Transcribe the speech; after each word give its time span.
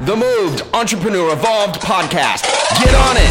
The 0.00 0.16
Moved 0.16 0.62
Entrepreneur 0.72 1.30
Evolved 1.34 1.78
podcast. 1.82 2.44
Get 2.82 2.94
on 2.94 3.16
it. 3.18 3.30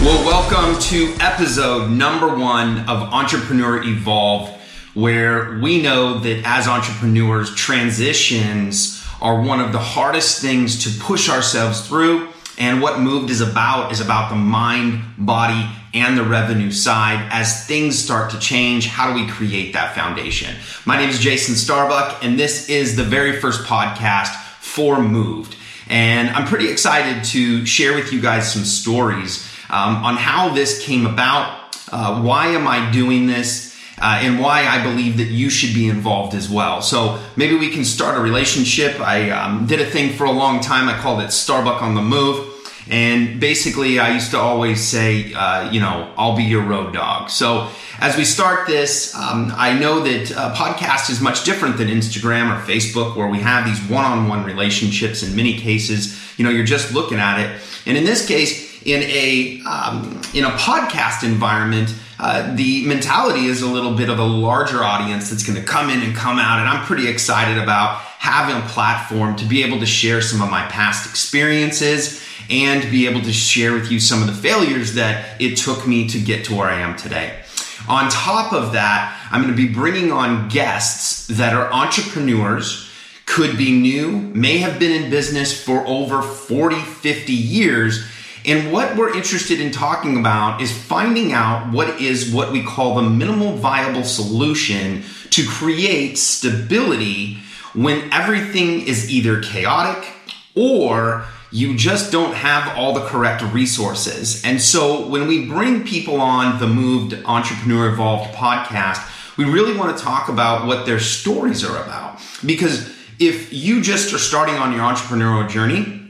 Well, 0.00 0.24
welcome 0.24 0.80
to 0.84 1.14
episode 1.20 1.90
number 1.90 2.34
one 2.34 2.88
of 2.88 3.02
Entrepreneur 3.12 3.82
Evolved, 3.82 4.50
where 4.94 5.58
we 5.62 5.82
know 5.82 6.20
that 6.20 6.40
as 6.46 6.66
entrepreneurs, 6.66 7.54
transitions 7.54 9.06
are 9.20 9.42
one 9.42 9.60
of 9.60 9.72
the 9.72 9.78
hardest 9.78 10.40
things 10.40 10.84
to 10.84 11.04
push 11.04 11.28
ourselves 11.28 11.86
through. 11.86 12.28
And 12.56 12.80
what 12.80 13.00
Moved 13.00 13.28
is 13.28 13.42
about 13.42 13.92
is 13.92 14.00
about 14.00 14.30
the 14.30 14.36
mind, 14.36 15.02
body, 15.18 15.68
and 15.94 16.18
the 16.18 16.24
revenue 16.24 16.72
side. 16.72 17.28
As 17.30 17.66
things 17.66 17.98
start 17.98 18.30
to 18.32 18.38
change, 18.38 18.86
how 18.86 19.12
do 19.12 19.14
we 19.14 19.28
create 19.28 19.72
that 19.72 19.94
foundation? 19.94 20.56
My 20.84 20.98
name 20.98 21.08
is 21.08 21.20
Jason 21.20 21.54
Starbuck, 21.54 22.24
and 22.24 22.38
this 22.38 22.68
is 22.68 22.96
the 22.96 23.04
very 23.04 23.40
first 23.40 23.64
podcast 23.64 24.34
for 24.58 25.00
Moved. 25.00 25.56
And 25.88 26.30
I'm 26.30 26.46
pretty 26.46 26.68
excited 26.68 27.24
to 27.26 27.64
share 27.64 27.94
with 27.94 28.12
you 28.12 28.20
guys 28.20 28.52
some 28.52 28.64
stories 28.64 29.48
um, 29.70 29.96
on 29.96 30.16
how 30.16 30.52
this 30.52 30.84
came 30.84 31.06
about. 31.06 31.76
Uh, 31.92 32.20
why 32.22 32.48
am 32.48 32.66
I 32.66 32.90
doing 32.90 33.26
this? 33.26 33.72
Uh, 33.96 34.18
and 34.22 34.40
why 34.40 34.66
I 34.66 34.82
believe 34.82 35.18
that 35.18 35.28
you 35.28 35.48
should 35.48 35.72
be 35.72 35.88
involved 35.88 36.34
as 36.34 36.50
well. 36.50 36.82
So 36.82 37.22
maybe 37.36 37.54
we 37.56 37.70
can 37.70 37.84
start 37.84 38.18
a 38.18 38.20
relationship. 38.20 38.98
I 39.00 39.30
um, 39.30 39.66
did 39.66 39.80
a 39.80 39.86
thing 39.86 40.14
for 40.14 40.24
a 40.24 40.32
long 40.32 40.60
time. 40.60 40.88
I 40.88 40.98
called 40.98 41.22
it 41.22 41.30
Starbuck 41.30 41.80
on 41.80 41.94
the 41.94 42.02
Move. 42.02 42.53
And 42.90 43.40
basically, 43.40 43.98
I 43.98 44.12
used 44.12 44.30
to 44.32 44.38
always 44.38 44.82
say, 44.82 45.32
uh, 45.32 45.70
you 45.70 45.80
know, 45.80 46.12
I'll 46.16 46.36
be 46.36 46.44
your 46.44 46.62
road 46.62 46.92
dog. 46.92 47.30
So 47.30 47.70
as 47.98 48.16
we 48.16 48.24
start 48.24 48.66
this, 48.66 49.14
um, 49.14 49.52
I 49.56 49.78
know 49.78 50.00
that 50.00 50.30
a 50.32 50.54
podcast 50.54 51.08
is 51.08 51.20
much 51.20 51.44
different 51.44 51.78
than 51.78 51.88
Instagram 51.88 52.54
or 52.54 52.60
Facebook, 52.60 53.16
where 53.16 53.28
we 53.28 53.38
have 53.38 53.64
these 53.64 53.80
one-on-one 53.88 54.44
relationships. 54.44 55.22
In 55.22 55.34
many 55.34 55.58
cases, 55.58 56.38
you 56.38 56.44
know, 56.44 56.50
you're 56.50 56.64
just 56.64 56.92
looking 56.92 57.18
at 57.18 57.40
it. 57.40 57.60
And 57.86 57.96
in 57.96 58.04
this 58.04 58.26
case, 58.26 58.82
in 58.84 59.02
a 59.02 59.62
um, 59.66 60.20
in 60.34 60.44
a 60.44 60.50
podcast 60.50 61.24
environment, 61.24 61.94
uh, 62.18 62.54
the 62.54 62.86
mentality 62.86 63.46
is 63.46 63.62
a 63.62 63.68
little 63.68 63.96
bit 63.96 64.10
of 64.10 64.18
a 64.18 64.24
larger 64.24 64.84
audience 64.84 65.30
that's 65.30 65.46
going 65.46 65.58
to 65.58 65.64
come 65.64 65.90
in 65.90 66.00
and 66.00 66.14
come 66.14 66.38
out, 66.38 66.58
and 66.58 66.68
I'm 66.68 66.84
pretty 66.84 67.08
excited 67.08 67.62
about 67.62 67.98
having 68.18 68.56
a 68.56 68.66
platform 68.68 69.36
to 69.36 69.44
be 69.44 69.62
able 69.62 69.80
to 69.80 69.86
share 69.86 70.22
some 70.22 70.40
of 70.40 70.50
my 70.50 70.66
past 70.66 71.08
experiences 71.08 72.23
and 72.50 72.82
be 72.90 73.06
able 73.06 73.22
to 73.22 73.32
share 73.32 73.72
with 73.72 73.90
you 73.90 74.00
some 74.00 74.20
of 74.20 74.26
the 74.26 74.34
failures 74.34 74.94
that 74.94 75.40
it 75.40 75.56
took 75.56 75.86
me 75.86 76.08
to 76.08 76.20
get 76.20 76.44
to 76.46 76.54
where 76.54 76.68
I 76.68 76.80
am 76.80 76.96
today. 76.96 77.40
On 77.88 78.08
top 78.10 78.52
of 78.52 78.72
that, 78.72 79.28
I'm 79.30 79.42
going 79.42 79.54
to 79.54 79.56
be 79.56 79.72
bringing 79.72 80.10
on 80.10 80.48
guests 80.48 81.26
that 81.26 81.54
are 81.54 81.70
entrepreneurs, 81.72 82.90
could 83.26 83.58
be 83.58 83.72
new, 83.72 84.12
may 84.12 84.58
have 84.58 84.78
been 84.78 85.02
in 85.02 85.10
business 85.10 85.62
for 85.62 85.86
over 85.86 86.22
40, 86.22 86.76
50 86.76 87.32
years. 87.32 88.06
And 88.46 88.72
what 88.72 88.96
we're 88.96 89.14
interested 89.14 89.60
in 89.60 89.70
talking 89.70 90.18
about 90.18 90.60
is 90.60 90.70
finding 90.70 91.32
out 91.32 91.72
what 91.72 92.00
is 92.00 92.32
what 92.32 92.52
we 92.52 92.62
call 92.62 92.96
the 92.96 93.02
minimal 93.02 93.56
viable 93.56 94.04
solution 94.04 95.02
to 95.30 95.46
create 95.46 96.16
stability 96.16 97.38
when 97.74 98.12
everything 98.12 98.86
is 98.86 99.10
either 99.10 99.42
chaotic 99.42 100.06
or 100.54 101.24
you 101.54 101.76
just 101.76 102.10
don't 102.10 102.34
have 102.34 102.76
all 102.76 102.94
the 102.94 103.06
correct 103.06 103.40
resources. 103.54 104.44
And 104.44 104.60
so 104.60 105.06
when 105.06 105.28
we 105.28 105.46
bring 105.46 105.84
people 105.84 106.20
on 106.20 106.58
the 106.58 106.66
Moved 106.66 107.14
Entrepreneur 107.24 107.92
Evolved 107.92 108.34
podcast, 108.34 109.08
we 109.36 109.44
really 109.44 109.76
want 109.76 109.96
to 109.96 110.02
talk 110.02 110.28
about 110.28 110.66
what 110.66 110.84
their 110.84 110.98
stories 110.98 111.64
are 111.64 111.80
about. 111.80 112.20
Because 112.44 112.92
if 113.20 113.52
you 113.52 113.80
just 113.82 114.12
are 114.12 114.18
starting 114.18 114.56
on 114.56 114.72
your 114.72 114.80
entrepreneurial 114.80 115.48
journey, 115.48 116.00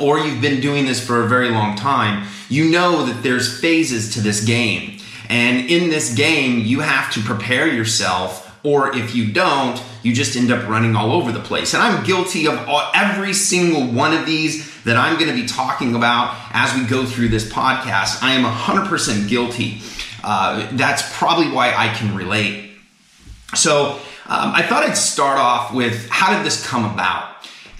or 0.00 0.18
you've 0.18 0.40
been 0.40 0.62
doing 0.62 0.86
this 0.86 1.04
for 1.06 1.24
a 1.24 1.28
very 1.28 1.50
long 1.50 1.76
time, 1.76 2.26
you 2.48 2.70
know 2.70 3.04
that 3.04 3.22
there's 3.22 3.60
phases 3.60 4.14
to 4.14 4.22
this 4.22 4.42
game. 4.42 4.98
And 5.28 5.68
in 5.68 5.90
this 5.90 6.14
game, 6.14 6.60
you 6.60 6.80
have 6.80 7.12
to 7.12 7.20
prepare 7.20 7.68
yourself 7.68 8.50
or 8.62 8.94
if 8.94 9.14
you 9.14 9.32
don't, 9.32 9.82
you 10.02 10.12
just 10.12 10.36
end 10.36 10.50
up 10.50 10.68
running 10.68 10.94
all 10.94 11.12
over 11.12 11.32
the 11.32 11.40
place. 11.40 11.74
And 11.74 11.82
I'm 11.82 12.04
guilty 12.04 12.46
of 12.46 12.68
all, 12.68 12.90
every 12.94 13.32
single 13.32 13.86
one 13.86 14.12
of 14.12 14.26
these 14.26 14.69
that 14.84 14.96
I'm 14.96 15.18
going 15.18 15.34
to 15.34 15.40
be 15.40 15.46
talking 15.46 15.94
about 15.94 16.36
as 16.52 16.74
we 16.74 16.84
go 16.84 17.04
through 17.04 17.28
this 17.28 17.50
podcast. 17.50 18.22
I 18.22 18.32
am 18.32 18.44
100% 18.44 19.28
guilty. 19.28 19.80
Uh, 20.22 20.68
that's 20.72 21.02
probably 21.16 21.50
why 21.50 21.74
I 21.74 21.88
can 21.94 22.14
relate. 22.14 22.72
So 23.54 24.00
um, 24.26 24.52
I 24.54 24.62
thought 24.62 24.84
I'd 24.84 24.96
start 24.96 25.38
off 25.38 25.74
with 25.74 26.08
how 26.08 26.36
did 26.36 26.46
this 26.46 26.66
come 26.66 26.84
about? 26.84 27.30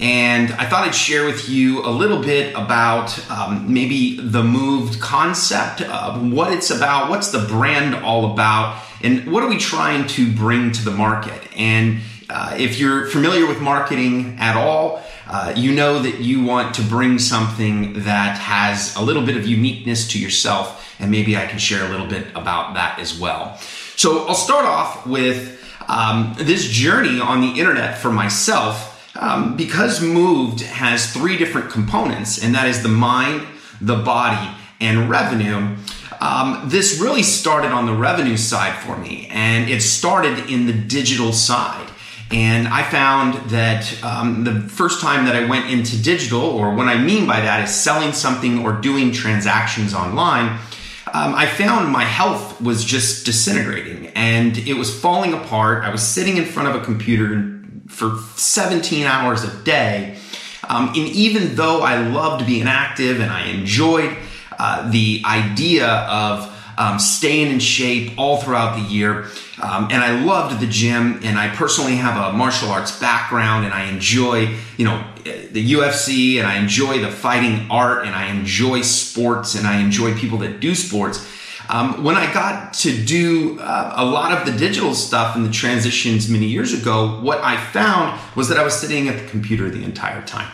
And 0.01 0.51
I 0.53 0.65
thought 0.65 0.89
I'd 0.89 0.95
share 0.95 1.27
with 1.27 1.49
you 1.49 1.85
a 1.85 1.91
little 1.91 2.23
bit 2.23 2.55
about 2.55 3.31
um, 3.31 3.73
maybe 3.73 4.19
the 4.19 4.43
moved 4.43 4.99
concept, 4.99 5.83
uh, 5.83 6.19
what 6.19 6.53
it's 6.53 6.71
about, 6.71 7.11
what's 7.11 7.31
the 7.31 7.41
brand 7.41 7.95
all 7.95 8.33
about, 8.33 8.83
and 9.03 9.31
what 9.31 9.43
are 9.43 9.49
we 9.49 9.59
trying 9.59 10.07
to 10.09 10.33
bring 10.33 10.73
to 10.73 10.85
the 10.85 10.91
market. 10.91 11.41
And 11.55 12.01
uh, 12.31 12.57
if 12.59 12.79
you're 12.79 13.07
familiar 13.09 13.47
with 13.47 13.61
marketing 13.61 14.39
at 14.41 14.57
all, 14.57 15.05
uh, 15.33 15.53
you 15.57 15.73
know 15.73 16.01
that 16.01 16.19
you 16.19 16.43
want 16.43 16.75
to 16.75 16.83
bring 16.83 17.17
something 17.21 17.93
that 18.03 18.37
has 18.37 18.97
a 18.97 19.01
little 19.01 19.25
bit 19.25 19.37
of 19.37 19.47
uniqueness 19.47 20.09
to 20.09 20.19
yourself, 20.19 20.97
and 20.99 21.09
maybe 21.09 21.37
I 21.37 21.47
can 21.47 21.59
share 21.59 21.87
a 21.87 21.89
little 21.89 22.09
bit 22.09 22.27
about 22.35 22.75
that 22.75 22.99
as 22.99 23.17
well. 23.17 23.57
So 23.95 24.27
I'll 24.27 24.35
start 24.35 24.65
off 24.65 25.07
with 25.07 25.65
um, 25.87 26.35
this 26.37 26.67
journey 26.69 27.21
on 27.21 27.41
the 27.41 27.61
internet 27.61 27.99
for 27.99 28.11
myself. 28.11 28.89
Um, 29.17 29.57
because 29.57 30.01
Moved 30.01 30.61
has 30.61 31.13
three 31.13 31.37
different 31.37 31.71
components, 31.71 32.43
and 32.43 32.55
that 32.55 32.69
is 32.69 32.83
the 32.83 32.89
mind, 32.89 33.47
the 33.81 33.97
body, 33.97 34.51
and 34.81 35.11
revenue. 35.11 35.77
Um, 36.21 36.63
this 36.67 37.01
really 37.01 37.23
started 37.23 37.73
on 37.73 37.87
the 37.87 37.93
revenue 37.93 38.37
side 38.37 38.79
for 38.83 38.97
me, 38.97 39.27
and 39.31 39.71
it 39.71 39.83
started 39.83 40.51
in 40.51 40.67
the 40.67 40.73
digital 40.73 41.33
side. 41.33 41.90
And 42.31 42.69
I 42.69 42.85
found 42.85 43.51
that 43.51 44.05
um, 44.05 44.45
the 44.45 44.61
first 44.61 45.01
time 45.01 45.25
that 45.25 45.35
I 45.35 45.47
went 45.47 45.69
into 45.69 46.01
digital, 46.01 46.43
or 46.43 46.75
what 46.75 46.87
I 46.87 46.97
mean 46.97 47.27
by 47.27 47.41
that 47.41 47.65
is 47.65 47.75
selling 47.75 48.13
something 48.13 48.65
or 48.65 48.73
doing 48.81 49.11
transactions 49.11 49.95
online, 49.95 50.61
um, 51.13 51.35
I 51.35 51.47
found 51.47 51.91
my 51.91 52.05
health 52.05 52.61
was 52.61 52.85
just 52.85 53.27
disintegrating 53.27 54.09
and 54.09 54.57
it 54.59 54.75
was 54.75 54.97
falling 54.97 55.33
apart. 55.33 55.83
I 55.83 55.91
was 55.91 56.07
sitting 56.07 56.37
in 56.37 56.45
front 56.45 56.69
of 56.69 56.81
a 56.81 56.85
computer 56.85 57.59
for 57.89 58.19
17 58.37 59.07
hours 59.07 59.43
a 59.43 59.57
day. 59.65 60.17
Um, 60.69 60.89
and 60.89 60.99
even 61.09 61.57
though 61.57 61.83
I 61.83 62.07
loved 62.07 62.47
being 62.47 62.69
active 62.69 63.19
and 63.19 63.33
I 63.33 63.47
enjoyed 63.49 64.17
uh, 64.57 64.89
the 64.91 65.23
idea 65.25 65.89
of 65.89 66.50
um, 66.81 66.99
staying 66.99 67.53
in 67.53 67.59
shape 67.59 68.19
all 68.19 68.39
throughout 68.39 68.75
the 68.75 68.83
year. 68.83 69.27
Um, 69.63 69.89
and 69.91 70.03
I 70.03 70.25
loved 70.25 70.61
the 70.61 70.67
gym, 70.67 71.21
and 71.23 71.39
I 71.39 71.55
personally 71.55 71.97
have 71.97 72.17
a 72.17 72.37
martial 72.37 72.71
arts 72.71 72.99
background, 72.99 73.67
and 73.67 73.75
I 73.75 73.85
enjoy, 73.85 74.57
you 74.79 74.87
know, 74.87 75.05
the 75.25 75.73
UFC, 75.75 76.39
and 76.39 76.47
I 76.47 76.57
enjoy 76.57 76.99
the 77.01 77.11
fighting 77.11 77.71
art, 77.71 78.07
and 78.07 78.17
I 78.17 78.31
enjoy 78.31 78.81
sports, 78.81 79.55
and 79.55 79.67
I 79.67 79.79
enjoy 79.81 80.17
people 80.17 80.39
that 80.39 80.61
do 80.61 80.75
sports. 80.75 81.29
Um, 81.69 82.03
when 82.03 82.17
I 82.17 82.33
got 82.33 82.73
to 82.75 83.05
do 83.05 83.61
uh, 83.61 83.93
a 83.97 84.05
lot 84.05 84.33
of 84.33 84.51
the 84.51 84.59
digital 84.59 84.95
stuff 84.95 85.37
and 85.37 85.45
the 85.45 85.51
transitions 85.51 86.31
many 86.31 86.47
years 86.47 86.73
ago, 86.73 87.21
what 87.21 87.45
I 87.45 87.59
found 87.59 88.19
was 88.35 88.49
that 88.49 88.57
I 88.57 88.65
was 88.65 88.73
sitting 88.75 89.07
at 89.07 89.19
the 89.19 89.29
computer 89.29 89.69
the 89.69 89.85
entire 89.85 90.23
time. 90.23 90.51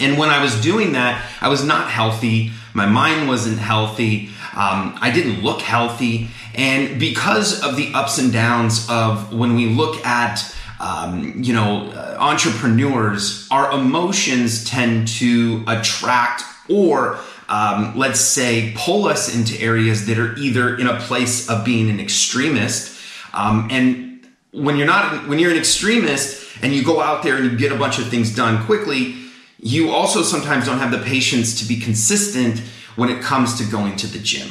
And 0.00 0.18
when 0.18 0.30
I 0.30 0.42
was 0.42 0.60
doing 0.60 0.92
that, 0.92 1.24
I 1.40 1.48
was 1.48 1.64
not 1.64 1.90
healthy. 1.90 2.50
My 2.74 2.86
mind 2.86 3.28
wasn't 3.28 3.58
healthy. 3.58 4.30
Um, 4.54 4.98
I 5.00 5.10
didn't 5.12 5.42
look 5.42 5.60
healthy. 5.60 6.28
And 6.54 7.00
because 7.00 7.62
of 7.62 7.76
the 7.76 7.92
ups 7.94 8.18
and 8.18 8.32
downs 8.32 8.86
of 8.90 9.32
when 9.32 9.54
we 9.54 9.66
look 9.66 10.04
at 10.04 10.54
um, 10.80 11.34
you 11.40 11.54
know, 11.54 11.92
uh, 11.92 12.16
entrepreneurs, 12.18 13.46
our 13.52 13.70
emotions 13.72 14.64
tend 14.64 15.06
to 15.06 15.62
attract 15.68 16.42
or 16.68 17.20
um, 17.48 17.96
let's 17.96 18.20
say 18.20 18.72
pull 18.76 19.06
us 19.06 19.34
into 19.34 19.60
areas 19.62 20.06
that 20.06 20.18
are 20.18 20.34
either 20.36 20.76
in 20.76 20.86
a 20.86 20.98
place 21.00 21.48
of 21.48 21.64
being 21.64 21.90
an 21.90 22.00
extremist 22.00 22.98
um, 23.34 23.68
and 23.70 24.26
when 24.52 24.76
you're 24.76 24.86
not 24.86 25.28
when 25.28 25.38
you're 25.38 25.50
an 25.50 25.56
extremist 25.56 26.56
and 26.62 26.72
you 26.72 26.84
go 26.84 27.00
out 27.00 27.22
there 27.22 27.36
and 27.36 27.50
you 27.50 27.56
get 27.56 27.72
a 27.72 27.76
bunch 27.76 27.98
of 27.98 28.08
things 28.08 28.34
done 28.34 28.64
quickly 28.64 29.16
you 29.58 29.90
also 29.90 30.22
sometimes 30.22 30.66
don't 30.66 30.78
have 30.78 30.90
the 30.90 30.98
patience 30.98 31.60
to 31.60 31.66
be 31.66 31.78
consistent 31.78 32.62
when 32.96 33.08
it 33.08 33.22
comes 33.22 33.58
to 33.58 33.64
going 33.64 33.96
to 33.96 34.06
the 34.06 34.18
gym. 34.18 34.48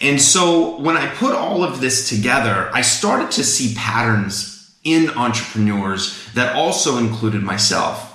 And 0.00 0.20
so 0.20 0.80
when 0.80 0.96
I 0.96 1.06
put 1.06 1.34
all 1.34 1.62
of 1.62 1.80
this 1.80 2.08
together, 2.08 2.70
I 2.72 2.82
started 2.82 3.30
to 3.32 3.44
see 3.44 3.74
patterns 3.76 4.74
in 4.82 5.10
entrepreneurs 5.10 6.28
that 6.34 6.56
also 6.56 6.98
included 6.98 7.42
myself. 7.42 8.08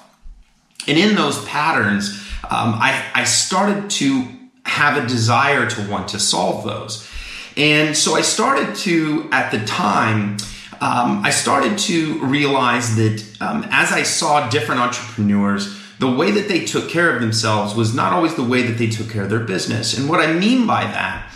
And 0.85 0.97
in 0.97 1.15
those 1.15 1.43
patterns, 1.45 2.09
um, 2.43 2.75
I, 2.75 3.05
I 3.13 3.23
started 3.23 3.89
to 3.91 4.27
have 4.63 5.01
a 5.01 5.07
desire 5.07 5.69
to 5.69 5.89
want 5.89 6.09
to 6.09 6.19
solve 6.19 6.65
those. 6.65 7.09
And 7.55 7.95
so 7.95 8.15
I 8.15 8.21
started 8.21 8.75
to, 8.77 9.29
at 9.31 9.51
the 9.51 9.65
time, 9.65 10.37
um, 10.79 11.23
I 11.25 11.31
started 11.31 11.77
to 11.79 12.19
realize 12.19 12.95
that 12.97 13.23
um, 13.41 13.65
as 13.71 13.91
I 13.91 14.03
saw 14.03 14.47
different 14.49 14.81
entrepreneurs, 14.81 15.75
the 15.99 16.09
way 16.09 16.31
that 16.31 16.47
they 16.47 16.65
took 16.65 16.89
care 16.89 17.13
of 17.13 17.21
themselves 17.21 17.75
was 17.75 17.93
not 17.93 18.13
always 18.13 18.35
the 18.35 18.43
way 18.43 18.61
that 18.63 18.77
they 18.77 18.87
took 18.87 19.09
care 19.09 19.23
of 19.23 19.29
their 19.29 19.39
business. 19.39 19.97
And 19.97 20.09
what 20.09 20.19
I 20.19 20.31
mean 20.33 20.67
by 20.67 20.83
that 20.83 21.31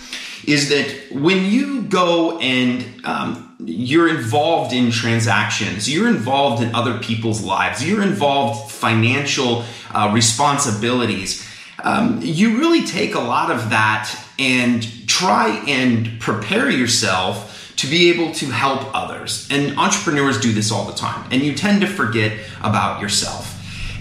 is 0.46 0.70
that 0.70 1.12
when 1.12 1.46
you 1.46 1.84
go 1.84 2.40
and 2.40 3.06
um, 3.06 3.56
you're 3.60 4.10
involved 4.10 4.74
in 4.74 4.92
transactions, 4.92 5.90
you're 5.90 6.08
involved 6.08 6.64
in 6.64 6.74
other 6.74 7.00
people's 7.00 7.44
lives, 7.44 7.88
you're 7.88 8.02
involved 8.02 8.72
financial 8.72 9.64
uh, 9.92 10.12
responsibilities. 10.14 11.48
Um, 11.84 12.20
you 12.22 12.60
really 12.60 12.86
take 12.86 13.16
a 13.16 13.20
lot 13.20 13.52
of 13.52 13.72
that 13.72 14.16
and 14.38 15.08
try 15.08 15.64
and 15.68 16.20
prepare 16.20 16.70
yourself 16.70 17.74
to 17.78 17.88
be 17.88 18.12
able 18.12 18.32
to 18.34 18.46
help 18.46 18.96
others. 18.96 19.48
And 19.50 19.78
entrepreneurs 19.78 20.40
do 20.40 20.54
this 20.54 20.72
all 20.72 20.86
the 20.86 20.94
time. 20.94 21.28
And 21.32 21.42
you 21.42 21.56
tend 21.56 21.82
to 21.82 21.88
forget 21.88 22.38
about 22.62 23.02
yourself. 23.02 23.51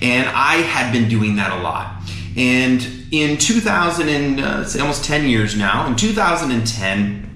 And 0.01 0.29
I 0.29 0.57
had 0.57 0.93
been 0.93 1.09
doing 1.09 1.37
that 1.37 1.53
a 1.53 1.63
lot. 1.63 2.03
And 2.37 2.87
in 3.11 3.39
2000 3.39 4.09
and 4.09 4.41
uh, 4.41 4.65
almost 4.81 5.05
10 5.05 5.29
years 5.29 5.57
now, 5.57 5.87
in 5.87 5.97
2010, 5.97 7.27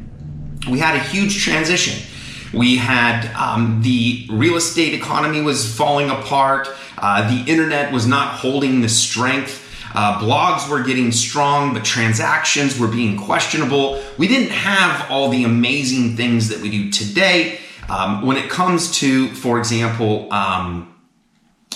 we 0.71 0.79
had 0.79 0.97
a 0.97 1.01
huge 1.01 1.43
transition. 1.43 2.03
We 2.53 2.77
had 2.77 3.33
um, 3.35 3.83
the 3.83 4.27
real 4.31 4.57
estate 4.57 4.95
economy 4.95 5.43
was 5.43 5.75
falling 5.75 6.11
apart. 6.11 6.69
Uh, 6.97 7.29
the 7.29 7.51
internet 7.51 7.93
was 7.93 8.07
not 8.07 8.35
holding 8.35 8.81
the 8.81 8.89
strength 8.89 9.65
uh, 9.95 10.19
blogs 10.19 10.69
were 10.69 10.83
getting 10.83 11.13
strong, 11.13 11.73
but 11.73 11.85
transactions 11.85 12.79
were 12.79 12.89
being 12.89 13.17
questionable. 13.17 14.03
We 14.19 14.27
didn't 14.27 14.51
have 14.51 15.11
all 15.11 15.29
the 15.29 15.45
amazing 15.45 16.17
things 16.17 16.49
that 16.49 16.61
we 16.61 16.71
do 16.71 16.91
today. 16.91 17.61
Um, 17.89 18.27
when 18.27 18.37
it 18.37 18.51
comes 18.51 18.91
to, 18.99 19.29
for 19.35 19.59
example, 19.59 20.33
um, 20.33 20.94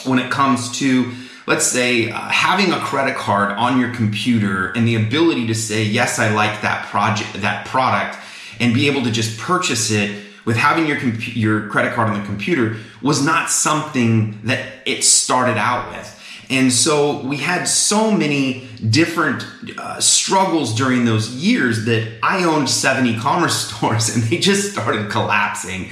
when 0.06 0.18
it 0.18 0.30
comes 0.30 0.78
to 0.78 1.12
let's 1.46 1.66
say 1.66 2.10
uh, 2.10 2.18
having 2.28 2.72
a 2.72 2.78
credit 2.80 3.16
card 3.16 3.52
on 3.52 3.80
your 3.80 3.92
computer 3.94 4.70
and 4.72 4.86
the 4.86 4.94
ability 4.94 5.46
to 5.46 5.54
say 5.54 5.82
yes 5.82 6.18
i 6.18 6.28
like 6.30 6.62
that 6.62 6.86
project 6.86 7.32
that 7.34 7.66
product 7.66 8.18
and 8.60 8.74
be 8.74 8.86
able 8.88 9.02
to 9.02 9.10
just 9.10 9.38
purchase 9.38 9.90
it 9.90 10.24
with 10.44 10.56
having 10.56 10.86
your 10.86 10.96
compu- 10.96 11.36
your 11.36 11.68
credit 11.68 11.92
card 11.94 12.08
on 12.08 12.20
the 12.20 12.26
computer 12.26 12.76
was 13.02 13.24
not 13.24 13.50
something 13.50 14.38
that 14.44 14.66
it 14.86 15.04
started 15.04 15.56
out 15.56 15.90
with 15.90 16.14
and 16.50 16.72
so 16.72 17.20
we 17.20 17.36
had 17.36 17.64
so 17.64 18.10
many 18.10 18.66
different 18.88 19.44
uh, 19.76 20.00
struggles 20.00 20.74
during 20.74 21.04
those 21.04 21.30
years 21.34 21.84
that 21.84 22.10
I 22.22 22.44
owned 22.44 22.70
seven 22.70 23.06
e 23.06 23.18
commerce 23.18 23.68
stores 23.68 24.14
and 24.14 24.24
they 24.24 24.38
just 24.38 24.72
started 24.72 25.10
collapsing. 25.10 25.90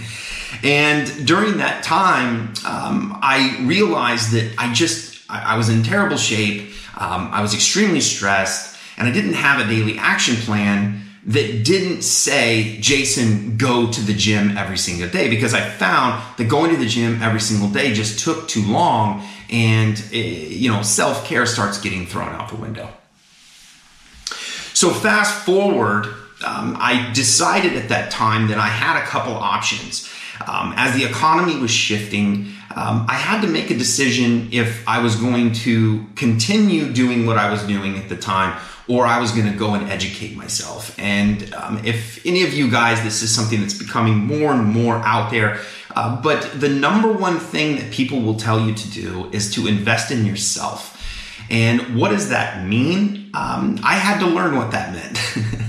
And 0.62 1.26
during 1.26 1.58
that 1.58 1.82
time, 1.82 2.54
um, 2.66 3.18
I 3.22 3.58
realized 3.62 4.32
that 4.32 4.54
I 4.58 4.72
just, 4.72 5.22
I, 5.30 5.54
I 5.54 5.56
was 5.56 5.68
in 5.68 5.82
terrible 5.82 6.16
shape. 6.16 6.72
Um, 6.96 7.28
I 7.32 7.42
was 7.42 7.54
extremely 7.54 8.00
stressed 8.00 8.78
and 8.96 9.06
I 9.06 9.12
didn't 9.12 9.34
have 9.34 9.64
a 9.64 9.68
daily 9.68 9.98
action 9.98 10.36
plan 10.36 11.02
that 11.26 11.64
didn't 11.64 12.02
say, 12.02 12.78
Jason, 12.80 13.56
go 13.56 13.90
to 13.90 14.00
the 14.00 14.14
gym 14.14 14.56
every 14.56 14.78
single 14.78 15.08
day. 15.08 15.28
Because 15.28 15.54
I 15.54 15.68
found 15.68 16.22
that 16.38 16.48
going 16.48 16.70
to 16.70 16.76
the 16.76 16.86
gym 16.86 17.20
every 17.22 17.40
single 17.40 17.68
day 17.68 17.92
just 17.92 18.20
took 18.20 18.48
too 18.48 18.62
long 18.62 19.26
and 19.50 19.98
it, 20.12 20.14
eh, 20.14 20.48
you 20.48 20.70
know 20.70 20.82
self-care 20.82 21.46
starts 21.46 21.80
getting 21.80 22.06
thrown 22.06 22.28
out 22.30 22.48
the 22.48 22.56
window. 22.56 22.88
So 24.72 24.90
fast 24.90 25.44
forward 25.44 26.14
um, 26.44 26.76
i 26.78 27.10
decided 27.12 27.74
at 27.74 27.88
that 27.88 28.10
time 28.10 28.48
that 28.48 28.58
i 28.58 28.66
had 28.66 29.02
a 29.02 29.06
couple 29.06 29.32
options 29.32 30.10
um, 30.46 30.72
as 30.76 30.94
the 30.94 31.04
economy 31.04 31.58
was 31.58 31.70
shifting 31.70 32.46
um, 32.74 33.06
i 33.08 33.14
had 33.14 33.40
to 33.40 33.48
make 33.48 33.70
a 33.70 33.76
decision 33.76 34.48
if 34.52 34.86
i 34.88 35.02
was 35.02 35.16
going 35.16 35.52
to 35.52 36.04
continue 36.14 36.92
doing 36.92 37.26
what 37.26 37.38
i 37.38 37.50
was 37.50 37.62
doing 37.64 37.96
at 37.96 38.08
the 38.08 38.16
time 38.16 38.56
or 38.88 39.04
I 39.04 39.18
was 39.20 39.32
going 39.32 39.50
to 39.50 39.58
go 39.58 39.74
and 39.74 39.90
educate 39.90 40.36
myself. 40.36 40.96
And 40.98 41.52
um, 41.54 41.84
if 41.84 42.24
any 42.24 42.44
of 42.44 42.54
you 42.54 42.70
guys, 42.70 43.02
this 43.02 43.22
is 43.22 43.34
something 43.34 43.60
that's 43.60 43.74
becoming 43.74 44.14
more 44.18 44.52
and 44.52 44.64
more 44.64 44.96
out 44.96 45.30
there. 45.30 45.60
Uh, 45.94 46.20
but 46.20 46.60
the 46.60 46.68
number 46.68 47.10
one 47.10 47.38
thing 47.38 47.76
that 47.76 47.90
people 47.90 48.20
will 48.20 48.36
tell 48.36 48.60
you 48.60 48.74
to 48.74 48.90
do 48.90 49.30
is 49.32 49.52
to 49.54 49.66
invest 49.66 50.10
in 50.10 50.24
yourself. 50.24 50.92
And 51.50 51.96
what 51.98 52.10
does 52.10 52.28
that 52.30 52.66
mean? 52.66 53.30
Um, 53.34 53.78
I 53.82 53.94
had 53.94 54.20
to 54.20 54.26
learn 54.26 54.56
what 54.56 54.72
that 54.72 54.92
meant. 54.92 55.18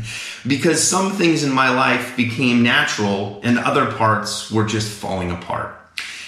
because 0.46 0.86
some 0.86 1.12
things 1.12 1.44
in 1.44 1.52
my 1.52 1.70
life 1.70 2.16
became 2.16 2.64
natural 2.64 3.40
and 3.44 3.58
other 3.58 3.92
parts 3.92 4.52
were 4.52 4.66
just 4.66 4.92
falling 4.92 5.32
apart. 5.32 5.76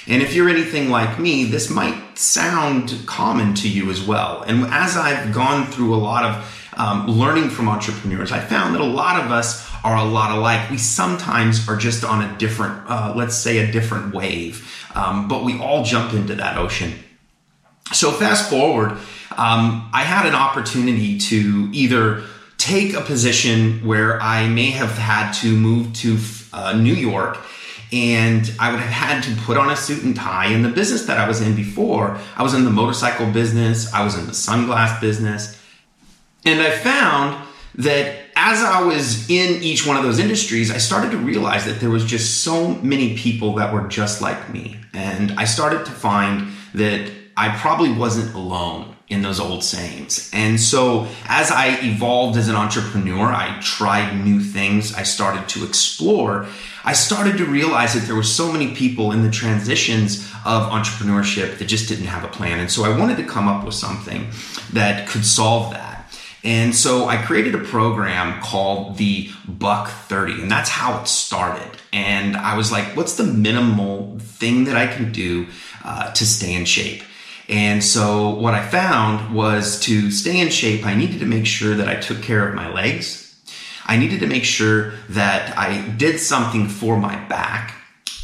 And 0.07 0.23
if 0.23 0.33
you're 0.33 0.49
anything 0.49 0.89
like 0.89 1.19
me, 1.19 1.45
this 1.45 1.69
might 1.69 2.17
sound 2.17 2.95
common 3.05 3.53
to 3.55 3.69
you 3.69 3.91
as 3.91 4.01
well. 4.01 4.41
And 4.41 4.65
as 4.65 4.97
I've 4.97 5.33
gone 5.33 5.67
through 5.67 5.93
a 5.93 5.97
lot 5.97 6.25
of 6.25 6.73
um, 6.77 7.07
learning 7.07 7.49
from 7.49 7.69
entrepreneurs, 7.69 8.31
I 8.31 8.39
found 8.39 8.73
that 8.73 8.81
a 8.81 8.85
lot 8.85 9.23
of 9.23 9.31
us 9.31 9.69
are 9.83 9.95
a 9.95 10.03
lot 10.03 10.35
alike. 10.35 10.69
We 10.71 10.77
sometimes 10.77 11.67
are 11.69 11.77
just 11.77 12.03
on 12.03 12.23
a 12.23 12.37
different, 12.37 12.89
uh, 12.89 13.13
let's 13.15 13.35
say, 13.35 13.59
a 13.59 13.71
different 13.71 14.13
wave, 14.13 14.87
um, 14.95 15.27
but 15.27 15.43
we 15.43 15.59
all 15.59 15.83
jump 15.83 16.13
into 16.13 16.35
that 16.35 16.57
ocean. 16.57 16.93
So, 17.93 18.11
fast 18.11 18.49
forward, 18.49 18.91
um, 19.37 19.89
I 19.93 20.03
had 20.03 20.25
an 20.25 20.35
opportunity 20.35 21.17
to 21.19 21.69
either 21.71 22.23
take 22.69 22.93
a 22.93 23.01
position 23.01 23.83
where 23.83 24.21
I 24.21 24.47
may 24.47 24.69
have 24.69 24.95
had 24.95 25.31
to 25.41 25.55
move 25.55 25.91
to 26.03 26.19
uh, 26.53 26.73
New 26.73 26.93
York 26.93 27.39
and 27.91 28.53
I 28.59 28.69
would 28.69 28.79
have 28.79 28.91
had 28.91 29.23
to 29.23 29.41
put 29.41 29.57
on 29.57 29.71
a 29.71 29.75
suit 29.75 30.03
and 30.03 30.15
tie. 30.15 30.53
In 30.53 30.61
the 30.61 30.69
business 30.69 31.07
that 31.07 31.17
I 31.17 31.27
was 31.27 31.41
in 31.41 31.55
before, 31.55 32.19
I 32.37 32.43
was 32.43 32.53
in 32.53 32.65
the 32.65 32.69
motorcycle 32.69 33.31
business, 33.31 33.91
I 33.91 34.03
was 34.03 34.15
in 34.15 34.27
the 34.27 34.33
sunglass 34.33 35.01
business. 35.01 35.59
And 36.45 36.61
I 36.61 36.69
found 36.69 37.43
that 37.75 38.19
as 38.35 38.63
I 38.63 38.83
was 38.83 39.27
in 39.31 39.63
each 39.63 39.87
one 39.87 39.97
of 39.97 40.03
those 40.03 40.19
industries, 40.19 40.69
I 40.69 40.77
started 40.77 41.09
to 41.11 41.17
realize 41.17 41.65
that 41.65 41.79
there 41.79 41.89
was 41.89 42.05
just 42.05 42.43
so 42.43 42.75
many 42.75 43.17
people 43.17 43.55
that 43.55 43.73
were 43.73 43.87
just 43.87 44.21
like 44.21 44.53
me. 44.53 44.79
And 44.93 45.31
I 45.39 45.45
started 45.45 45.85
to 45.85 45.91
find 45.91 46.51
that 46.75 47.11
I 47.35 47.57
probably 47.57 47.91
wasn't 47.91 48.35
alone 48.35 48.95
in 49.09 49.23
those 49.23 49.39
old 49.39 49.63
sayings. 49.63 50.29
And 50.31 50.59
so 50.59 51.07
as 51.25 51.49
I 51.49 51.79
evolved 51.81 52.37
as 52.37 52.47
an 52.47 52.55
entrepreneur, 52.55 53.25
I 53.25 53.59
tried 53.59 54.23
new 54.23 54.39
things, 54.39 54.93
I 54.93 55.01
started 55.03 55.49
to 55.49 55.65
explore. 55.65 56.45
I 56.85 56.93
started 56.93 57.37
to 57.37 57.45
realize 57.45 57.95
that 57.95 58.05
there 58.05 58.15
were 58.15 58.23
so 58.23 58.51
many 58.51 58.75
people 58.75 59.11
in 59.11 59.23
the 59.23 59.31
transitions 59.31 60.29
of 60.45 60.71
entrepreneurship 60.71 61.57
that 61.57 61.65
just 61.65 61.89
didn't 61.89 62.05
have 62.05 62.23
a 62.23 62.27
plan. 62.27 62.59
And 62.59 62.71
so 62.71 62.83
I 62.83 62.95
wanted 62.97 63.17
to 63.17 63.23
come 63.23 63.47
up 63.47 63.65
with 63.65 63.73
something 63.73 64.27
that 64.73 65.09
could 65.09 65.25
solve 65.25 65.71
that. 65.73 65.89
And 66.43 66.73
so 66.73 67.07
I 67.07 67.17
created 67.17 67.53
a 67.53 67.59
program 67.59 68.41
called 68.41 68.97
the 68.97 69.29
Buck 69.45 69.89
30, 69.89 70.41
and 70.43 70.49
that's 70.49 70.69
how 70.69 71.01
it 71.01 71.07
started. 71.07 71.77
And 71.91 72.37
I 72.37 72.55
was 72.55 72.71
like, 72.71 72.95
what's 72.95 73.15
the 73.15 73.25
minimal 73.25 74.17
thing 74.19 74.63
that 74.65 74.77
I 74.77 74.87
can 74.87 75.11
do 75.11 75.47
uh, 75.83 76.13
to 76.13 76.25
stay 76.25 76.53
in 76.53 76.63
shape? 76.63 77.03
And 77.49 77.83
so 77.83 78.29
what 78.29 78.53
I 78.53 78.65
found 78.65 79.33
was 79.33 79.79
to 79.81 80.11
stay 80.11 80.39
in 80.39 80.49
shape, 80.49 80.85
I 80.85 80.93
needed 80.93 81.19
to 81.19 81.25
make 81.25 81.47
sure 81.47 81.75
that 81.75 81.89
I 81.89 81.95
took 81.95 82.21
care 82.21 82.47
of 82.47 82.53
my 82.53 82.71
legs. 82.71 83.25
I 83.85 83.97
needed 83.97 84.19
to 84.19 84.27
make 84.27 84.43
sure 84.43 84.93
that 85.09 85.57
I 85.57 85.81
did 85.97 86.19
something 86.19 86.67
for 86.67 86.97
my 86.97 87.15
back. 87.27 87.73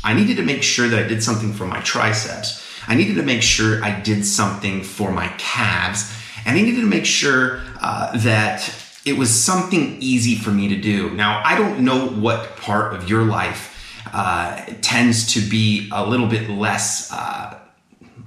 I 0.04 0.14
needed 0.14 0.38
to 0.38 0.44
make 0.44 0.62
sure 0.62 0.88
that 0.88 1.04
I 1.04 1.08
did 1.08 1.24
something 1.24 1.54
for 1.54 1.66
my 1.66 1.82
triceps. 1.82 2.64
I 2.88 2.94
needed 2.94 3.16
to 3.16 3.24
make 3.24 3.42
sure 3.42 3.84
I 3.84 4.00
did 4.00 4.24
something 4.26 4.84
for 4.84 5.12
my 5.12 5.30
calves 5.40 6.16
and 6.46 6.56
I 6.56 6.62
needed 6.62 6.82
to 6.82 6.88
make 6.88 7.06
sure 7.06 7.60
uh, 7.82 8.16
that 8.20 8.72
it 9.04 9.18
was 9.18 9.32
something 9.32 9.98
easy 10.00 10.36
for 10.36 10.52
me 10.52 10.68
to 10.68 10.80
do. 10.80 11.10
Now, 11.12 11.42
I 11.44 11.58
don't 11.58 11.80
know 11.80 12.08
what 12.08 12.58
part 12.58 12.94
of 12.94 13.10
your 13.10 13.24
life 13.24 13.72
uh, 14.14 14.64
tends 14.82 15.34
to 15.34 15.40
be 15.40 15.90
a 15.92 16.08
little 16.08 16.28
bit 16.28 16.50
less, 16.50 17.12
uh, 17.12 17.60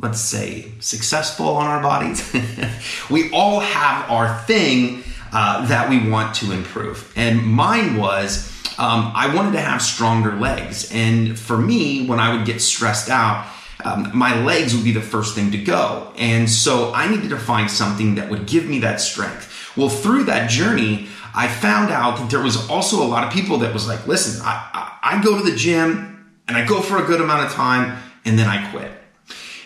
let's 0.00 0.20
say, 0.20 0.72
successful 0.80 1.48
on 1.48 1.66
our 1.66 1.82
bodies. 1.82 2.32
we 3.10 3.30
all 3.32 3.60
have 3.60 4.10
our 4.10 4.38
thing 4.42 5.02
uh, 5.32 5.66
that 5.66 5.90
we 5.90 6.08
want 6.08 6.34
to 6.36 6.52
improve. 6.52 7.12
And 7.16 7.44
mine 7.44 7.96
was 7.96 8.52
um, 8.78 9.10
I 9.14 9.34
wanted 9.34 9.52
to 9.52 9.60
have 9.60 9.82
stronger 9.82 10.36
legs. 10.36 10.90
And 10.92 11.36
for 11.36 11.58
me, 11.58 12.06
when 12.06 12.20
I 12.20 12.34
would 12.34 12.46
get 12.46 12.62
stressed 12.62 13.10
out, 13.10 13.46
um, 13.84 14.10
my 14.14 14.40
legs 14.44 14.74
would 14.74 14.84
be 14.84 14.92
the 14.92 15.00
first 15.00 15.34
thing 15.34 15.50
to 15.50 15.58
go. 15.58 16.12
And 16.16 16.48
so 16.48 16.92
I 16.94 17.08
needed 17.08 17.30
to 17.30 17.38
find 17.38 17.68
something 17.68 18.14
that 18.14 18.30
would 18.30 18.46
give 18.46 18.66
me 18.66 18.78
that 18.80 19.00
strength. 19.00 19.76
Well, 19.76 19.88
through 19.88 20.24
that 20.24 20.48
journey, 20.48 21.08
I 21.34 21.48
found 21.48 21.90
out 21.90 22.18
that 22.18 22.30
there 22.30 22.42
was 22.42 22.68
also 22.70 23.02
a 23.02 23.06
lot 23.06 23.24
of 23.24 23.32
people 23.32 23.58
that 23.58 23.72
was 23.72 23.86
like, 23.86 24.06
listen, 24.06 24.40
I, 24.44 24.68
I, 24.72 25.16
I 25.16 25.22
go 25.22 25.36
to 25.36 25.48
the 25.48 25.56
gym 25.56 26.40
and 26.46 26.56
I 26.56 26.64
go 26.64 26.80
for 26.80 27.02
a 27.02 27.06
good 27.06 27.20
amount 27.20 27.46
of 27.46 27.52
time 27.52 28.00
and 28.24 28.38
then 28.38 28.46
I 28.46 28.70
quit. 28.70 28.92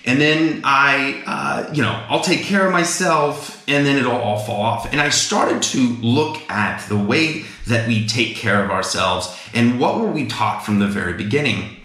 And 0.05 0.21
then 0.21 0.63
I, 0.65 1.23
uh, 1.27 1.73
you 1.73 1.83
know, 1.83 2.05
I'll 2.09 2.23
take 2.23 2.43
care 2.43 2.67
of 2.67 2.73
myself 2.73 3.63
and 3.69 3.87
then 3.87 3.97
it'll 3.99 4.13
all 4.13 4.39
fall 4.41 4.61
off. 4.61 4.91
And 4.93 5.01
I 5.01 5.11
started 5.11 5.63
to 5.63 5.79
look 6.01 6.39
at 6.51 6.87
the 6.89 6.97
way 6.97 7.45
that 7.69 7.87
we 7.87 8.07
take 8.07 8.35
care 8.35 8.65
of 8.65 8.71
ourselves 8.71 9.35
and 9.55 9.79
what 9.79 10.01
were 10.01 10.11
we 10.11 10.27
taught 10.27 10.65
from 10.65 10.81
the 10.81 10.89
very 10.89 11.13
beginning. 11.15 11.77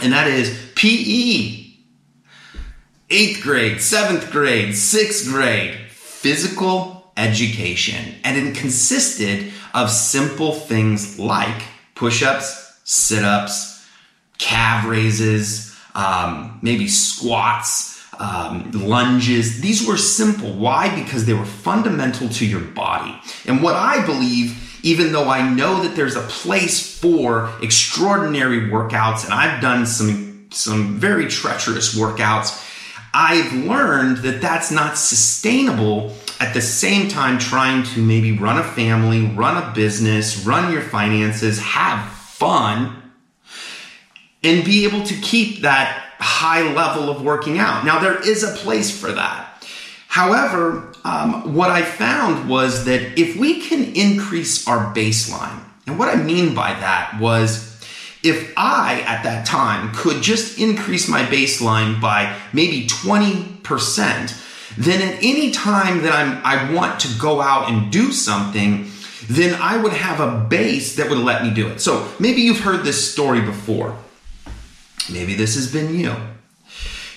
and 0.00 0.12
that 0.12 0.26
is 0.26 0.58
PE. 0.74 1.66
Eighth 3.10 3.42
grade, 3.42 3.80
seventh 3.82 4.30
grade, 4.30 4.74
sixth 4.74 5.28
grade, 5.28 5.78
physical 5.90 7.12
education. 7.16 8.14
And 8.24 8.36
it 8.38 8.56
consisted 8.56 9.52
of 9.74 9.90
simple 9.90 10.52
things 10.52 11.18
like 11.18 11.62
push 11.94 12.22
ups, 12.22 12.80
sit 12.84 13.22
ups, 13.22 13.86
calf 14.38 14.86
raises, 14.86 15.71
um, 15.94 16.58
maybe 16.62 16.88
squats, 16.88 18.00
um, 18.18 18.70
lunges. 18.72 19.60
These 19.60 19.86
were 19.86 19.96
simple. 19.96 20.52
Why? 20.52 20.94
Because 21.02 21.26
they 21.26 21.34
were 21.34 21.44
fundamental 21.44 22.28
to 22.28 22.46
your 22.46 22.60
body. 22.60 23.18
And 23.46 23.62
what 23.62 23.74
I 23.74 24.04
believe 24.04 24.70
even 24.82 25.12
though 25.12 25.28
I 25.28 25.48
know 25.48 25.82
that 25.82 25.94
there's 25.94 26.16
a 26.16 26.22
place 26.22 26.98
for 26.98 27.52
extraordinary 27.62 28.62
workouts 28.62 29.24
and 29.24 29.32
I've 29.32 29.60
done 29.60 29.86
some 29.86 30.48
some 30.50 30.98
very 30.98 31.28
treacherous 31.28 31.94
workouts, 31.94 32.68
I've 33.14 33.52
learned 33.54 34.18
that 34.18 34.42
that's 34.42 34.70
not 34.70 34.98
sustainable 34.98 36.14
at 36.40 36.52
the 36.52 36.60
same 36.60 37.08
time 37.08 37.38
trying 37.38 37.84
to 37.84 38.00
maybe 38.00 38.36
run 38.36 38.58
a 38.58 38.64
family, 38.64 39.26
run 39.26 39.62
a 39.62 39.72
business, 39.74 40.44
run 40.44 40.72
your 40.72 40.82
finances, 40.82 41.58
have 41.60 42.06
fun 42.12 43.01
and 44.42 44.64
be 44.64 44.84
able 44.84 45.02
to 45.04 45.14
keep 45.20 45.62
that 45.62 46.14
high 46.18 46.72
level 46.72 47.10
of 47.10 47.22
working 47.22 47.58
out. 47.58 47.84
Now 47.84 47.98
there 47.98 48.20
is 48.26 48.42
a 48.42 48.54
place 48.56 48.96
for 48.96 49.12
that. 49.12 49.48
However, 50.08 50.92
um, 51.04 51.54
what 51.54 51.70
I 51.70 51.82
found 51.82 52.48
was 52.48 52.84
that 52.84 53.18
if 53.18 53.36
we 53.36 53.60
can 53.60 53.94
increase 53.94 54.68
our 54.68 54.94
baseline, 54.94 55.60
and 55.86 55.98
what 55.98 56.08
I 56.08 56.22
mean 56.22 56.54
by 56.54 56.74
that 56.74 57.18
was 57.20 57.72
if 58.22 58.52
I, 58.56 59.00
at 59.06 59.24
that 59.24 59.46
time, 59.46 59.92
could 59.94 60.22
just 60.22 60.58
increase 60.58 61.08
my 61.08 61.22
baseline 61.22 62.00
by 62.00 62.38
maybe 62.52 62.86
20%, 62.86 64.76
then 64.76 65.02
at 65.02 65.22
any 65.22 65.50
time 65.50 66.02
that 66.02 66.12
I'm, 66.12 66.40
I 66.44 66.72
want 66.72 67.00
to 67.00 67.08
go 67.18 67.40
out 67.40 67.68
and 67.70 67.90
do 67.90 68.12
something, 68.12 68.90
then 69.28 69.60
I 69.60 69.76
would 69.76 69.92
have 69.92 70.20
a 70.20 70.44
base 70.44 70.96
that 70.96 71.10
would 71.10 71.18
let 71.18 71.42
me 71.42 71.52
do 71.52 71.68
it. 71.68 71.80
So 71.80 72.08
maybe 72.20 72.42
you've 72.42 72.60
heard 72.60 72.84
this 72.84 73.12
story 73.12 73.40
before. 73.40 73.96
Maybe 75.10 75.34
this 75.34 75.54
has 75.54 75.72
been 75.72 75.94
you. 75.94 76.14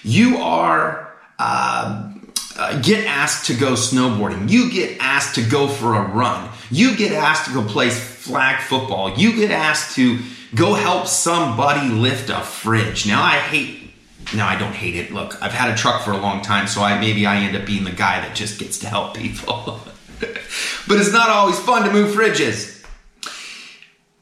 You 0.04 0.38
are 0.38 1.14
uh, 1.40 2.14
uh, 2.58 2.82
get 2.82 3.06
asked 3.06 3.48
to 3.48 3.54
go 3.54 3.74
snowboarding. 3.74 4.50
You 4.50 4.72
get 4.72 4.98
asked 5.00 5.36
to 5.36 5.48
go 5.48 5.68
for 5.68 5.96
a 5.96 6.08
run. 6.08 6.50
You 6.72 6.96
get 6.96 7.12
asked 7.12 7.48
to 7.48 7.54
go 7.54 7.64
play 7.64 7.90
flag 7.90 8.62
football. 8.62 9.16
You 9.18 9.36
get 9.36 9.52
asked 9.52 9.96
to 9.96 10.20
go 10.54 10.74
help 10.74 11.08
somebody 11.08 11.90
lift 11.90 12.30
a 12.30 12.40
fridge. 12.40 13.06
Now 13.06 13.22
I 13.22 13.38
hate 13.38 13.86
now 14.34 14.48
I 14.48 14.58
don't 14.58 14.74
hate 14.74 14.96
it. 14.96 15.12
Look, 15.12 15.42
I've 15.42 15.52
had 15.52 15.72
a 15.72 15.78
truck 15.78 16.02
for 16.04 16.12
a 16.12 16.18
long 16.18 16.42
time, 16.42 16.68
so 16.68 16.82
I 16.82 17.00
maybe 17.00 17.26
I 17.26 17.38
end 17.38 17.56
up 17.56 17.66
being 17.66 17.84
the 17.84 17.92
guy 17.92 18.22
that 18.22 18.36
just 18.36 18.60
gets 18.60 18.80
to 18.80 18.88
help 18.88 19.16
people. 19.16 19.80
but 20.20 20.98
it's 20.98 21.12
not 21.12 21.30
always 21.30 21.60
fun 21.60 21.84
to 21.84 21.92
move 21.92 22.16
fridges. 22.16 22.75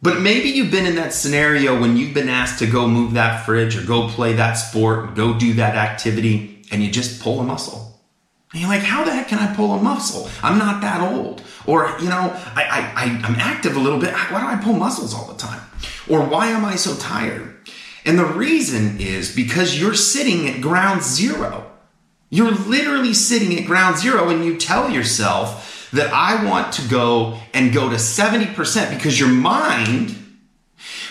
But 0.04 0.22
maybe 0.22 0.50
you've 0.50 0.70
been 0.70 0.86
in 0.86 0.96
that 0.98 1.14
scenario 1.14 1.80
when 1.80 1.98
you've 1.98 2.14
been 2.14 2.30
asked 2.30 2.60
to 2.60 2.68
go 2.68 2.88
move 2.88 3.14
that 3.14 3.46
fridge 3.46 3.76
or 3.76 3.84
go 3.84 4.08
play 4.10 4.34
that 4.34 4.54
sport, 4.54 5.16
go 5.16 5.40
do 5.40 5.54
that 5.54 5.76
activity, 5.76 6.62
and 6.72 6.84
you 6.84 6.92
just 6.92 7.20
pull 7.22 7.40
a 7.40 7.44
muscle 7.44 7.94
and 8.54 8.62
you're 8.62 8.70
like, 8.70 8.84
how 8.84 9.04
the 9.04 9.12
heck 9.12 9.30
can 9.30 9.40
I 9.40 9.54
pull 9.56 9.74
a 9.74 9.82
muscle? 9.82 10.30
I'm 10.44 10.60
not 10.60 10.82
that 10.82 11.02
old. 11.02 11.42
Or, 11.66 11.96
you 12.00 12.08
know, 12.08 12.32
I, 12.56 12.94
I, 12.96 13.04
I, 13.04 13.28
am 13.28 13.36
active 13.36 13.76
a 13.76 13.80
little 13.80 14.00
bit. 14.00 14.14
Why 14.14 14.42
do 14.42 14.48
I 14.48 14.64
pull 14.64 14.74
muscles 14.74 15.12
all 15.12 15.26
the 15.26 15.38
time? 15.38 15.62
Or 16.08 16.24
why 16.24 16.48
am 16.48 16.64
I 16.64 16.76
so 16.76 16.96
tired? 16.96 17.56
And 18.06 18.20
the 18.20 18.26
reason 18.26 19.00
is 19.02 19.36
because 19.36 19.82
you're 19.82 19.96
sitting 19.96 20.48
at 20.48 20.62
ground 20.62 21.02
zero. 21.02 21.72
You're 22.30 22.52
literally 22.52 23.16
sitting 23.16 23.58
at 23.58 23.66
ground 23.66 23.98
zero 23.98 24.30
and 24.30 24.46
you 24.46 24.58
tell 24.58 24.92
yourself 24.92 25.63
that 25.94 26.12
I 26.12 26.44
want 26.46 26.74
to 26.74 26.90
go 26.90 27.40
and 27.54 27.74
go 27.74 27.90
to 27.90 27.96
70% 27.96 28.90
because 28.96 29.20
your 29.20 29.30
mind 29.30 30.16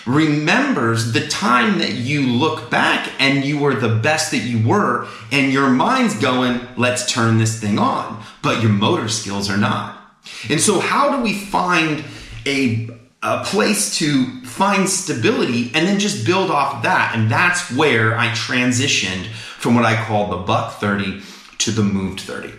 remembers 0.06 1.12
the 1.12 1.26
time 1.28 1.78
that 1.78 1.92
you 1.92 2.26
look 2.26 2.70
back 2.70 3.10
and 3.20 3.44
you 3.44 3.58
were 3.58 3.74
the 3.74 3.96
best 3.96 4.32
that 4.32 4.38
you 4.38 4.66
were, 4.66 5.06
and 5.30 5.52
your 5.52 5.70
mind's 5.70 6.18
going, 6.18 6.60
let's 6.76 7.10
turn 7.10 7.38
this 7.38 7.60
thing 7.60 7.78
on. 7.78 8.22
But 8.42 8.60
your 8.60 8.72
motor 8.72 9.08
skills 9.08 9.48
are 9.48 9.56
not. 9.56 9.98
And 10.50 10.60
so, 10.60 10.80
how 10.80 11.16
do 11.16 11.22
we 11.22 11.34
find 11.34 12.04
a, 12.46 12.88
a 13.22 13.44
place 13.44 13.98
to 13.98 14.44
find 14.44 14.88
stability 14.88 15.70
and 15.74 15.86
then 15.86 15.98
just 15.98 16.26
build 16.26 16.50
off 16.50 16.76
of 16.76 16.82
that? 16.82 17.14
And 17.14 17.30
that's 17.30 17.70
where 17.70 18.16
I 18.16 18.28
transitioned 18.28 19.26
from 19.26 19.74
what 19.74 19.84
I 19.84 20.04
call 20.04 20.28
the 20.28 20.38
buck 20.38 20.74
30 20.80 21.22
to 21.58 21.70
the 21.70 21.82
moved 21.82 22.20
30. 22.20 22.52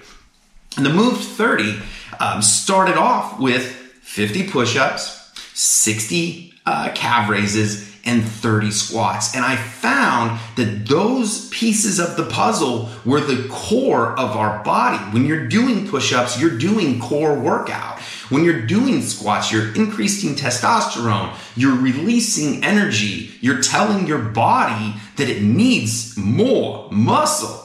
And 0.77 0.85
the 0.85 0.93
moved 0.93 1.23
30 1.23 1.79
um, 2.23 2.41
started 2.41 2.95
off 2.95 3.37
with 3.37 3.65
50 3.65 4.47
push 4.47 4.77
ups, 4.77 5.33
60 5.53 6.53
uh, 6.65 6.91
calf 6.95 7.29
raises 7.29 7.91
and 8.05 8.23
30 8.23 8.71
squats. 8.71 9.35
And 9.35 9.43
I 9.43 9.57
found 9.57 10.39
that 10.55 10.87
those 10.87 11.49
pieces 11.49 11.99
of 11.99 12.15
the 12.15 12.25
puzzle 12.25 12.89
were 13.05 13.19
the 13.19 13.47
core 13.49 14.17
of 14.17 14.37
our 14.37 14.63
body. 14.63 15.03
When 15.11 15.25
you're 15.25 15.47
doing 15.47 15.87
push 15.87 16.13
ups, 16.13 16.39
you're 16.39 16.57
doing 16.57 16.99
core 16.99 17.37
workout. 17.37 17.99
When 18.29 18.45
you're 18.45 18.65
doing 18.65 19.01
squats, 19.01 19.51
you're 19.51 19.75
increasing 19.75 20.35
testosterone, 20.35 21.35
you're 21.57 21.75
releasing 21.75 22.63
energy, 22.63 23.31
you're 23.41 23.61
telling 23.61 24.07
your 24.07 24.19
body 24.19 24.95
that 25.17 25.29
it 25.29 25.41
needs 25.41 26.17
more 26.17 26.89
muscle. 26.89 27.59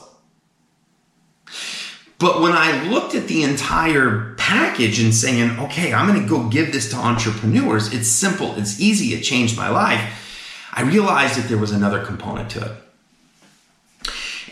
But 2.18 2.40
when 2.40 2.52
I 2.52 2.88
looked 2.88 3.14
at 3.14 3.28
the 3.28 3.44
entire 3.44 4.27
package 4.48 4.98
and 4.98 5.14
saying, 5.14 5.58
okay, 5.58 5.92
I'm 5.92 6.08
going 6.08 6.22
to 6.22 6.26
go 6.26 6.48
give 6.48 6.72
this 6.72 6.88
to 6.92 6.96
entrepreneurs, 6.96 7.92
it's 7.92 8.08
simple, 8.08 8.56
it's 8.56 8.80
easy, 8.80 9.12
it 9.12 9.20
changed 9.20 9.58
my 9.58 9.68
life, 9.68 10.00
I 10.72 10.82
realized 10.82 11.38
that 11.38 11.48
there 11.50 11.58
was 11.58 11.70
another 11.70 12.02
component 12.02 12.48
to 12.52 12.64
it. 12.64 12.72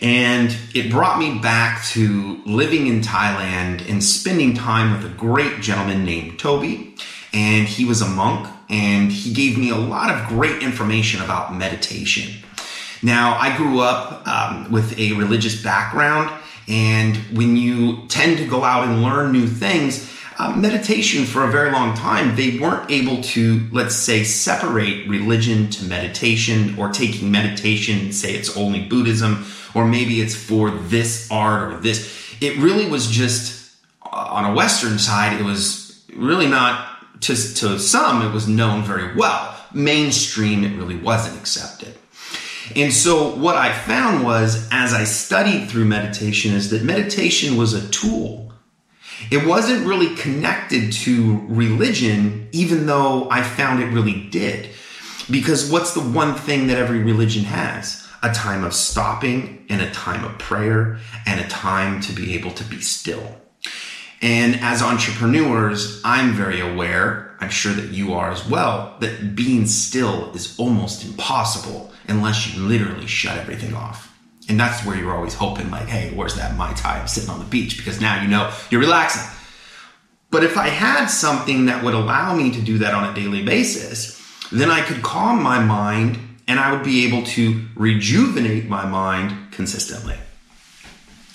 And 0.03 0.55
it 0.75 0.91
brought 0.91 1.19
me 1.19 1.39
back 1.39 1.83
to 1.87 2.43
living 2.45 2.89
in 2.89 3.01
Thailand 3.01 3.89
and 3.89 4.05
spending 4.05 4.53
time 4.53 4.93
with 4.93 5.11
a 5.11 5.15
great 5.15 5.63
gentleman 5.63 6.05
named 6.05 6.39
Toby. 6.39 6.95
And 7.33 7.67
he 7.67 7.87
was 7.87 8.03
a 8.03 8.07
monk 8.07 8.47
and 8.69 9.11
he 9.11 9.33
gave 9.33 9.57
me 9.57 9.71
a 9.71 9.77
lot 9.77 10.11
of 10.11 10.29
great 10.29 10.63
information 10.63 11.23
about 11.23 11.55
meditation. 11.55 12.43
Now, 13.03 13.39
I 13.39 13.57
grew 13.57 13.81
up 13.81 14.29
um, 14.29 14.71
with 14.71 14.99
a 14.99 15.15
religious 15.15 15.63
background 15.63 16.31
and 16.69 17.17
when 17.37 17.57
you 17.57 18.07
tend 18.09 18.39
to 18.39 18.47
go 18.47 18.65
out 18.65 18.89
and 18.89 19.03
learn 19.03 19.33
new 19.33 19.47
things, 19.47 20.13
uh, 20.39 20.55
meditation 20.55 21.25
for 21.25 21.45
a 21.45 21.51
very 21.51 21.71
long 21.71 21.97
time, 21.97 22.37
they 22.37 22.59
weren't 22.59 22.91
able 22.91 23.23
to, 23.23 23.67
let's 23.73 23.97
say, 23.97 24.23
separate 24.25 25.09
religion 25.09 25.71
to 25.71 25.85
meditation 25.85 26.79
or 26.79 26.91
taking 26.91 27.31
meditation, 27.31 28.13
say 28.13 28.35
it's 28.35 28.55
only 28.57 28.87
Buddhism, 28.87 29.47
or 29.75 29.87
maybe 29.87 30.21
it's 30.21 30.35
for 30.35 30.71
this 30.71 31.31
art 31.31 31.73
or 31.73 31.81
this. 31.81 32.37
It 32.41 32.59
really 32.59 32.89
was 32.89 33.07
just 33.07 33.75
uh, 34.03 34.29
on 34.31 34.53
a 34.53 34.55
Western 34.55 34.99
side, 34.99 35.41
it 35.41 35.45
was 35.45 36.05
really 36.15 36.49
not, 36.49 37.21
to, 37.23 37.35
to 37.35 37.79
some, 37.79 38.23
it 38.23 38.33
was 38.33 38.47
known 38.47 38.83
very 38.83 39.15
well. 39.17 39.55
Mainstream, 39.73 40.65
it 40.65 40.77
really 40.77 40.97
wasn't 40.97 41.39
accepted. 41.39 41.97
And 42.75 42.93
so 42.93 43.37
what 43.37 43.57
I 43.57 43.73
found 43.73 44.25
was 44.25 44.69
as 44.73 44.93
I 44.93 45.05
studied 45.05 45.69
through 45.69 45.85
meditation 45.85 46.53
is 46.53 46.71
that 46.71 46.83
meditation 46.83 47.57
was 47.57 47.75
a 47.75 47.89
tool. 47.91 48.53
It 49.31 49.47
wasn't 49.47 49.87
really 49.87 50.15
connected 50.17 50.93
to 50.93 51.47
religion, 51.49 52.49
even 52.53 52.87
though 52.87 53.31
I 53.31 53.43
found 53.43 53.83
it 53.83 53.87
really 53.87 54.29
did. 54.29 54.71
Because 55.31 55.71
what's 55.71 55.95
the 55.95 56.01
one 56.01 56.35
thing 56.35 56.67
that 56.69 56.79
every 56.79 57.01
religion 57.01 57.45
has? 57.45 58.07
A 58.23 58.33
time 58.33 58.65
of 58.65 58.75
stopping 58.75 59.65
and 59.69 59.81
a 59.81 59.91
time 59.91 60.25
of 60.25 60.39
prayer 60.39 60.99
and 61.27 61.41
a 61.41 61.49
time 61.49 62.01
to 62.03 62.13
be 62.13 62.35
able 62.35 62.51
to 62.53 62.65
be 62.65 62.81
still. 62.81 63.41
And 64.23 64.57
as 64.61 64.83
entrepreneurs, 64.83 66.01
I'm 66.05 66.33
very 66.33 66.61
aware, 66.61 67.26
I'm 67.41 67.51
sure 67.51 67.73
that 67.73 67.91
you 67.91 68.15
are 68.15 68.31
as 68.31 68.49
well, 68.49 68.97
that 69.01 69.35
being 69.35 69.67
still 69.67 70.33
is 70.33 70.59
almost 70.59 71.05
impossible 71.05 71.93
unless 72.09 72.55
you 72.55 72.63
literally 72.63 73.07
shut 73.07 73.37
everything 73.37 73.75
off. 73.75 74.13
And 74.49 74.59
that's 74.59 74.87
where 74.87 74.97
you're 74.97 75.15
always 75.15 75.35
hoping, 75.35 75.71
like, 75.71 75.87
hey, 75.87 76.13
where's 76.15 76.37
that 76.37 76.57
Mai 76.57 76.73
Tai? 76.75 77.01
I'm 77.01 77.09
sitting 77.09 77.31
on 77.31 77.41
the 77.41 77.45
beach 77.45 77.77
because 77.77 78.01
now 78.01 78.23
you 78.23 78.29
know 78.29 78.53
you're 78.71 78.81
relaxing. 78.81 79.29
But 80.31 80.45
if 80.45 80.57
I 80.57 80.69
had 80.69 81.07
something 81.07 81.67
that 81.67 81.83
would 81.85 81.95
allow 81.95 82.35
me 82.35 82.51
to 82.53 82.61
do 82.61 82.79
that 82.79 82.95
on 82.95 83.11
a 83.11 83.15
daily 83.15 83.45
basis, 83.45 84.23
then 84.53 84.71
I 84.71 84.83
could 84.83 85.03
calm 85.03 85.43
my 85.43 85.59
mind 85.59 86.19
and 86.49 86.61
I 86.61 86.73
would 86.73 86.85
be 86.85 87.07
able 87.07 87.25
to 87.27 87.67
rejuvenate 87.75 88.69
my 88.69 88.87
mind 88.87 89.53
consistently. 89.53 90.17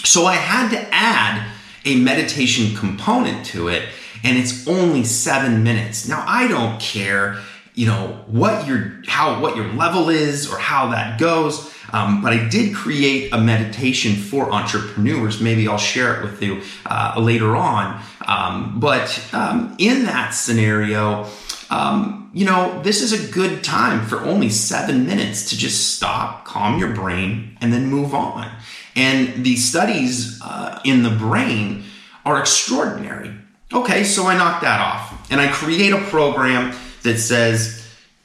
So 0.03 0.25
I 0.25 0.35
had 0.35 0.69
to 0.69 0.87
add 0.93 1.51
a 1.85 1.95
meditation 1.97 2.75
component 2.75 3.45
to 3.47 3.67
it, 3.67 3.89
and 4.23 4.37
it's 4.37 4.67
only 4.67 5.03
seven 5.03 5.63
minutes. 5.63 6.07
Now, 6.07 6.23
I 6.27 6.47
don't 6.47 6.79
care 6.79 7.37
you 7.73 7.87
know 7.87 8.23
what 8.27 8.67
your 8.67 9.01
how 9.07 9.39
what 9.41 9.55
your 9.55 9.67
level 9.73 10.09
is 10.09 10.51
or 10.51 10.57
how 10.57 10.89
that 10.89 11.19
goes 11.19 11.73
um, 11.93 12.21
but 12.21 12.33
i 12.33 12.47
did 12.49 12.75
create 12.75 13.33
a 13.33 13.37
meditation 13.37 14.15
for 14.15 14.51
entrepreneurs. 14.51 15.41
Maybe 15.41 15.67
i'll 15.67 15.77
share 15.77 16.19
it 16.19 16.23
with 16.23 16.41
you 16.41 16.61
uh, 16.85 17.15
later 17.17 17.55
on. 17.55 18.01
Um, 18.27 18.79
but 18.79 19.23
um, 19.33 19.75
in 19.77 20.03
that 20.03 20.31
scenario 20.31 21.27
um, 21.69 22.29
you 22.33 22.45
know 22.45 22.81
this 22.83 23.01
is 23.01 23.13
a 23.13 23.31
good 23.31 23.63
time 23.63 24.05
for 24.05 24.19
only 24.21 24.49
seven 24.49 25.05
minutes 25.05 25.49
to 25.49 25.57
just 25.57 25.95
stop 25.95 26.45
calm 26.45 26.77
your 26.79 26.93
brain 26.93 27.57
and 27.61 27.71
then 27.71 27.87
move 27.87 28.13
on. 28.13 28.51
And 28.95 29.45
the 29.45 29.55
studies 29.55 30.41
uh, 30.41 30.79
in 30.83 31.03
the 31.03 31.09
brain 31.09 31.85
are 32.25 32.37
extraordinary 32.39 33.31
okay 33.73 34.03
so 34.03 34.27
i 34.27 34.35
knock 34.35 34.61
that 34.61 34.79
off 34.79 35.31
and 35.31 35.39
i 35.41 35.51
create 35.51 35.93
a 35.93 36.01
program 36.09 36.75
that 37.03 37.17
says 37.17 37.81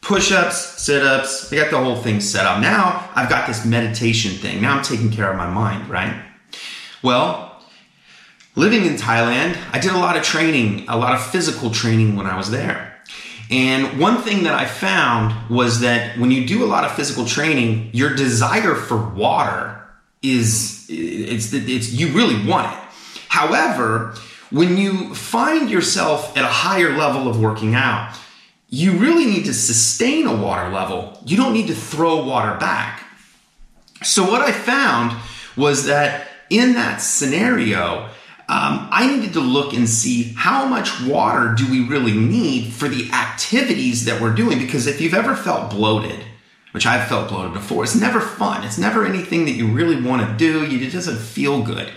push 0.06 0.30
ups, 0.30 0.80
sit 0.80 1.02
ups. 1.02 1.52
I 1.52 1.56
got 1.56 1.70
the 1.70 1.78
whole 1.78 1.96
thing 1.96 2.20
set 2.20 2.46
up. 2.46 2.60
Now 2.60 3.10
I've 3.16 3.28
got 3.28 3.48
this 3.48 3.64
meditation 3.64 4.32
thing. 4.32 4.62
Now 4.62 4.76
I'm 4.76 4.84
taking 4.84 5.10
care 5.10 5.28
of 5.28 5.36
my 5.36 5.50
mind, 5.50 5.88
right? 5.88 6.22
Well, 7.02 7.60
living 8.54 8.84
in 8.86 8.94
Thailand, 8.94 9.58
I 9.72 9.80
did 9.80 9.90
a 9.90 9.98
lot 9.98 10.16
of 10.16 10.22
training, 10.22 10.86
a 10.88 10.96
lot 10.96 11.14
of 11.14 11.26
physical 11.26 11.70
training 11.70 12.14
when 12.14 12.26
I 12.26 12.36
was 12.36 12.52
there. 12.52 12.94
And 13.50 14.00
one 14.00 14.18
thing 14.18 14.44
that 14.44 14.54
I 14.54 14.64
found 14.64 15.50
was 15.50 15.80
that 15.80 16.18
when 16.18 16.30
you 16.30 16.46
do 16.46 16.64
a 16.64 16.66
lot 16.66 16.84
of 16.84 16.92
physical 16.92 17.24
training, 17.24 17.90
your 17.92 18.14
desire 18.14 18.74
for 18.76 18.96
water 18.96 19.82
is 20.22 20.86
it's 20.88 21.52
it's 21.52 21.92
you 21.92 22.08
really 22.08 22.44
want 22.48 22.72
it. 22.72 22.78
However, 23.28 24.14
when 24.50 24.76
you 24.76 25.14
find 25.14 25.68
yourself 25.68 26.36
at 26.36 26.44
a 26.44 26.48
higher 26.48 26.96
level 26.96 27.28
of 27.28 27.40
working 27.40 27.74
out, 27.74 28.16
you 28.68 28.92
really 28.92 29.26
need 29.26 29.44
to 29.44 29.54
sustain 29.54 30.26
a 30.26 30.36
water 30.36 30.68
level. 30.70 31.18
You 31.24 31.36
don't 31.36 31.52
need 31.52 31.68
to 31.68 31.74
throw 31.74 32.24
water 32.24 32.58
back. 32.58 33.04
So, 34.02 34.24
what 34.24 34.42
I 34.42 34.52
found 34.52 35.16
was 35.56 35.86
that 35.86 36.28
in 36.50 36.74
that 36.74 36.98
scenario, 36.98 38.08
um, 38.48 38.88
I 38.92 39.12
needed 39.12 39.32
to 39.32 39.40
look 39.40 39.72
and 39.72 39.88
see 39.88 40.34
how 40.36 40.66
much 40.66 41.00
water 41.02 41.54
do 41.56 41.68
we 41.68 41.84
really 41.86 42.12
need 42.12 42.72
for 42.72 42.88
the 42.88 43.10
activities 43.10 44.04
that 44.04 44.20
we're 44.20 44.34
doing. 44.34 44.58
Because 44.58 44.86
if 44.86 45.00
you've 45.00 45.14
ever 45.14 45.34
felt 45.34 45.70
bloated, 45.70 46.24
which 46.72 46.86
I've 46.86 47.08
felt 47.08 47.28
bloated 47.28 47.54
before, 47.54 47.82
it's 47.82 47.96
never 47.96 48.20
fun. 48.20 48.62
It's 48.62 48.78
never 48.78 49.04
anything 49.04 49.46
that 49.46 49.52
you 49.52 49.66
really 49.66 50.00
want 50.00 50.28
to 50.28 50.36
do. 50.36 50.62
It 50.62 50.92
doesn't 50.92 51.18
feel 51.18 51.62
good. 51.62 51.90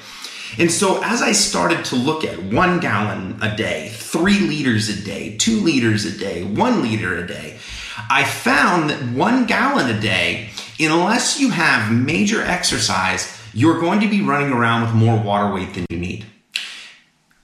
And 0.58 0.72
so 0.72 1.02
as 1.04 1.22
I 1.22 1.32
started 1.32 1.86
to 1.86 1.96
look 1.96 2.24
at 2.24 2.42
one 2.42 2.80
gallon 2.80 3.38
a 3.42 3.56
day, 3.56 3.90
three 3.94 4.40
liters 4.40 4.90
a 4.90 5.02
day, 5.04 5.38
two 5.38 5.62
liters 5.62 6.06
a 6.06 6.18
day, 6.18 6.44
one 6.44 6.82
liter 6.82 7.16
a 7.18 7.28
day, 7.28 7.58
I 8.10 8.24
found 8.24 8.90
that 8.90 9.04
one 9.16 9.46
gallon 9.46 9.96
a 9.96 10.00
day, 10.00 10.50
unless 10.80 11.40
you 11.40 11.52
have 11.52 11.92
major 11.92 12.42
exercise, 12.42 13.38
you're 13.54 13.80
going 13.80 14.00
to 14.02 14.10
be 14.10 14.22
running 14.22 14.52
around 14.52 14.84
with 14.84 14.94
more 14.94 15.22
water 15.22 15.54
weight 15.54 15.74
than 15.74 15.86
you 15.90 15.98
need. 15.98 16.26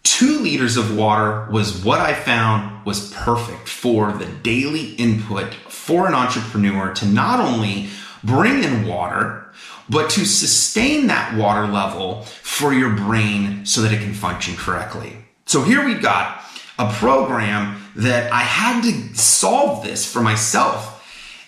Two 0.04 0.40
liters 0.40 0.78
of 0.78 0.96
water 0.96 1.48
was 1.52 1.84
what 1.84 2.00
I 2.00 2.14
found 2.14 2.86
was 2.86 3.12
perfect 3.14 3.68
for 3.68 4.14
the 4.14 4.26
daily 4.26 4.94
input 4.94 5.54
for 5.54 6.08
an 6.08 6.14
entrepreneur 6.14 6.94
to 6.94 7.06
not 7.06 7.40
only 7.40 7.90
bring 8.24 8.64
in 8.64 8.88
water, 8.88 9.45
but 9.90 10.10
to 10.12 10.26
sustain 10.26 11.08
that 11.08 11.36
water 11.36 11.68
level 11.68 12.24
for 12.24 12.74
your 12.74 12.92
brain 12.96 13.66
so 13.66 13.82
that 13.82 13.92
it 13.92 14.02
can 14.02 14.14
function 14.14 14.56
correctly. 14.56 15.18
So 15.46 15.62
here 15.62 15.86
we've 15.86 16.02
got 16.02 16.44
a 16.80 16.92
program 16.94 17.82
that 17.96 18.32
I 18.32 18.42
had 18.42 18.82
to 18.84 19.16
solve 19.16 19.84
this 19.84 20.12
for 20.12 20.22
myself. 20.22 20.92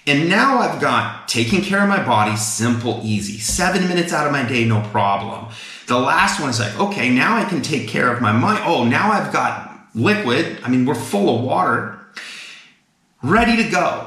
And 0.05 0.29
now 0.29 0.59
I've 0.59 0.79
got 0.79 1.27
taking 1.27 1.61
care 1.61 1.81
of 1.81 1.89
my 1.89 2.01
body, 2.01 2.37
simple, 2.37 3.01
easy, 3.03 3.39
seven 3.39 3.89
minutes 3.89 4.13
out 4.13 4.25
of 4.25 4.31
my 4.31 4.47
day, 4.47 4.63
no 4.63 4.81
problem. 4.89 5.47
The 5.87 5.99
last 5.99 6.39
one 6.39 6.49
is 6.49 6.59
like, 6.59 6.79
okay, 6.79 7.09
now 7.09 7.35
I 7.35 7.43
can 7.43 7.61
take 7.61 7.89
care 7.89 8.13
of 8.13 8.21
my 8.21 8.31
mind. 8.31 8.63
Oh, 8.65 8.85
now 8.85 9.11
I've 9.11 9.33
got 9.33 9.87
liquid. 9.93 10.59
I 10.63 10.69
mean, 10.69 10.85
we're 10.85 10.95
full 10.95 11.37
of 11.37 11.43
water, 11.43 11.99
ready 13.21 13.61
to 13.61 13.69
go. 13.69 14.06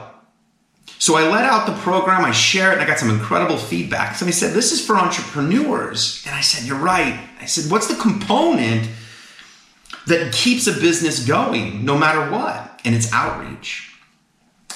So 1.00 1.16
I 1.16 1.26
let 1.26 1.46
out 1.46 1.66
the 1.66 1.72
program, 1.80 2.26
I 2.26 2.30
share 2.30 2.70
it, 2.70 2.74
and 2.74 2.82
I 2.82 2.86
got 2.86 2.98
some 2.98 3.08
incredible 3.08 3.56
feedback. 3.56 4.16
Somebody 4.16 4.34
said, 4.34 4.52
This 4.52 4.70
is 4.70 4.86
for 4.86 4.96
entrepreneurs. 4.96 6.22
And 6.26 6.34
I 6.34 6.42
said, 6.42 6.68
You're 6.68 6.78
right. 6.78 7.18
I 7.40 7.46
said, 7.46 7.70
What's 7.72 7.88
the 7.88 8.00
component 8.00 8.86
that 10.06 10.32
keeps 10.34 10.66
a 10.66 10.72
business 10.72 11.26
going 11.26 11.86
no 11.86 11.96
matter 11.96 12.30
what? 12.30 12.80
And 12.84 12.94
it's 12.94 13.10
outreach. 13.14 13.94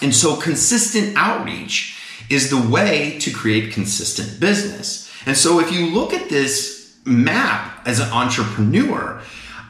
And 0.01 0.15
so 0.15 0.37
consistent 0.37 1.15
outreach 1.15 2.01
is 2.31 2.49
the 2.49 2.71
way 2.71 3.19
to 3.19 3.31
create 3.31 3.75
consistent 3.75 4.41
business. 4.41 5.13
And 5.27 5.37
so 5.37 5.61
if 5.61 5.71
you 5.73 5.91
look 5.91 6.15
at 6.15 6.31
this 6.31 6.99
map 7.05 7.87
as 7.87 8.01
an 8.01 8.11
entrepreneur, 8.11 9.21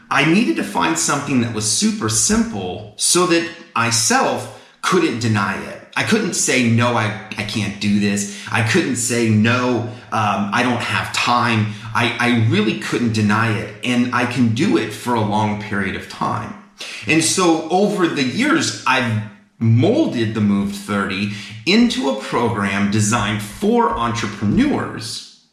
I 0.08 0.32
needed 0.32 0.54
to 0.56 0.64
find 0.64 0.96
something 0.96 1.40
that 1.40 1.52
was 1.52 1.68
super 1.68 2.08
simple 2.08 2.94
so 2.96 3.26
that 3.26 3.50
I 3.74 3.86
myself 3.86 4.62
couldn't 4.82 5.18
deny 5.18 5.60
it. 5.60 5.83
I 5.96 6.02
couldn't 6.02 6.34
say, 6.34 6.68
no, 6.68 6.94
I, 6.94 7.26
I 7.38 7.44
can't 7.44 7.80
do 7.80 8.00
this. 8.00 8.46
I 8.50 8.66
couldn't 8.68 8.96
say, 8.96 9.28
no, 9.28 9.80
um, 10.10 10.50
I 10.52 10.62
don't 10.62 10.80
have 10.80 11.12
time. 11.12 11.72
I, 11.94 12.16
I 12.18 12.48
really 12.48 12.80
couldn't 12.80 13.12
deny 13.12 13.56
it. 13.56 13.84
And 13.84 14.14
I 14.14 14.26
can 14.26 14.54
do 14.54 14.76
it 14.76 14.92
for 14.92 15.14
a 15.14 15.20
long 15.20 15.62
period 15.62 15.94
of 15.94 16.08
time. 16.08 16.62
And 17.06 17.22
so 17.22 17.68
over 17.70 18.08
the 18.08 18.24
years, 18.24 18.82
I've 18.86 19.22
molded 19.58 20.34
the 20.34 20.40
Move 20.40 20.74
30 20.74 21.32
into 21.66 22.10
a 22.10 22.20
program 22.20 22.90
designed 22.90 23.42
for 23.42 23.90
entrepreneurs 23.90 25.46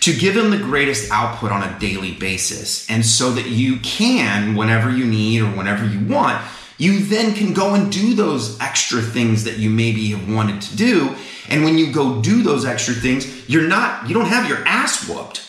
to 0.00 0.12
give 0.12 0.34
them 0.34 0.50
the 0.50 0.58
greatest 0.58 1.10
output 1.12 1.52
on 1.52 1.62
a 1.62 1.78
daily 1.78 2.12
basis. 2.12 2.88
And 2.90 3.06
so 3.06 3.30
that 3.32 3.46
you 3.46 3.78
can, 3.78 4.56
whenever 4.56 4.90
you 4.90 5.04
need 5.04 5.42
or 5.42 5.50
whenever 5.56 5.86
you 5.86 6.04
want, 6.04 6.44
you 6.78 7.00
then 7.00 7.34
can 7.34 7.52
go 7.52 7.74
and 7.74 7.92
do 7.92 8.14
those 8.14 8.60
extra 8.60 9.00
things 9.00 9.44
that 9.44 9.58
you 9.58 9.70
maybe 9.70 10.08
have 10.10 10.32
wanted 10.32 10.62
to 10.62 10.76
do. 10.76 11.14
And 11.48 11.64
when 11.64 11.78
you 11.78 11.92
go 11.92 12.20
do 12.20 12.42
those 12.42 12.64
extra 12.64 12.94
things, 12.94 13.48
you're 13.48 13.68
not, 13.68 14.08
you 14.08 14.14
don't 14.14 14.26
have 14.26 14.48
your 14.48 14.58
ass 14.66 15.08
whooped. 15.08 15.48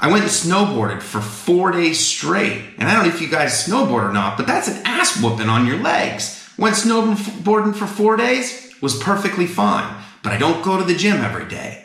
I 0.00 0.08
went 0.08 0.22
and 0.22 0.30
snowboarded 0.30 1.02
for 1.02 1.20
four 1.20 1.72
days 1.72 1.98
straight. 1.98 2.62
And 2.78 2.88
I 2.88 2.94
don't 2.94 3.08
know 3.08 3.14
if 3.14 3.20
you 3.20 3.28
guys 3.28 3.66
snowboard 3.66 4.08
or 4.08 4.12
not, 4.12 4.36
but 4.36 4.46
that's 4.46 4.68
an 4.68 4.82
ass 4.84 5.22
whooping 5.22 5.48
on 5.48 5.66
your 5.66 5.78
legs. 5.78 6.48
Went 6.58 6.76
snowboarding 6.76 7.74
for 7.74 7.86
four 7.86 8.16
days, 8.16 8.72
was 8.80 9.00
perfectly 9.00 9.46
fine. 9.46 10.02
But 10.22 10.32
I 10.32 10.38
don't 10.38 10.64
go 10.64 10.78
to 10.78 10.84
the 10.84 10.94
gym 10.94 11.18
every 11.18 11.46
day. 11.46 11.84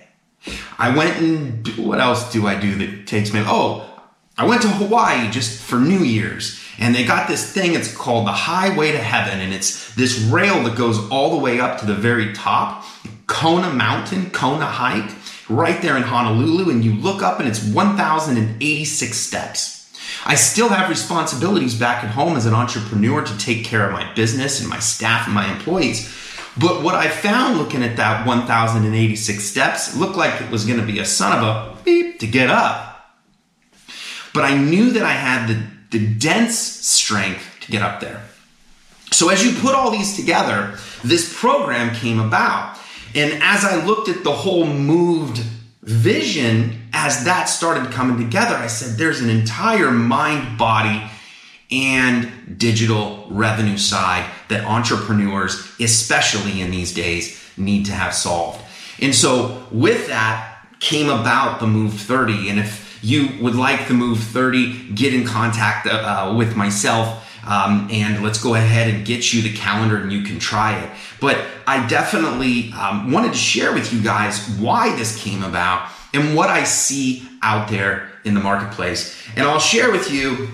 I 0.77 0.95
went 0.95 1.17
and 1.17 1.67
what 1.77 1.99
else 1.99 2.31
do 2.31 2.47
I 2.47 2.59
do 2.59 2.75
that 2.75 3.07
takes 3.07 3.33
me? 3.33 3.41
Oh, 3.45 3.85
I 4.37 4.45
went 4.45 4.61
to 4.61 4.69
Hawaii 4.69 5.29
just 5.29 5.61
for 5.61 5.77
New 5.77 5.99
Year's 5.99 6.58
and 6.79 6.95
they 6.95 7.03
got 7.03 7.27
this 7.27 7.51
thing, 7.51 7.75
it's 7.75 7.93
called 7.93 8.25
the 8.25 8.31
Highway 8.31 8.93
to 8.93 8.97
Heaven, 8.97 9.39
and 9.39 9.53
it's 9.53 9.93
this 9.95 10.17
rail 10.19 10.63
that 10.63 10.77
goes 10.77 11.09
all 11.09 11.31
the 11.31 11.37
way 11.37 11.59
up 11.59 11.79
to 11.79 11.85
the 11.85 11.93
very 11.93 12.33
top, 12.33 12.85
Kona 13.27 13.71
Mountain, 13.71 14.31
Kona 14.31 14.65
Hike, 14.65 15.13
right 15.49 15.81
there 15.81 15.97
in 15.97 16.03
Honolulu, 16.03 16.69
and 16.69 16.83
you 16.83 16.93
look 16.93 17.21
up 17.21 17.39
and 17.39 17.49
it's 17.49 17.63
1,086 17.63 19.17
steps. 19.17 19.79
I 20.25 20.35
still 20.35 20.69
have 20.69 20.89
responsibilities 20.89 21.75
back 21.75 22.03
at 22.03 22.11
home 22.11 22.35
as 22.35 22.45
an 22.45 22.53
entrepreneur 22.53 23.23
to 23.23 23.37
take 23.37 23.65
care 23.65 23.85
of 23.85 23.91
my 23.91 24.11
business 24.13 24.59
and 24.59 24.69
my 24.69 24.79
staff 24.79 25.25
and 25.25 25.35
my 25.35 25.51
employees. 25.51 26.13
But 26.57 26.81
what 26.81 26.95
I 26.95 27.09
found 27.09 27.57
looking 27.57 27.83
at 27.83 27.97
that 27.97 28.25
1,086 28.25 29.43
steps 29.43 29.95
looked 29.95 30.17
like 30.17 30.41
it 30.41 30.49
was 30.49 30.65
going 30.65 30.79
to 30.79 30.85
be 30.85 30.99
a 30.99 31.05
son 31.05 31.37
of 31.37 31.43
a 31.43 31.83
beep 31.83 32.19
to 32.19 32.27
get 32.27 32.49
up. 32.49 33.17
But 34.33 34.43
I 34.43 34.57
knew 34.57 34.91
that 34.91 35.03
I 35.03 35.11
had 35.11 35.47
the 35.47 35.63
the 35.91 36.15
dense 36.15 36.57
strength 36.57 37.57
to 37.61 37.71
get 37.71 37.81
up 37.81 37.99
there. 37.99 38.21
So 39.11 39.29
as 39.29 39.45
you 39.45 39.59
put 39.59 39.75
all 39.75 39.91
these 39.91 40.15
together, 40.15 40.77
this 41.03 41.37
program 41.39 41.95
came 41.95 42.19
about. 42.19 42.77
And 43.15 43.41
as 43.41 43.65
I 43.65 43.83
looked 43.83 44.07
at 44.07 44.23
the 44.23 44.31
whole 44.31 44.65
moved 44.65 45.43
vision, 45.81 46.83
as 46.93 47.25
that 47.25 47.45
started 47.45 47.91
coming 47.91 48.23
together, 48.23 48.55
I 48.55 48.67
said, 48.67 48.97
there's 48.97 49.21
an 49.21 49.29
entire 49.29 49.91
mind, 49.91 50.57
body, 50.57 51.09
and 51.71 52.57
digital 52.57 53.27
revenue 53.29 53.77
side 53.77 54.29
that 54.49 54.65
entrepreneurs, 54.65 55.71
especially 55.79 56.61
in 56.61 56.71
these 56.71 56.93
days, 56.93 57.41
need 57.57 57.85
to 57.87 57.91
have 57.91 58.13
solved. 58.13 58.63
And 59.01 59.13
so 59.13 59.65
with 59.71 60.07
that 60.07 60.65
came 60.79 61.09
about 61.09 61.59
the 61.59 61.67
Move 61.67 61.93
30. 61.93 62.49
And 62.49 62.59
if 62.59 62.88
you 63.01 63.29
would 63.39 63.55
like 63.55 63.87
the 63.87 63.93
Move 63.93 64.19
30, 64.19 64.91
get 64.93 65.13
in 65.13 65.25
contact 65.25 65.87
uh, 65.87 65.89
uh, 65.89 66.35
with 66.35 66.55
myself. 66.55 67.25
Um, 67.45 67.87
and 67.91 68.23
let's 68.23 68.41
go 68.41 68.55
ahead 68.55 68.93
and 68.93 69.05
get 69.05 69.33
you 69.33 69.41
the 69.41 69.53
calendar 69.53 69.97
and 69.97 70.11
you 70.11 70.23
can 70.23 70.39
try 70.39 70.77
it. 70.77 70.89
But 71.19 71.43
I 71.65 71.87
definitely 71.87 72.71
um, 72.73 73.11
wanted 73.11 73.31
to 73.31 73.37
share 73.37 73.73
with 73.73 73.91
you 73.93 74.01
guys 74.01 74.47
why 74.57 74.95
this 74.95 75.21
came 75.23 75.43
about 75.43 75.89
and 76.13 76.35
what 76.35 76.49
I 76.49 76.63
see 76.63 77.27
out 77.41 77.69
there 77.69 78.09
in 78.23 78.33
the 78.33 78.39
marketplace. 78.39 79.17
And 79.35 79.47
I'll 79.47 79.59
share 79.59 79.91
with 79.91 80.11
you 80.11 80.49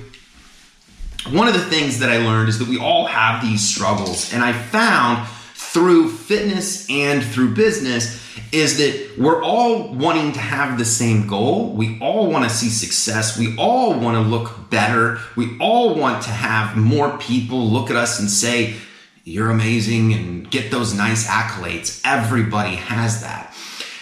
one 1.31 1.47
of 1.47 1.53
the 1.53 1.65
things 1.65 1.99
that 1.99 2.09
I 2.09 2.17
learned 2.17 2.49
is 2.49 2.59
that 2.59 2.67
we 2.67 2.77
all 2.77 3.07
have 3.07 3.41
these 3.41 3.67
struggles. 3.67 4.31
And 4.31 4.43
I 4.43 4.53
found 4.53 5.27
through 5.55 6.09
fitness 6.09 6.89
and 6.89 7.23
through 7.23 7.55
business 7.55 8.24
is 8.51 8.77
that 8.77 9.17
we're 9.17 9.43
all 9.43 9.93
wanting 9.93 10.31
to 10.33 10.39
have 10.39 10.77
the 10.77 10.85
same 10.85 11.27
goal. 11.27 11.73
We 11.73 11.99
all 12.01 12.29
want 12.29 12.43
to 12.43 12.49
see 12.49 12.69
success. 12.69 13.37
We 13.37 13.55
all 13.57 13.99
want 13.99 14.15
to 14.15 14.21
look 14.21 14.69
better. 14.69 15.19
We 15.35 15.57
all 15.59 15.95
want 15.95 16.23
to 16.23 16.29
have 16.29 16.75
more 16.75 17.17
people 17.17 17.59
look 17.59 17.89
at 17.89 17.95
us 17.95 18.19
and 18.19 18.29
say, 18.29 18.75
You're 19.23 19.51
amazing 19.51 20.13
and 20.13 20.49
get 20.49 20.71
those 20.71 20.93
nice 20.93 21.27
accolades. 21.27 22.01
Everybody 22.05 22.75
has 22.75 23.21
that. 23.21 23.55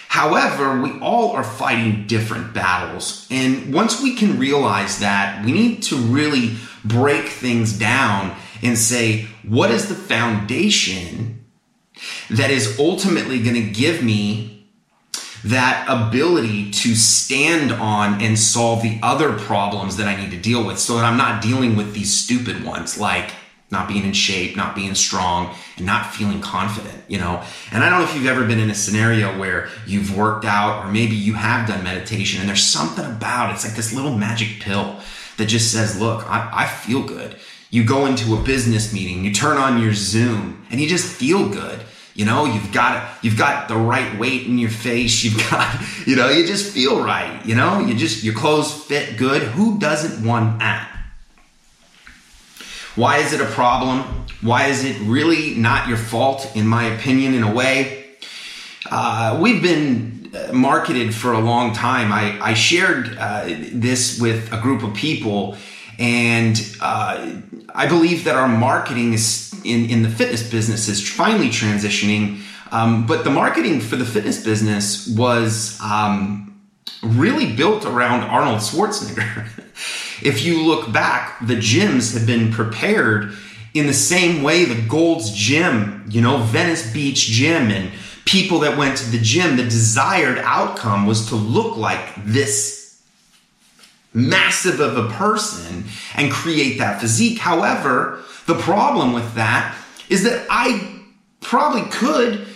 However, 0.08 0.80
we 0.80 1.00
all 1.00 1.32
are 1.32 1.42
fighting 1.42 2.06
different 2.06 2.54
battles. 2.54 3.26
And 3.32 3.74
once 3.74 4.00
we 4.00 4.14
can 4.14 4.38
realize 4.38 5.00
that, 5.00 5.44
we 5.44 5.50
need 5.50 5.82
to 5.84 5.96
really 5.96 6.54
break 6.84 7.26
things 7.26 7.76
down 7.76 8.36
and 8.62 8.78
say, 8.78 9.26
what 9.42 9.72
is 9.72 9.88
the 9.88 9.96
foundation 9.96 11.33
that 12.30 12.50
is 12.50 12.78
ultimately 12.78 13.42
going 13.42 13.56
to 13.56 13.70
give 13.70 14.02
me 14.02 14.54
that 15.44 15.84
ability 15.88 16.70
to 16.70 16.94
stand 16.94 17.70
on 17.70 18.20
and 18.22 18.38
solve 18.38 18.82
the 18.82 18.98
other 19.02 19.38
problems 19.38 19.98
that 19.98 20.08
I 20.08 20.16
need 20.16 20.30
to 20.30 20.38
deal 20.38 20.66
with 20.66 20.78
so 20.78 20.96
that 20.96 21.04
I'm 21.04 21.18
not 21.18 21.42
dealing 21.42 21.76
with 21.76 21.92
these 21.92 22.14
stupid 22.14 22.64
ones 22.64 22.98
like 22.98 23.30
not 23.70 23.88
being 23.88 24.04
in 24.04 24.12
shape, 24.12 24.56
not 24.56 24.74
being 24.74 24.94
strong, 24.94 25.54
and 25.76 25.84
not 25.84 26.14
feeling 26.14 26.40
confident, 26.40 27.02
you 27.08 27.18
know? 27.18 27.42
And 27.72 27.82
I 27.82 27.90
don't 27.90 27.98
know 27.98 28.04
if 28.04 28.14
you've 28.14 28.26
ever 28.26 28.46
been 28.46 28.60
in 28.60 28.70
a 28.70 28.74
scenario 28.74 29.36
where 29.38 29.68
you've 29.86 30.16
worked 30.16 30.44
out 30.44 30.84
or 30.84 30.90
maybe 30.90 31.16
you 31.16 31.34
have 31.34 31.68
done 31.68 31.82
meditation 31.82 32.40
and 32.40 32.48
there's 32.48 32.62
something 32.62 33.04
about 33.04 33.50
it. 33.50 33.54
It's 33.54 33.64
like 33.64 33.74
this 33.74 33.92
little 33.92 34.16
magic 34.16 34.60
pill 34.60 35.00
that 35.36 35.46
just 35.46 35.72
says, 35.72 36.00
look, 36.00 36.24
I, 36.30 36.48
I 36.52 36.66
feel 36.66 37.02
good. 37.02 37.36
You 37.70 37.84
go 37.84 38.06
into 38.06 38.34
a 38.34 38.42
business 38.42 38.92
meeting, 38.92 39.24
you 39.24 39.32
turn 39.32 39.56
on 39.56 39.82
your 39.82 39.94
Zoom 39.94 40.64
and 40.70 40.80
you 40.80 40.88
just 40.88 41.06
feel 41.06 41.48
good. 41.48 41.80
You 42.14 42.24
know, 42.24 42.44
you've 42.44 42.72
got 42.72 43.24
you've 43.24 43.36
got 43.36 43.68
the 43.68 43.76
right 43.76 44.18
weight 44.18 44.46
in 44.46 44.58
your 44.58 44.70
face. 44.70 45.24
You've 45.24 45.38
got, 45.50 45.76
you 46.06 46.16
know, 46.16 46.28
you 46.28 46.46
just 46.46 46.72
feel 46.72 47.04
right. 47.04 47.44
You 47.44 47.56
know, 47.56 47.80
you 47.80 47.94
just 47.94 48.22
your 48.22 48.34
clothes 48.34 48.72
fit 48.72 49.16
good. 49.16 49.42
Who 49.42 49.78
doesn't 49.78 50.26
want 50.26 50.60
that? 50.60 50.90
Why 52.94 53.18
is 53.18 53.32
it 53.32 53.40
a 53.40 53.46
problem? 53.46 54.02
Why 54.40 54.66
is 54.66 54.84
it 54.84 54.96
really 55.00 55.54
not 55.54 55.88
your 55.88 55.96
fault, 55.96 56.54
in 56.54 56.66
my 56.66 56.84
opinion, 56.84 57.34
in 57.34 57.42
a 57.42 57.52
way? 57.52 58.04
Uh, 58.88 59.38
we've 59.42 59.62
been 59.62 60.30
uh, 60.32 60.52
marketed 60.52 61.12
for 61.12 61.32
a 61.32 61.40
long 61.40 61.72
time. 61.72 62.12
I, 62.12 62.38
I 62.40 62.54
shared 62.54 63.16
uh, 63.18 63.46
this 63.72 64.20
with 64.20 64.52
a 64.52 64.60
group 64.60 64.82
of 64.84 64.94
people, 64.94 65.56
and 65.98 66.60
uh, 66.80 67.40
I 67.74 67.86
believe 67.86 68.24
that 68.24 68.36
our 68.36 68.48
marketing 68.48 69.12
is 69.12 69.52
in, 69.64 69.88
in 69.90 70.02
the 70.02 70.08
fitness 70.08 70.48
business 70.48 70.88
is 70.88 71.08
finally 71.08 71.48
transitioning. 71.48 72.42
Um, 72.70 73.06
but 73.06 73.24
the 73.24 73.30
marketing 73.30 73.80
for 73.80 73.96
the 73.96 74.04
fitness 74.04 74.42
business 74.42 75.06
was 75.08 75.78
um, 75.80 76.60
really 77.02 77.54
built 77.54 77.84
around 77.84 78.22
Arnold 78.22 78.58
Schwarzenegger. 78.58 79.48
If 80.22 80.44
you 80.44 80.62
look 80.62 80.92
back, 80.92 81.44
the 81.44 81.56
gyms 81.56 82.14
have 82.14 82.26
been 82.26 82.52
prepared 82.52 83.34
in 83.74 83.88
the 83.88 83.92
same 83.92 84.42
way 84.42 84.64
the 84.64 84.80
Gold's 84.88 85.32
Gym, 85.32 86.04
you 86.08 86.20
know, 86.20 86.38
Venice 86.38 86.90
Beach 86.92 87.26
Gym, 87.26 87.70
and 87.70 87.90
people 88.24 88.60
that 88.60 88.78
went 88.78 88.96
to 88.98 89.10
the 89.10 89.18
gym, 89.18 89.56
the 89.56 89.64
desired 89.64 90.38
outcome 90.38 91.06
was 91.06 91.28
to 91.28 91.34
look 91.34 91.76
like 91.76 92.14
this 92.24 92.83
massive 94.14 94.80
of 94.80 94.96
a 94.96 95.08
person 95.10 95.84
and 96.14 96.32
create 96.32 96.78
that 96.78 97.00
physique. 97.00 97.38
However, 97.38 98.22
the 98.46 98.54
problem 98.54 99.12
with 99.12 99.34
that 99.34 99.76
is 100.08 100.22
that 100.24 100.46
I 100.48 101.00
probably 101.40 101.82
could 101.90 102.46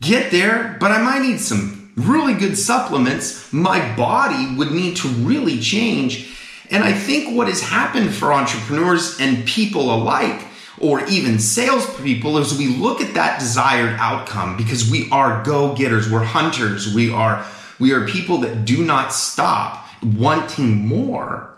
get 0.00 0.30
there, 0.30 0.76
but 0.80 0.90
I 0.90 1.02
might 1.02 1.22
need 1.22 1.40
some 1.40 1.92
really 1.96 2.34
good 2.34 2.56
supplements. 2.56 3.52
My 3.52 3.94
body 3.96 4.56
would 4.56 4.72
need 4.72 4.96
to 4.98 5.08
really 5.08 5.60
change 5.60 6.32
and 6.72 6.82
I 6.82 6.94
think 6.94 7.36
what 7.36 7.48
has 7.48 7.60
happened 7.60 8.14
for 8.14 8.32
entrepreneurs 8.32 9.20
and 9.20 9.44
people 9.44 9.94
alike, 9.94 10.46
or 10.80 11.04
even 11.04 11.38
salespeople, 11.38 12.38
is 12.38 12.56
we 12.56 12.68
look 12.68 13.02
at 13.02 13.12
that 13.12 13.38
desired 13.38 13.94
outcome 14.00 14.56
because 14.56 14.90
we 14.90 15.10
are 15.10 15.44
go-getters, 15.44 16.10
we're 16.10 16.24
hunters, 16.24 16.94
we 16.94 17.12
are 17.12 17.44
we 17.78 17.92
are 17.92 18.06
people 18.06 18.38
that 18.38 18.64
do 18.64 18.84
not 18.84 19.12
stop 19.12 19.81
wanting 20.02 20.86
more. 20.86 21.48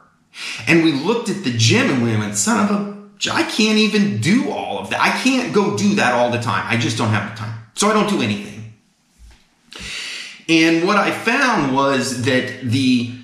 And 0.66 0.84
we 0.84 0.92
looked 0.92 1.28
at 1.28 1.44
the 1.44 1.52
gym 1.56 1.90
and 1.90 2.02
we 2.02 2.16
went, 2.16 2.36
son 2.36 2.64
of 2.64 2.76
a 2.76 2.94
I 3.32 3.44
can't 3.44 3.78
even 3.78 4.20
do 4.20 4.50
all 4.50 4.78
of 4.78 4.90
that. 4.90 5.00
I 5.00 5.10
can't 5.22 5.54
go 5.54 5.76
do 5.76 5.94
that 5.94 6.12
all 6.12 6.30
the 6.30 6.40
time. 6.40 6.64
I 6.68 6.76
just 6.76 6.98
don't 6.98 7.08
have 7.08 7.30
the 7.30 7.36
time. 7.36 7.58
So 7.74 7.88
I 7.88 7.94
don't 7.94 8.08
do 8.08 8.20
anything. 8.20 8.74
And 10.48 10.86
what 10.86 10.96
I 10.96 11.10
found 11.10 11.74
was 11.74 12.24
that 12.24 12.60
the 12.62 13.14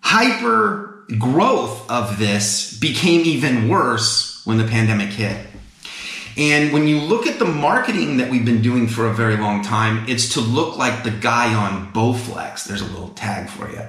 hyper 0.00 1.04
growth 1.18 1.88
of 1.90 2.18
this 2.18 2.78
became 2.78 3.20
even 3.22 3.68
worse 3.68 4.44
when 4.44 4.58
the 4.58 4.64
pandemic 4.64 5.10
hit. 5.10 5.46
And 6.36 6.72
when 6.72 6.88
you 6.88 7.00
look 7.00 7.26
at 7.26 7.38
the 7.38 7.44
marketing 7.44 8.16
that 8.16 8.30
we've 8.30 8.44
been 8.44 8.62
doing 8.62 8.88
for 8.88 9.06
a 9.06 9.12
very 9.12 9.36
long 9.36 9.62
time, 9.62 10.08
it's 10.08 10.34
to 10.34 10.40
look 10.40 10.76
like 10.76 11.04
the 11.04 11.10
guy 11.10 11.54
on 11.54 11.92
Bowflex. 11.92 12.64
There's 12.64 12.80
a 12.80 12.86
little 12.86 13.10
tag 13.10 13.48
for 13.48 13.70
you. 13.70 13.82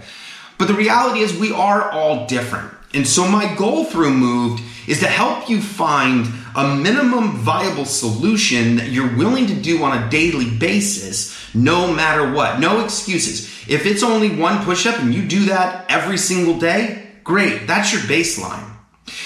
But 0.62 0.68
the 0.68 0.76
reality 0.76 1.22
is, 1.22 1.36
we 1.36 1.52
are 1.52 1.90
all 1.90 2.28
different. 2.28 2.72
And 2.94 3.08
so, 3.08 3.28
my 3.28 3.52
goal 3.56 3.84
through 3.84 4.12
Moved 4.12 4.62
is 4.88 5.00
to 5.00 5.08
help 5.08 5.50
you 5.50 5.60
find 5.60 6.28
a 6.56 6.76
minimum 6.76 7.38
viable 7.38 7.86
solution 7.86 8.76
that 8.76 8.90
you're 8.90 9.18
willing 9.18 9.48
to 9.48 9.56
do 9.56 9.82
on 9.82 9.98
a 9.98 10.08
daily 10.12 10.56
basis, 10.56 11.36
no 11.56 11.92
matter 11.92 12.32
what. 12.32 12.60
No 12.60 12.86
excuses. 12.86 13.48
If 13.68 13.88
it's 13.88 14.04
only 14.04 14.30
one 14.36 14.64
push 14.64 14.86
up 14.86 15.00
and 15.00 15.16
you 15.16 15.28
do 15.28 15.46
that 15.46 15.90
every 15.90 16.20
single 16.20 16.60
day, 16.60 17.08
Great, 17.24 17.66
that's 17.66 17.92
your 17.92 18.04
baseline. 18.04 18.70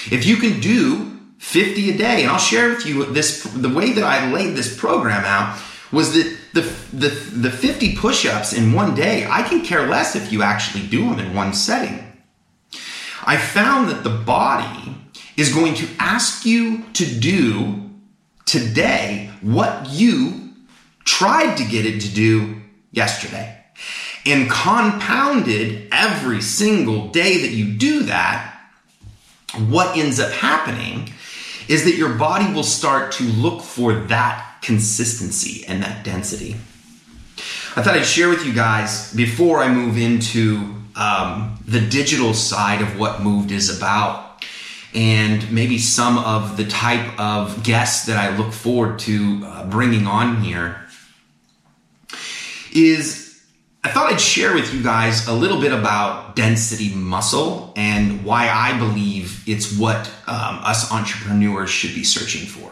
If 0.09 0.25
you 0.25 0.37
can 0.37 0.61
do 0.61 1.19
50 1.39 1.91
a 1.91 1.97
day, 1.97 2.21
and 2.21 2.31
I'll 2.31 2.39
share 2.39 2.69
with 2.69 2.85
you 2.85 3.03
this 3.07 3.43
the 3.43 3.67
way 3.67 3.91
that 3.91 4.05
I 4.05 4.31
laid 4.31 4.55
this 4.55 4.79
program 4.79 5.25
out 5.25 5.61
was 5.91 6.13
that 6.13 6.37
the, 6.55 6.61
the, 6.93 7.09
the 7.09 7.51
50 7.51 7.97
push-ups 7.97 8.53
in 8.53 8.71
one 8.71 8.95
day, 8.95 9.27
I 9.29 9.43
can 9.43 9.61
care 9.61 9.87
less 9.87 10.15
if 10.15 10.31
you 10.31 10.41
actually 10.41 10.87
do 10.87 11.09
them 11.09 11.19
in 11.19 11.35
one 11.35 11.53
setting. 11.53 12.01
I 13.25 13.35
found 13.35 13.89
that 13.89 14.05
the 14.05 14.09
body 14.09 14.95
is 15.35 15.53
going 15.53 15.73
to 15.75 15.87
ask 15.99 16.45
you 16.45 16.83
to 16.93 17.05
do 17.05 17.89
today 18.45 19.31
what 19.41 19.89
you 19.89 20.53
tried 21.03 21.57
to 21.57 21.65
get 21.65 21.85
it 21.85 21.99
to 22.01 22.09
do 22.09 22.61
yesterday 22.91 23.61
and 24.25 24.49
compounded 24.49 25.89
every 25.91 26.41
single 26.41 27.09
day 27.09 27.41
that 27.41 27.51
you 27.51 27.73
do 27.73 28.03
that, 28.03 28.57
what 29.67 29.97
ends 29.97 30.21
up 30.21 30.31
happening 30.31 31.09
is 31.67 31.83
that 31.83 31.95
your 31.95 32.13
body 32.13 32.51
will 32.53 32.63
start 32.63 33.11
to 33.13 33.23
look 33.23 33.61
for 33.61 33.93
that 33.93 34.54
consistency 34.65 35.65
and 35.67 35.83
that 35.83 36.03
density. 36.03 36.55
I 37.75 37.81
thought 37.81 37.95
I'd 37.95 38.05
share 38.05 38.29
with 38.29 38.45
you 38.45 38.53
guys 38.53 39.13
before 39.13 39.59
I 39.59 39.67
move 39.67 39.97
into 39.97 40.75
um, 40.95 41.59
the 41.67 41.81
digital 41.81 42.33
side 42.33 42.81
of 42.81 42.97
what 42.97 43.21
Moved 43.21 43.51
is 43.51 43.75
about 43.75 44.25
and 44.95 45.51
maybe 45.51 45.77
some 45.77 46.17
of 46.17 46.55
the 46.55 46.65
type 46.65 47.19
of 47.19 47.63
guests 47.63 48.05
that 48.05 48.17
I 48.17 48.35
look 48.37 48.53
forward 48.53 48.99
to 48.99 49.41
uh, 49.45 49.69
bringing 49.69 50.07
on 50.07 50.41
here 50.41 50.87
is 52.73 53.43
I 53.83 53.89
thought 53.89 54.11
I'd 54.11 54.21
share 54.21 54.53
with 54.53 54.73
you 54.73 54.81
guys 54.81 55.27
a 55.27 55.33
little 55.33 55.59
bit 55.59 55.73
about 55.73 56.35
density 56.35 56.95
muscle 56.95 57.73
and 57.75 58.23
why 58.23 58.49
I 58.49 58.77
believe 58.79 59.47
it's 59.47 59.77
what 59.77 60.07
um, 60.27 60.59
us 60.63 60.91
entrepreneurs 60.91 61.69
should 61.69 61.93
be 61.93 62.03
searching 62.03 62.47
for. 62.47 62.71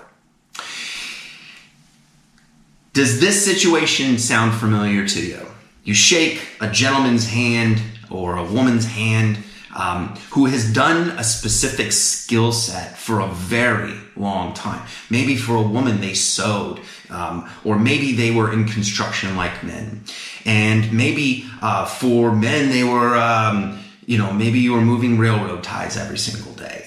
Does 2.93 3.19
this 3.19 3.43
situation 3.43 4.19
sound 4.19 4.53
familiar 4.53 5.07
to 5.07 5.25
you? 5.25 5.39
You 5.83 5.95
shake 5.95 6.47
a 6.61 6.69
gentleman's 6.69 7.27
hand 7.27 7.81
or 8.11 8.37
a 8.37 8.43
woman's 8.43 8.85
hand 8.85 9.39
um, 9.75 10.09
who 10.29 10.45
has 10.45 10.71
done 10.71 11.09
a 11.17 11.23
specific 11.23 11.91
skill 11.91 12.51
set 12.51 12.95
for 12.95 13.19
a 13.19 13.27
very 13.29 13.95
long 14.15 14.53
time. 14.53 14.85
Maybe 15.09 15.35
for 15.35 15.55
a 15.55 15.61
woman, 15.63 16.01
they 16.01 16.13
sewed, 16.13 16.81
um, 17.09 17.49
or 17.63 17.79
maybe 17.79 18.13
they 18.13 18.29
were 18.29 18.53
in 18.53 18.65
construction 18.65 19.35
like 19.35 19.63
men. 19.63 20.03
And 20.45 20.93
maybe 20.93 21.47
uh, 21.63 21.85
for 21.85 22.31
men, 22.31 22.69
they 22.69 22.83
were, 22.83 23.15
um, 23.15 23.79
you 24.05 24.19
know, 24.19 24.31
maybe 24.31 24.59
you 24.59 24.73
were 24.73 24.81
moving 24.81 25.17
railroad 25.17 25.63
ties 25.63 25.97
every 25.97 26.19
single 26.19 26.53
day. 26.53 26.82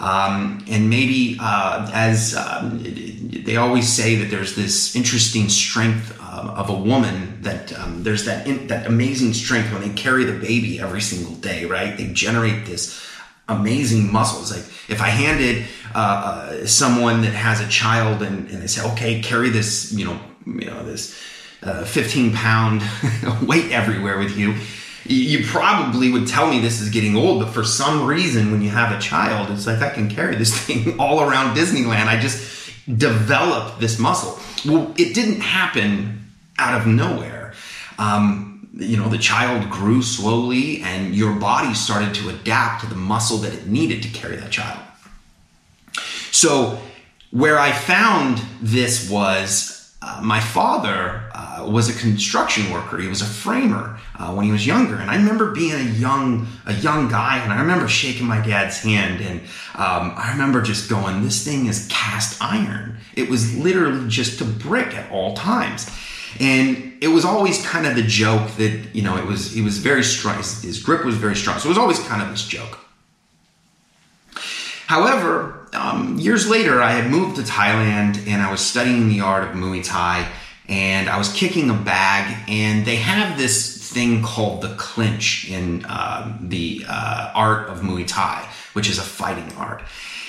Um, 0.00 0.64
and 0.66 0.88
maybe, 0.88 1.36
uh, 1.38 1.90
as 1.92 2.34
um, 2.34 2.82
they 2.82 3.56
always 3.56 3.86
say, 3.86 4.16
that 4.16 4.30
there's 4.30 4.56
this 4.56 4.96
interesting 4.96 5.50
strength 5.50 6.18
uh, 6.22 6.54
of 6.56 6.70
a 6.70 6.74
woman 6.74 7.42
that 7.42 7.78
um, 7.78 8.02
there's 8.02 8.24
that 8.24 8.46
in, 8.46 8.66
that 8.68 8.86
amazing 8.86 9.34
strength 9.34 9.70
when 9.72 9.82
they 9.82 9.94
carry 9.94 10.24
the 10.24 10.32
baby 10.32 10.80
every 10.80 11.02
single 11.02 11.34
day, 11.34 11.66
right? 11.66 11.98
They 11.98 12.06
generate 12.14 12.64
this 12.64 12.98
amazing 13.46 14.10
muscles. 14.10 14.52
Like 14.52 14.64
if 14.88 15.02
I 15.02 15.08
handed 15.08 15.66
uh, 15.94 15.98
uh, 15.98 16.66
someone 16.66 17.20
that 17.22 17.34
has 17.34 17.60
a 17.60 17.68
child 17.68 18.22
and, 18.22 18.48
and 18.48 18.62
they 18.62 18.68
say, 18.68 18.82
okay, 18.92 19.20
carry 19.20 19.50
this, 19.50 19.92
you 19.92 20.06
know, 20.06 20.18
you 20.46 20.66
know, 20.66 20.82
this 20.84 21.20
uh, 21.62 21.84
15 21.84 22.32
pound 22.32 22.82
weight 23.42 23.70
everywhere 23.70 24.18
with 24.18 24.36
you, 24.36 24.54
you 25.04 25.44
probably 25.46 26.10
would 26.10 26.26
tell 26.26 26.48
me 26.48 26.60
this 26.60 26.80
is 26.80 26.90
getting 26.90 27.16
old, 27.16 27.42
but 27.42 27.52
for 27.52 27.64
some 27.64 28.06
reason, 28.06 28.52
when 28.52 28.62
you 28.62 28.70
have 28.70 28.96
a 28.96 29.00
child, 29.00 29.50
it's 29.50 29.66
like 29.66 29.80
I 29.80 29.90
can 29.90 30.08
carry 30.08 30.36
this 30.36 30.56
thing 30.66 30.98
all 30.98 31.20
around 31.20 31.56
Disneyland. 31.56 32.06
I 32.06 32.20
just 32.20 32.72
developed 32.86 33.80
this 33.80 33.98
muscle. 33.98 34.38
Well, 34.70 34.92
it 34.98 35.14
didn't 35.14 35.40
happen 35.40 36.30
out 36.58 36.80
of 36.80 36.86
nowhere. 36.86 37.54
Um, 37.98 38.68
you 38.74 38.96
know, 38.96 39.08
the 39.08 39.18
child 39.18 39.70
grew 39.70 40.02
slowly, 40.02 40.82
and 40.82 41.14
your 41.14 41.34
body 41.34 41.74
started 41.74 42.14
to 42.14 42.28
adapt 42.28 42.82
to 42.82 42.86
the 42.88 42.96
muscle 42.96 43.38
that 43.38 43.52
it 43.52 43.66
needed 43.66 44.02
to 44.02 44.08
carry 44.08 44.36
that 44.36 44.50
child. 44.50 44.80
So, 46.30 46.80
where 47.30 47.58
I 47.58 47.72
found 47.72 48.38
this 48.60 49.10
was 49.10 49.94
uh, 50.02 50.20
my 50.22 50.40
father 50.40 51.29
uh, 51.60 51.68
was 51.68 51.88
a 51.88 51.98
construction 52.00 52.70
worker. 52.72 52.98
He 52.98 53.08
was 53.08 53.22
a 53.22 53.26
framer 53.26 53.98
uh, 54.18 54.32
when 54.32 54.44
he 54.44 54.52
was 54.52 54.66
younger, 54.66 54.96
and 54.96 55.10
I 55.10 55.16
remember 55.16 55.52
being 55.52 55.72
a 55.72 55.90
young 55.92 56.46
a 56.66 56.74
young 56.74 57.08
guy, 57.08 57.38
and 57.38 57.52
I 57.52 57.60
remember 57.60 57.88
shaking 57.88 58.26
my 58.26 58.40
dad's 58.40 58.78
hand, 58.78 59.20
and 59.20 59.40
um, 59.74 60.14
I 60.16 60.30
remember 60.32 60.62
just 60.62 60.88
going, 60.88 61.22
"This 61.22 61.44
thing 61.44 61.66
is 61.66 61.86
cast 61.90 62.40
iron." 62.42 62.96
It 63.14 63.28
was 63.28 63.56
literally 63.56 64.08
just 64.08 64.40
a 64.40 64.44
brick 64.44 64.94
at 64.94 65.10
all 65.10 65.34
times, 65.34 65.90
and 66.38 66.92
it 67.00 67.08
was 67.08 67.24
always 67.24 67.64
kind 67.64 67.86
of 67.86 67.96
the 67.96 68.02
joke 68.02 68.50
that 68.56 68.94
you 68.94 69.02
know 69.02 69.16
it 69.16 69.26
was 69.26 69.52
he 69.52 69.62
was 69.62 69.78
very 69.78 70.02
strong. 70.02 70.36
His, 70.36 70.62
his 70.62 70.82
grip 70.82 71.04
was 71.04 71.16
very 71.16 71.36
strong, 71.36 71.58
so 71.58 71.66
it 71.66 71.70
was 71.70 71.78
always 71.78 71.98
kind 72.00 72.22
of 72.22 72.30
this 72.30 72.46
joke. 72.46 72.78
However, 74.86 75.68
um, 75.72 76.18
years 76.18 76.48
later, 76.50 76.82
I 76.82 76.90
had 76.90 77.10
moved 77.10 77.36
to 77.36 77.42
Thailand 77.42 78.26
and 78.26 78.42
I 78.42 78.50
was 78.50 78.60
studying 78.60 79.08
the 79.08 79.20
art 79.20 79.44
of 79.44 79.54
Muay 79.54 79.84
Thai 79.84 80.28
and 80.70 81.08
I 81.08 81.18
was 81.18 81.32
kicking 81.32 81.68
a 81.68 81.74
bag 81.74 82.44
and 82.48 82.86
they 82.86 82.96
have 82.96 83.36
this 83.36 83.76
thing 83.76 84.22
called 84.22 84.62
the 84.62 84.72
clinch 84.76 85.50
in 85.50 85.84
uh, 85.84 86.38
the 86.40 86.84
uh, 86.88 87.32
art 87.34 87.68
of 87.68 87.80
Muay 87.80 88.06
Thai, 88.06 88.48
which 88.72 88.88
is 88.88 88.98
a 88.98 89.02
fighting 89.02 89.52
art. 89.56 89.82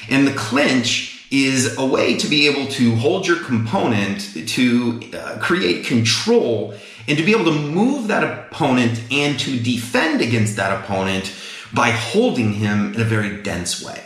And 0.10 0.25
the 0.25 0.34
clinch 0.34 1.27
is 1.30 1.77
a 1.77 1.86
way 1.86 2.17
to 2.17 2.27
be 2.27 2.47
able 2.47 2.69
to 2.71 2.95
hold 2.95 3.27
your 3.27 3.38
component 3.38 4.49
to 4.49 4.99
uh, 5.13 5.38
create 5.39 5.86
control 5.86 6.73
and 7.08 7.17
to 7.17 7.23
be 7.23 7.32
able 7.32 7.45
to 7.45 7.60
move 7.60 8.08
that 8.08 8.23
opponent 8.23 8.99
and 9.12 9.39
to 9.39 9.60
defend 9.60 10.21
against 10.21 10.56
that 10.56 10.84
opponent 10.84 11.34
by 11.71 11.91
holding 11.91 12.54
him 12.54 12.95
in 12.95 12.99
a 12.99 13.06
very 13.06 13.41
dense 13.43 13.84
way. 13.86 14.04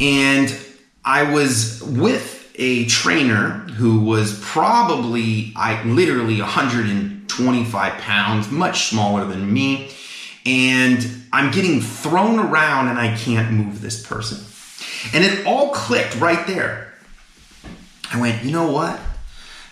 And 0.00 0.56
I 1.04 1.30
was 1.34 1.82
with 1.82 2.43
a 2.56 2.86
trainer 2.86 3.50
who 3.76 4.00
was 4.00 4.38
probably, 4.40 5.52
I 5.56 5.82
literally 5.84 6.40
125 6.40 7.92
pounds, 8.00 8.50
much 8.50 8.86
smaller 8.86 9.24
than 9.24 9.52
me. 9.52 9.90
And 10.46 11.04
I'm 11.32 11.50
getting 11.50 11.80
thrown 11.80 12.38
around 12.38 12.88
and 12.88 12.98
I 12.98 13.16
can't 13.16 13.52
move 13.52 13.80
this 13.80 14.06
person. 14.06 14.44
And 15.12 15.24
it 15.24 15.46
all 15.46 15.70
clicked 15.70 16.16
right 16.20 16.46
there. 16.46 16.92
I 18.12 18.20
went, 18.20 18.44
you 18.44 18.52
know 18.52 18.70
what? 18.70 19.00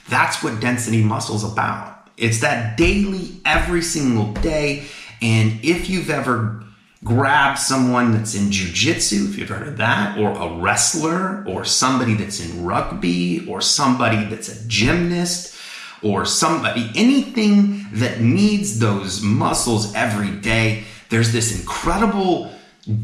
That's 0.09 0.43
what 0.43 0.61
density 0.61 1.03
muscle's 1.03 1.45
about. 1.45 2.11
It's 2.17 2.41
that 2.41 2.77
daily, 2.77 3.41
every 3.45 3.83
single 3.83 4.33
day. 4.33 4.85
And 5.21 5.61
if 5.63 5.89
you've 5.89 6.11
ever 6.11 6.65
grab 7.05 7.59
someone 7.59 8.13
that's 8.13 8.35
in 8.35 8.51
jujitsu, 8.51 9.29
if 9.29 9.39
you've 9.39 9.49
heard 9.49 9.67
of 9.67 9.77
that, 9.79 10.19
or 10.19 10.31
a 10.31 10.57
wrestler, 10.61 11.45
or 11.47 11.65
somebody 11.65 12.15
that's 12.15 12.41
in 12.41 12.65
rugby, 12.65 13.47
or 13.49 13.61
somebody 13.61 14.25
that's 14.25 14.49
a 14.49 14.69
gymnast, 14.69 15.57
or 16.03 16.25
somebody, 16.25 16.91
anything 16.95 17.87
that 17.93 18.21
needs 18.21 18.79
those 18.79 19.23
muscles 19.23 19.95
every 19.95 20.31
day, 20.41 20.85
there's 21.11 21.33
this 21.33 21.59
incredible 21.59 22.53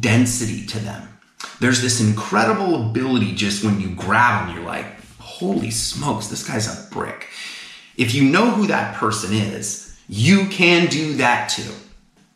density 0.01 0.67
to 0.67 0.79
them. 0.79 1.09
There's 1.61 1.83
this 1.83 2.01
incredible 2.01 2.89
ability 2.89 3.35
just 3.35 3.65
when 3.65 3.81
you 3.81 3.91
grab 3.91 4.47
them, 4.47 4.57
you're 4.57 4.65
like, 4.65 4.87
holy 5.19 5.71
smokes, 5.71 6.29
this 6.29 6.47
guy's 6.47 6.67
a 6.67 6.91
brick. 6.91 7.29
If 7.97 8.15
you 8.15 8.25
know 8.25 8.51
who 8.51 8.69
that 8.69 8.95
person 8.95 9.33
is, 9.35 9.97
you 10.09 10.47
can 10.47 10.87
do 10.89 11.15
that 11.15 11.49
too. 11.49 11.73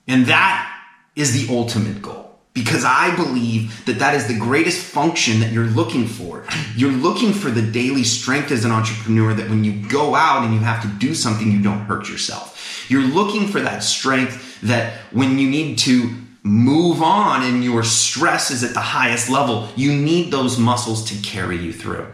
And 0.09 0.27
that 0.27 0.72
is 1.15 1.33
the 1.33 1.55
ultimate 1.55 2.01
goal 2.03 2.33
because 2.55 2.85
I 2.85 3.15
believe 3.17 3.85
that 3.87 3.99
that 3.99 4.15
is 4.15 4.27
the 4.27 4.39
greatest 4.39 4.85
function 4.85 5.41
that 5.41 5.53
you're 5.53 5.65
looking 5.65 6.07
for. 6.07 6.45
You're 6.77 6.93
looking 6.93 7.33
for 7.33 7.51
the 7.51 7.63
daily 7.63 8.05
strength 8.05 8.51
as 8.51 8.65
an 8.65 8.71
entrepreneur 8.71 9.33
that 9.33 9.49
when 9.49 9.65
you 9.65 9.89
go 9.89 10.15
out 10.15 10.45
and 10.45 10.53
you 10.53 10.61
have 10.61 10.83
to 10.83 10.89
do 10.99 11.15
something, 11.15 11.51
you 11.51 11.63
don't 11.63 11.81
hurt 11.81 12.09
yourself. 12.09 12.87
You're 12.89 13.03
looking 13.03 13.49
for 13.49 13.61
that 13.61 13.83
strength 13.83 14.61
that 14.63 14.99
when 15.13 15.39
you 15.39 15.49
need 15.49 15.79
to 15.79 16.15
move 16.43 17.03
on 17.03 17.43
and 17.43 17.65
your 17.65 17.85
stress 17.85 18.51
is 18.51 18.65
at 18.65 18.75
the 18.75 18.81
highest 18.81 19.31
level, 19.31 19.69
you 19.77 19.93
need 19.93 20.31
those 20.31 20.59
muscles 20.59 21.05
to 21.11 21.17
carry 21.23 21.57
you 21.57 21.73
through. 21.73 22.13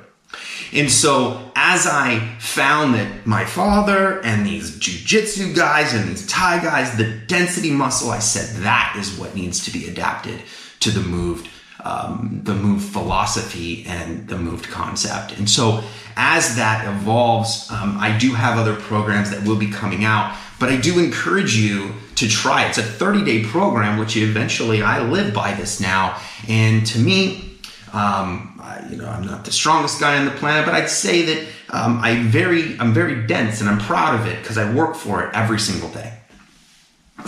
And 0.73 0.91
so 0.91 1.51
as 1.55 1.87
I 1.87 2.21
found 2.39 2.95
that 2.95 3.27
my 3.27 3.45
father 3.45 4.21
and 4.25 4.47
these 4.47 4.79
jujitsu 4.79 5.57
guys 5.57 5.95
and 5.95 6.09
these 6.09 6.27
Thai 6.27 6.63
guys, 6.63 6.97
the 6.97 7.11
density 7.27 7.71
muscle, 7.71 8.11
I 8.11 8.19
said 8.19 8.63
that 8.63 8.97
is 8.99 9.19
what 9.19 9.35
needs 9.35 9.65
to 9.65 9.71
be 9.71 9.89
adapted 9.89 10.41
to 10.81 10.91
the 10.91 11.01
moved, 11.01 11.49
um, 11.85 12.41
the 12.45 12.55
moved 12.55 12.93
philosophy 12.93 13.85
and 13.87 14.29
the 14.29 14.39
moved 14.39 14.69
concept. 14.69 15.39
And 15.39 15.49
so 15.49 15.83
as 16.17 16.57
that 16.57 16.87
evolves, 16.87 17.71
um, 17.71 17.97
I 17.99 18.17
do 18.19 18.35
have 18.35 18.59
other 18.59 18.75
programs 18.75 19.31
that 19.31 19.45
will 19.45 19.57
be 19.57 19.71
coming 19.71 20.05
out, 20.05 20.37
but 20.61 20.69
I 20.69 20.77
do 20.77 20.99
encourage 20.99 21.57
you 21.57 21.95
to 22.17 22.29
try. 22.29 22.67
It's 22.67 22.79
a 22.79 22.83
30 22.83 23.25
day 23.25 23.45
program, 23.45 23.99
which 23.99 24.17
eventually 24.17 24.83
I 24.83 25.03
live 25.03 25.33
by 25.33 25.55
this 25.55 25.81
now. 25.81 26.21
And 26.49 26.85
to 26.89 26.99
me, 26.99 27.59
um, 27.93 28.48
You 28.91 28.97
know, 28.97 29.09
I'm 29.09 29.27
not 29.27 29.45
the 29.45 29.53
strongest 29.53 30.01
guy 30.01 30.19
on 30.19 30.25
the 30.25 30.31
planet, 30.33 30.65
but 30.65 30.75
I'd 30.75 30.91
say 30.91 31.23
that 31.23 31.47
um, 31.71 32.01
I 32.03 32.23
very, 32.23 32.79
I'm 32.79 32.93
very 32.93 33.27
dense, 33.27 33.61
and 33.61 33.69
I'm 33.69 33.79
proud 33.79 34.19
of 34.19 34.27
it 34.27 34.41
because 34.41 34.59
I 34.59 34.73
work 34.73 34.95
for 34.95 35.25
it 35.25 35.35
every 35.35 35.59
single 35.59 35.91
day. 35.91 36.15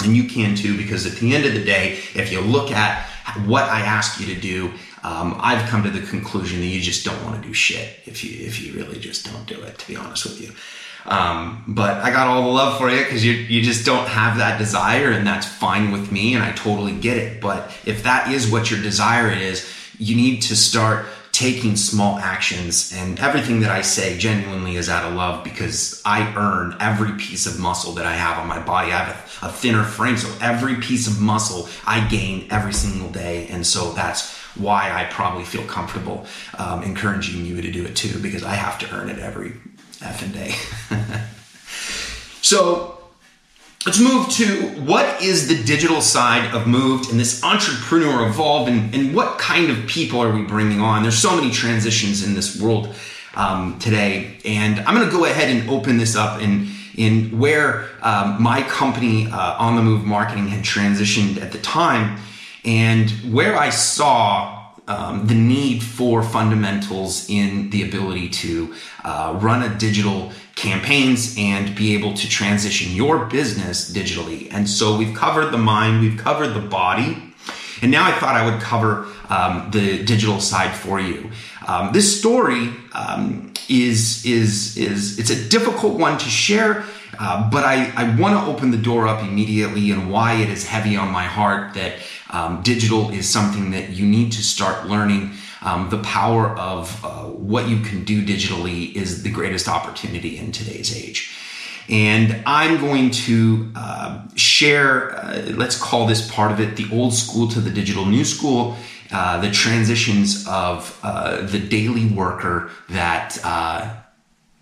And 0.05 0.17
you 0.17 0.25
can 0.25 0.55
too, 0.55 0.77
because 0.77 1.07
at 1.07 1.15
the 1.21 1.35
end 1.35 1.45
of 1.45 1.53
the 1.53 1.65
day, 1.65 1.99
if 2.15 2.31
you 2.33 2.41
look 2.41 2.71
at 2.71 3.05
what 3.47 3.65
I 3.65 3.81
ask 3.81 4.21
you 4.21 4.35
to 4.35 4.41
do, 4.41 4.73
um, 5.03 5.37
I've 5.39 5.69
come 5.69 5.83
to 5.83 5.91
the 5.91 6.07
conclusion 6.07 6.61
that 6.61 6.67
you 6.67 6.81
just 6.81 7.05
don't 7.05 7.23
want 7.25 7.41
to 7.41 7.49
do 7.49 7.55
shit 7.55 8.01
if 8.05 8.23
you 8.23 8.47
if 8.47 8.61
you 8.61 8.75
really 8.75 8.99
just 8.99 9.25
don't 9.25 9.47
do 9.47 9.61
it. 9.63 9.79
To 9.79 9.89
be 9.89 9.97
honest 9.97 10.25
with 10.25 10.41
you. 10.41 10.53
Um, 11.07 11.65
but 11.67 11.97
I 11.97 12.11
got 12.11 12.27
all 12.27 12.43
the 12.43 12.49
love 12.49 12.79
for 12.79 12.91
you 12.91 13.03
because 13.03 13.25
you, 13.25 13.33
you 13.33 13.63
just 13.63 13.87
don't 13.87 14.07
have 14.07 14.37
that 14.39 14.59
desire, 14.59 15.11
and 15.11 15.27
that's 15.27 15.47
fine 15.47 15.93
with 15.93 16.13
me, 16.13 16.35
and 16.35 16.43
I 16.43 16.53
totally 16.53 16.93
get 16.93 17.17
it. 17.17 17.41
But 17.41 17.73
if 17.87 18.03
that 18.03 18.31
is 18.31 18.51
what 18.51 18.71
your 18.71 18.83
desire 18.83 19.31
is, 19.31 19.73
you 19.99 20.15
need 20.15 20.43
to 20.43 20.57
start 20.57 21.07
taking 21.41 21.75
small 21.75 22.19
actions 22.19 22.93
and 22.95 23.19
everything 23.19 23.61
that 23.61 23.71
I 23.71 23.81
say 23.81 24.19
genuinely 24.19 24.77
is 24.77 24.91
out 24.91 25.11
of 25.11 25.15
love 25.15 25.43
because 25.43 26.03
I 26.05 26.35
earn 26.37 26.77
every 26.81 27.13
piece 27.13 27.47
of 27.47 27.59
muscle 27.59 27.93
that 27.95 28.05
I 28.05 28.13
have 28.13 28.37
on 28.37 28.47
my 28.47 28.59
body. 28.61 28.93
I 28.93 28.99
have 28.99 29.43
a, 29.43 29.47
a 29.47 29.51
thinner 29.51 29.83
frame, 29.83 30.19
so 30.19 30.31
every 30.43 30.77
piece 30.77 31.07
of 31.07 31.19
muscle 31.19 31.67
I 31.87 32.07
gain 32.09 32.47
every 32.51 32.75
single 32.75 33.09
day. 33.09 33.47
And 33.49 33.67
so 33.67 33.93
that's 33.93 34.37
why 34.55 34.93
I 34.93 35.05
probably 35.05 35.45
feel 35.45 35.65
comfortable 35.65 36.27
um, 36.59 36.83
encouraging 36.83 37.47
you 37.47 37.63
to 37.63 37.71
do 37.71 37.87
it 37.87 37.97
too 37.97 38.19
because 38.21 38.45
I 38.45 38.53
have 38.53 38.79
to 38.81 38.95
earn 38.95 39.09
it 39.09 39.19
every 39.19 39.53
effing 40.01 40.35
day. 40.35 40.53
so 42.43 43.00
Let's 43.87 43.99
move 43.99 44.29
to 44.33 44.47
what 44.83 45.23
is 45.23 45.49
the 45.49 45.65
digital 45.65 46.03
side 46.03 46.55
of 46.55 46.67
Moved 46.67 47.11
and 47.11 47.19
this 47.19 47.43
entrepreneur 47.43 48.27
evolved 48.27 48.71
and, 48.71 48.95
and 48.95 49.15
what 49.15 49.39
kind 49.39 49.71
of 49.71 49.87
people 49.87 50.21
are 50.21 50.31
we 50.31 50.43
bringing 50.43 50.83
on? 50.83 51.03
There's 51.03 51.17
so 51.17 51.35
many 51.35 51.51
transitions 51.51 52.23
in 52.23 52.35
this 52.35 52.61
world 52.61 52.95
um, 53.35 53.79
today. 53.79 54.37
And 54.45 54.81
I'm 54.81 54.95
going 54.95 55.09
to 55.09 55.11
go 55.11 55.25
ahead 55.25 55.49
and 55.49 55.71
open 55.71 55.97
this 55.97 56.15
up 56.15 56.43
in, 56.43 56.69
in 56.95 57.39
where 57.39 57.89
um, 58.03 58.43
my 58.43 58.61
company, 58.65 59.29
uh, 59.29 59.57
On 59.57 59.77
the 59.77 59.83
Move 59.83 60.05
Marketing, 60.05 60.49
had 60.49 60.63
transitioned 60.63 61.41
at 61.41 61.51
the 61.51 61.59
time 61.59 62.21
and 62.67 63.09
where 63.33 63.57
I 63.57 63.71
saw 63.71 64.61
um, 64.89 65.27
the 65.27 65.35
need 65.35 65.83
for 65.83 66.23
fundamentals 66.23 67.31
in 67.31 67.71
the 67.71 67.89
ability 67.89 68.29
to 68.29 68.75
uh, 69.05 69.39
run 69.41 69.63
a 69.63 69.75
digital 69.79 70.33
campaigns 70.67 71.35
and 71.39 71.65
be 71.83 71.87
able 71.97 72.13
to 72.23 72.27
transition 72.29 72.89
your 73.03 73.17
business 73.39 73.77
digitally. 73.99 74.41
And 74.55 74.65
so 74.69 74.85
we've 75.01 75.17
covered 75.25 75.51
the 75.57 75.63
mind, 75.75 75.93
we've 76.05 76.21
covered 76.29 76.53
the 76.61 76.67
body, 76.81 77.11
and 77.83 77.91
now 77.91 78.05
I 78.11 78.13
thought 78.19 78.35
I 78.41 78.45
would 78.49 78.61
cover 78.73 78.93
um, 79.37 79.71
the 79.71 79.87
digital 80.13 80.41
side 80.41 80.73
for 80.85 81.01
you. 81.01 81.31
Um, 81.67 81.93
this 81.93 82.09
story 82.21 82.63
um, 82.93 83.53
is 83.69 84.25
is 84.25 84.77
is 84.77 85.19
it's 85.21 85.31
a 85.39 85.41
difficult 85.49 85.95
one 86.07 86.15
to 86.19 86.29
share 86.29 86.73
Uh, 87.19 87.51
but 87.51 87.65
I, 87.65 87.93
I 87.97 88.17
want 88.17 88.33
to 88.39 88.51
open 88.51 88.71
the 88.71 88.79
door 88.79 89.07
up 89.07 89.23
immediately 89.23 89.91
and 89.91 90.11
why 90.11 90.35
it 90.35 90.49
is 90.49 90.65
heavy 90.65 90.97
on 90.97 91.11
my 91.11 91.25
heart 91.25 91.75
that 91.75 91.93
um, 92.31 92.63
digital 92.63 93.11
is 93.11 93.29
something 93.29 93.73
that 93.73 93.91
you 93.91 94.07
need 94.07 94.33
to 94.33 94.43
start 94.43 94.87
learning. 94.87 95.33
Um, 95.63 95.91
the 95.91 95.99
power 95.99 96.49
of 96.59 97.05
uh, 97.05 97.25
what 97.25 97.69
you 97.69 97.81
can 97.81 98.05
do 98.05 98.25
digitally 98.25 98.95
is 98.95 99.23
the 99.23 99.31
greatest 99.31 99.69
opportunity 99.69 100.39
in 100.39 100.53
today's 100.53 100.97
age. 100.97 101.37
And 101.89 102.43
I'm 102.47 102.81
going 102.81 103.11
to 103.11 103.73
uh, 103.75 104.23
share, 104.37 105.17
uh, 105.17 105.43
let's 105.57 105.77
call 105.77 106.07
this 106.07 106.31
part 106.31 106.53
of 106.53 106.61
it, 106.61 106.77
the 106.77 106.87
old 106.93 107.13
school 107.13 107.49
to 107.49 107.61
the 107.61 107.71
digital 107.71 108.07
new 108.07 108.25
school, 108.25 108.77
uh, 109.13 109.41
the 109.41 109.51
transitions 109.51 110.47
of 110.47 110.99
uh, 111.03 111.45
the 111.47 111.59
daily 111.59 112.07
worker 112.07 112.71
that 112.91 113.39
uh, 113.43 113.93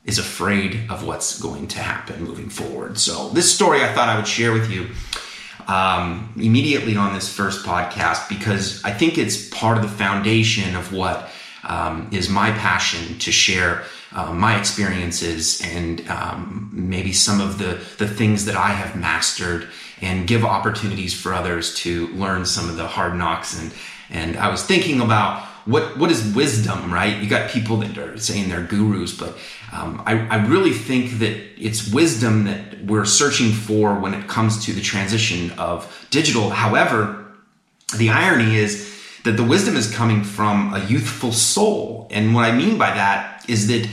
is 0.07 0.19
afraid 0.19 0.87
of 0.89 1.07
what's 1.07 1.39
going 1.39 1.69
to 1.69 1.79
happen 1.81 2.25
moving 2.25 2.49
forward. 2.49 2.99
So, 2.99 3.29
this 3.29 3.55
story 3.55 3.85
I 3.85 3.93
thought 3.93 4.09
I 4.09 4.17
would 4.17 4.27
share 4.27 4.53
with 4.53 4.71
you 4.71 4.89
um, 5.69 6.33
immediately 6.37 6.97
on 6.97 7.15
this 7.15 7.33
first 7.33 7.65
podcast 7.65 8.29
because 8.29 8.83
I 8.85 8.91
think 8.91 9.19
it's 9.19 9.49
part 9.51 9.77
of 9.77 9.83
the 9.83 9.89
foundation 9.89 10.75
of 10.75 10.93
what 10.93 11.29
um, 11.65 12.09
is 12.11 12.29
my 12.29 12.51
passion 12.53 13.19
to 13.19 13.31
share 13.31 13.85
uh, 14.13 14.33
my 14.33 14.59
experiences 14.59 15.61
and 15.63 16.09
um, 16.09 16.71
maybe 16.73 17.13
some 17.13 17.41
of 17.41 17.59
the, 17.59 17.85
the 17.99 18.09
things 18.09 18.47
that 18.47 18.57
I 18.57 18.69
have 18.69 18.97
mastered 18.97 19.69
and 20.01 20.27
give 20.27 20.45
opportunities 20.45 21.13
for 21.13 21.35
others 21.35 21.75
to 21.77 22.07
learn 22.09 22.47
some 22.47 22.71
of 22.71 22.77
the 22.77 22.87
hard 22.87 23.15
knocks. 23.15 23.59
And, 23.59 23.75
and 24.09 24.37
I 24.39 24.49
was 24.49 24.65
thinking 24.65 25.01
about 25.01 25.47
what, 25.69 25.99
what 25.99 26.11
is 26.11 26.35
wisdom, 26.35 26.93
right? 26.93 27.23
You 27.23 27.29
got 27.29 27.51
people 27.51 27.77
that 27.79 27.99
are 27.99 28.17
saying 28.17 28.49
they're 28.49 28.63
gurus, 28.63 29.15
but 29.15 29.37
um, 29.71 30.03
I, 30.07 30.27
I 30.29 30.47
really 30.47 30.73
think 30.73 31.19
that 31.19 31.37
it's 31.63 31.93
wisdom 31.93 32.45
that 32.45 32.83
we're 32.85 33.05
searching 33.05 33.53
for 33.53 33.95
when 34.01 34.15
it 34.15 34.29
comes 34.29 34.65
to 34.65 34.73
the 34.73 34.81
transition 34.81 35.51
of 35.59 36.07
digital. 36.11 36.49
However, 36.49 37.35
the 37.99 38.09
irony 38.09 38.57
is 38.57 38.99
that 39.25 39.33
the 39.33 39.45
wisdom 39.45 39.77
is 39.77 39.95
coming 39.95 40.25
from 40.25 40.73
a 40.73 40.83
youthful 40.87 41.33
soul. 41.33 42.09
And 42.11 42.35
what 42.35 42.47
I 42.47 42.53
mean 42.57 42.79
by 42.79 42.91
that 42.95 43.45
is 43.47 43.67
that 43.67 43.87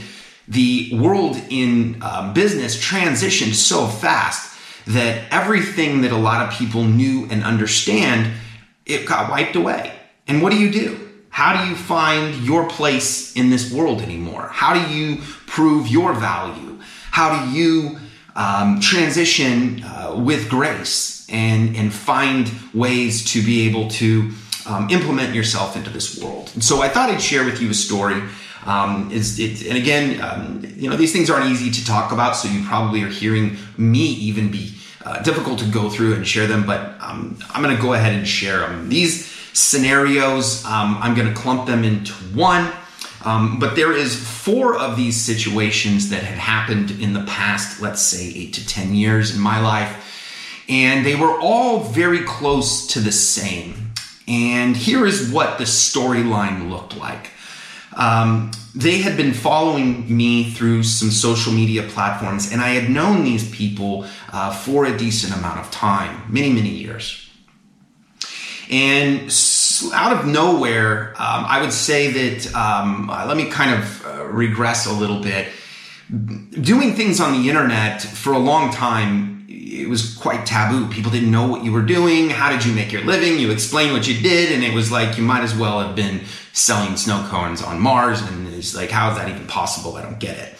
the 0.48 0.98
world 0.98 1.36
in 1.50 1.98
uh, 2.00 2.32
business 2.32 2.82
transitioned 2.82 3.52
so 3.52 3.86
fast 3.86 4.58
that 4.86 5.30
everything 5.30 6.00
that 6.02 6.12
a 6.12 6.16
lot 6.16 6.46
of 6.46 6.58
people 6.58 6.84
knew 6.84 7.26
and 7.30 7.44
understand, 7.44 8.32
it 8.86 9.04
got 9.04 9.30
wiped 9.30 9.56
away. 9.56 9.92
And 10.26 10.40
what 10.40 10.52
do 10.52 10.58
you 10.58 10.70
do? 10.70 11.05
How 11.36 11.62
do 11.62 11.68
you 11.68 11.76
find 11.76 12.34
your 12.36 12.66
place 12.66 13.36
in 13.36 13.50
this 13.50 13.70
world 13.70 14.00
anymore? 14.00 14.48
How 14.50 14.72
do 14.72 14.90
you 14.90 15.20
prove 15.46 15.86
your 15.86 16.14
value? 16.14 16.78
How 17.10 17.28
do 17.44 17.50
you 17.50 17.98
um, 18.34 18.80
transition 18.80 19.84
uh, 19.84 20.14
with 20.16 20.48
grace 20.48 21.26
and, 21.28 21.76
and 21.76 21.92
find 21.92 22.50
ways 22.72 23.22
to 23.32 23.42
be 23.42 23.68
able 23.68 23.88
to 24.00 24.30
um, 24.64 24.88
implement 24.88 25.34
yourself 25.34 25.76
into 25.76 25.90
this 25.90 26.18
world? 26.22 26.52
And 26.54 26.64
so 26.64 26.80
I 26.80 26.88
thought 26.88 27.10
I'd 27.10 27.20
share 27.20 27.44
with 27.44 27.60
you 27.60 27.68
a 27.68 27.74
story 27.74 28.22
um, 28.64 29.10
is 29.12 29.38
it, 29.38 29.66
and 29.68 29.76
again, 29.76 30.22
um, 30.22 30.64
you 30.74 30.88
know, 30.88 30.96
these 30.96 31.12
things 31.12 31.28
aren't 31.28 31.50
easy 31.50 31.70
to 31.70 31.84
talk 31.84 32.12
about, 32.12 32.34
so 32.34 32.48
you 32.48 32.64
probably 32.64 33.02
are 33.02 33.10
hearing 33.10 33.58
me 33.76 34.06
even 34.06 34.50
be 34.50 34.72
uh, 35.04 35.22
difficult 35.22 35.58
to 35.58 35.66
go 35.66 35.90
through 35.90 36.14
and 36.14 36.26
share 36.26 36.46
them. 36.46 36.64
But 36.64 36.98
um, 36.98 37.38
I'm 37.50 37.62
going 37.62 37.76
to 37.76 37.82
go 37.82 37.92
ahead 37.92 38.14
and 38.14 38.26
share 38.26 38.60
them. 38.60 38.88
These 38.88 39.35
scenarios, 39.56 40.64
um, 40.64 40.98
I'm 41.00 41.14
going 41.14 41.28
to 41.28 41.34
clump 41.34 41.66
them 41.66 41.82
into 41.82 42.12
one. 42.34 42.70
Um, 43.24 43.58
but 43.58 43.74
there 43.74 43.92
is 43.92 44.14
four 44.14 44.76
of 44.78 44.96
these 44.96 45.16
situations 45.16 46.10
that 46.10 46.22
had 46.22 46.38
happened 46.38 46.92
in 46.92 47.12
the 47.12 47.24
past, 47.24 47.82
let's 47.82 48.00
say 48.00 48.24
eight 48.28 48.54
to 48.54 48.66
ten 48.66 48.94
years 48.94 49.34
in 49.34 49.40
my 49.40 49.60
life, 49.60 50.64
and 50.68 51.04
they 51.04 51.16
were 51.16 51.40
all 51.40 51.80
very 51.80 52.22
close 52.22 52.86
to 52.88 53.00
the 53.00 53.10
same. 53.10 53.92
And 54.28 54.76
here 54.76 55.06
is 55.06 55.32
what 55.32 55.58
the 55.58 55.64
storyline 55.64 56.70
looked 56.70 56.96
like. 56.96 57.30
Um, 57.96 58.52
they 58.74 58.98
had 58.98 59.16
been 59.16 59.32
following 59.32 60.04
me 60.14 60.50
through 60.50 60.82
some 60.82 61.10
social 61.10 61.52
media 61.52 61.82
platforms, 61.82 62.52
and 62.52 62.60
I 62.60 62.68
had 62.68 62.90
known 62.90 63.24
these 63.24 63.50
people 63.50 64.06
uh, 64.32 64.52
for 64.52 64.84
a 64.84 64.96
decent 64.96 65.34
amount 65.34 65.58
of 65.60 65.70
time 65.70 66.22
many, 66.28 66.52
many 66.52 66.68
years. 66.68 67.25
And 68.70 69.32
out 69.94 70.12
of 70.12 70.26
nowhere, 70.26 71.10
um, 71.10 71.44
I 71.46 71.60
would 71.60 71.72
say 71.72 72.10
that, 72.10 72.54
um, 72.54 73.10
uh, 73.10 73.26
let 73.26 73.36
me 73.36 73.46
kind 73.46 73.80
of 73.80 74.06
uh, 74.06 74.24
regress 74.26 74.86
a 74.86 74.92
little 74.92 75.20
bit. 75.20 75.48
Doing 76.08 76.94
things 76.94 77.20
on 77.20 77.40
the 77.40 77.48
internet 77.48 78.02
for 78.02 78.32
a 78.32 78.38
long 78.38 78.72
time, 78.72 79.46
it 79.48 79.88
was 79.88 80.16
quite 80.16 80.46
taboo. 80.46 80.88
People 80.88 81.10
didn't 81.10 81.30
know 81.30 81.48
what 81.48 81.64
you 81.64 81.72
were 81.72 81.82
doing. 81.82 82.30
How 82.30 82.50
did 82.50 82.64
you 82.64 82.72
make 82.72 82.92
your 82.92 83.02
living? 83.02 83.38
You 83.38 83.50
explained 83.50 83.92
what 83.92 84.06
you 84.08 84.20
did, 84.20 84.52
and 84.52 84.64
it 84.64 84.74
was 84.74 84.90
like 84.90 85.16
you 85.16 85.22
might 85.22 85.42
as 85.42 85.54
well 85.54 85.80
have 85.80 85.94
been 85.94 86.22
selling 86.52 86.96
snow 86.96 87.26
cones 87.28 87.62
on 87.62 87.80
Mars. 87.80 88.22
And 88.22 88.48
it's 88.48 88.74
like, 88.74 88.90
how 88.90 89.10
is 89.10 89.16
that 89.18 89.28
even 89.28 89.46
possible? 89.46 89.96
I 89.96 90.02
don't 90.02 90.18
get 90.18 90.38
it. 90.38 90.58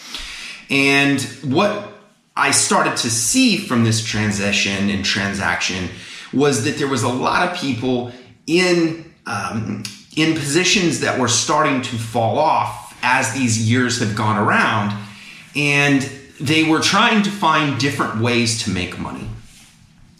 And 0.71 1.21
what 1.45 1.93
I 2.37 2.51
started 2.51 2.97
to 2.99 3.11
see 3.11 3.57
from 3.57 3.85
this 3.85 4.05
transition 4.05 4.91
and 4.91 5.05
transaction 5.05 5.89
was 6.33 6.65
that 6.65 6.79
there 6.79 6.89
was 6.89 7.03
a 7.03 7.09
lot 7.09 7.49
of 7.49 7.57
people 7.57 8.13
in 8.47 9.13
um, 9.27 9.83
in 10.17 10.35
positions 10.35 11.01
that 11.01 11.19
were 11.19 11.29
starting 11.29 11.83
to 11.83 11.97
fall 11.97 12.39
off 12.39 12.97
as 13.03 13.35
these 13.35 13.69
years 13.69 14.01
have 14.01 14.17
gone 14.17 14.39
around, 14.39 14.97
and 15.55 16.03
they 16.41 16.65
were 16.65 16.81
trying 16.81 17.23
to 17.23 17.31
find 17.31 17.79
different 17.79 18.21
ways 18.21 18.65
to 18.65 18.71
make 18.71 18.99
money. 18.99 19.29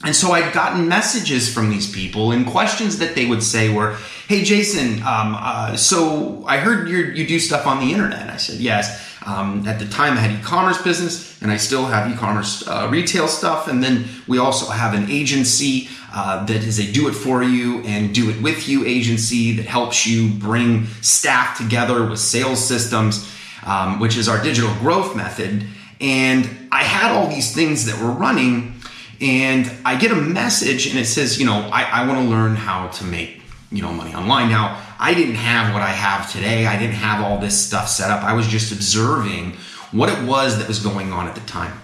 And 0.05 0.15
so 0.15 0.33
I'd 0.33 0.53
gotten 0.53 0.89
messages 0.89 1.53
from 1.53 1.71
these 1.71 1.91
people, 1.91 2.31
and 2.31 2.47
questions 2.47 2.99
that 2.99 3.15
they 3.15 3.27
would 3.27 3.43
say 3.43 3.73
were, 3.73 3.97
"Hey, 4.29 4.45
Jason, 4.45 5.03
um, 5.03 5.37
uh, 5.39 5.77
so 5.77 6.45
I 6.47 6.59
heard 6.59 6.89
you 6.89 7.27
do 7.27 7.39
stuff 7.41 7.67
on 7.67 7.81
the 7.81 7.93
internet." 7.93 8.29
I 8.29 8.37
said, 8.37 8.61
"Yes." 8.61 9.06
Um, 9.27 9.67
at 9.67 9.81
the 9.81 9.87
time, 9.87 10.13
I 10.13 10.21
had 10.21 10.41
e-commerce 10.41 10.81
business, 10.81 11.43
and 11.43 11.51
I 11.51 11.57
still 11.57 11.85
have 11.87 12.11
e-commerce 12.11 12.67
uh, 12.67 12.89
retail 12.91 13.27
stuff. 13.27 13.67
And 13.67 13.83
then 13.83 14.05
we 14.29 14.39
also 14.39 14.71
have 14.71 14.95
an 14.95 15.11
agency 15.11 15.89
uh, 16.15 16.45
that 16.47 16.63
is 16.63 16.79
a 16.79 16.91
do-it-for-you 16.93 17.81
and 17.81 18.15
do-it-with-you 18.15 18.87
agency 18.87 19.53
that 19.57 19.67
helps 19.67 20.07
you 20.07 20.31
bring 20.31 20.87
staff 21.03 21.59
together 21.59 22.07
with 22.07 22.21
sales 22.21 22.65
systems, 22.65 23.29
um, 23.65 23.99
which 23.99 24.17
is 24.17 24.29
our 24.29 24.41
digital 24.43 24.73
growth 24.77 25.17
method. 25.17 25.67
And 26.01 26.49
I 26.71 26.85
had 26.85 27.11
all 27.11 27.27
these 27.27 27.55
things 27.55 27.87
that 27.87 28.01
were 28.01 28.13
running 28.13 28.75
and 29.21 29.71
I 29.85 29.97
get 29.97 30.13
a 30.13 30.17
message 30.17 30.87
and 30.87 30.99
it 30.99 31.07
says, 31.07 31.41
you 31.41 31.47
know, 31.47 31.69
I, 31.73 31.85
I 31.85 32.07
want 32.07 32.21
to 32.21 32.29
learn 32.29 32.55
how 32.55 32.89
to 32.89 33.05
make, 33.05 33.41
you 33.73 33.83
know, 33.83 33.93
money 33.93 34.15
online. 34.15 34.51
Now, 34.51 34.83
I 34.99 35.15
didn't 35.15 35.37
have 35.37 35.73
what 35.73 35.83
I 35.83 35.91
have 35.91 36.31
today. 36.31 36.67
I 36.67 36.79
didn't 36.79 36.95
have 36.95 37.25
all 37.25 37.39
this 37.39 37.59
stuff 37.59 37.89
set 37.89 38.11
up. 38.11 38.23
I 38.23 38.33
was 38.33 38.47
just 38.47 38.73
observing 38.73 39.53
what 39.93 40.09
it 40.09 40.27
was 40.27 40.59
that 40.59 40.69
was 40.69 40.81
going 40.81 41.13
on 41.13 41.27
at 41.27 41.35
the 41.35 41.41
time. 41.43 41.81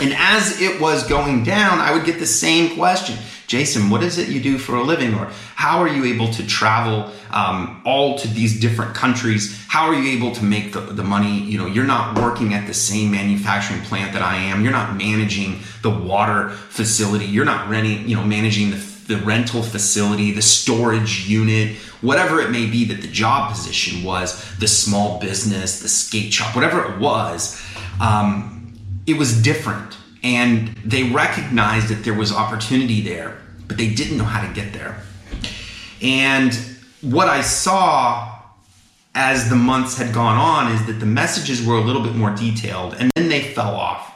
And 0.00 0.14
as 0.14 0.60
it 0.60 0.80
was 0.80 1.06
going 1.06 1.44
down, 1.44 1.78
I 1.78 1.92
would 1.92 2.04
get 2.04 2.18
the 2.18 2.26
same 2.26 2.76
question 2.76 3.16
Jason, 3.50 3.90
what 3.90 4.04
is 4.04 4.16
it 4.16 4.28
you 4.28 4.40
do 4.40 4.58
for 4.58 4.76
a 4.76 4.82
living? 4.84 5.12
Or 5.12 5.24
how 5.56 5.80
are 5.80 5.88
you 5.88 6.04
able 6.04 6.32
to 6.34 6.46
travel 6.46 7.10
um, 7.32 7.82
all 7.84 8.16
to 8.16 8.28
these 8.28 8.60
different 8.60 8.94
countries? 8.94 9.60
How 9.66 9.86
are 9.86 9.94
you 9.94 10.16
able 10.16 10.30
to 10.36 10.44
make 10.44 10.72
the, 10.72 10.78
the 10.78 11.02
money? 11.02 11.40
You 11.40 11.58
know, 11.58 11.66
you're 11.66 11.82
not 11.82 12.16
working 12.16 12.54
at 12.54 12.68
the 12.68 12.74
same 12.74 13.10
manufacturing 13.10 13.80
plant 13.80 14.12
that 14.12 14.22
I 14.22 14.36
am. 14.36 14.62
You're 14.62 14.70
not 14.70 14.96
managing 14.96 15.58
the 15.82 15.90
water 15.90 16.50
facility. 16.50 17.24
You're 17.24 17.44
not 17.44 17.68
renting, 17.68 18.08
you 18.08 18.14
know, 18.14 18.22
managing 18.22 18.70
the, 18.70 18.76
the 19.10 19.18
rental 19.18 19.62
facility, 19.62 20.32
the 20.32 20.42
storage 20.42 21.28
unit, 21.28 21.76
whatever 22.00 22.40
it 22.40 22.50
may 22.50 22.66
be 22.66 22.84
that 22.86 23.02
the 23.02 23.08
job 23.08 23.52
position 23.52 24.02
was, 24.02 24.56
the 24.56 24.68
small 24.68 25.20
business, 25.20 25.80
the 25.80 25.88
skate 25.88 26.32
shop, 26.32 26.54
whatever 26.54 26.90
it 26.90 26.98
was. 26.98 27.62
Um, 28.00 28.60
it 29.06 29.18
was 29.18 29.42
different 29.42 29.96
and 30.22 30.68
they 30.84 31.04
recognized 31.04 31.88
that 31.88 32.04
there 32.04 32.14
was 32.14 32.32
opportunity 32.32 33.00
there 33.00 33.38
but 33.66 33.76
they 33.76 33.92
didn't 33.92 34.18
know 34.18 34.24
how 34.24 34.46
to 34.46 34.52
get 34.54 34.72
there 34.72 35.00
and 36.02 36.54
what 37.00 37.28
i 37.28 37.40
saw 37.40 38.38
as 39.14 39.48
the 39.50 39.56
months 39.56 39.96
had 39.96 40.12
gone 40.14 40.36
on 40.36 40.72
is 40.72 40.86
that 40.86 40.94
the 40.94 41.06
messages 41.06 41.64
were 41.64 41.76
a 41.76 41.80
little 41.80 42.02
bit 42.02 42.14
more 42.14 42.30
detailed 42.34 42.94
and 42.94 43.10
then 43.14 43.28
they 43.28 43.42
fell 43.42 43.74
off 43.74 44.09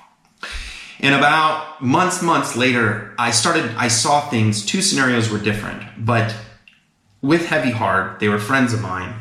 and 1.05 1.15
about 1.15 1.81
months 1.81 2.23
months 2.23 2.57
later 2.57 3.15
i 3.19 3.31
started 3.31 3.65
i 3.77 3.89
saw 3.89 4.29
things 4.29 4.65
two 4.65 4.83
scenarios 4.83 5.31
were 5.31 5.39
different 5.39 5.83
but 5.99 6.35
with 7.23 7.47
heavy 7.47 7.71
heart 7.71 8.21
they 8.21 8.29
were 8.29 8.39
friends 8.39 8.73
of 8.73 8.81
mine 8.81 9.15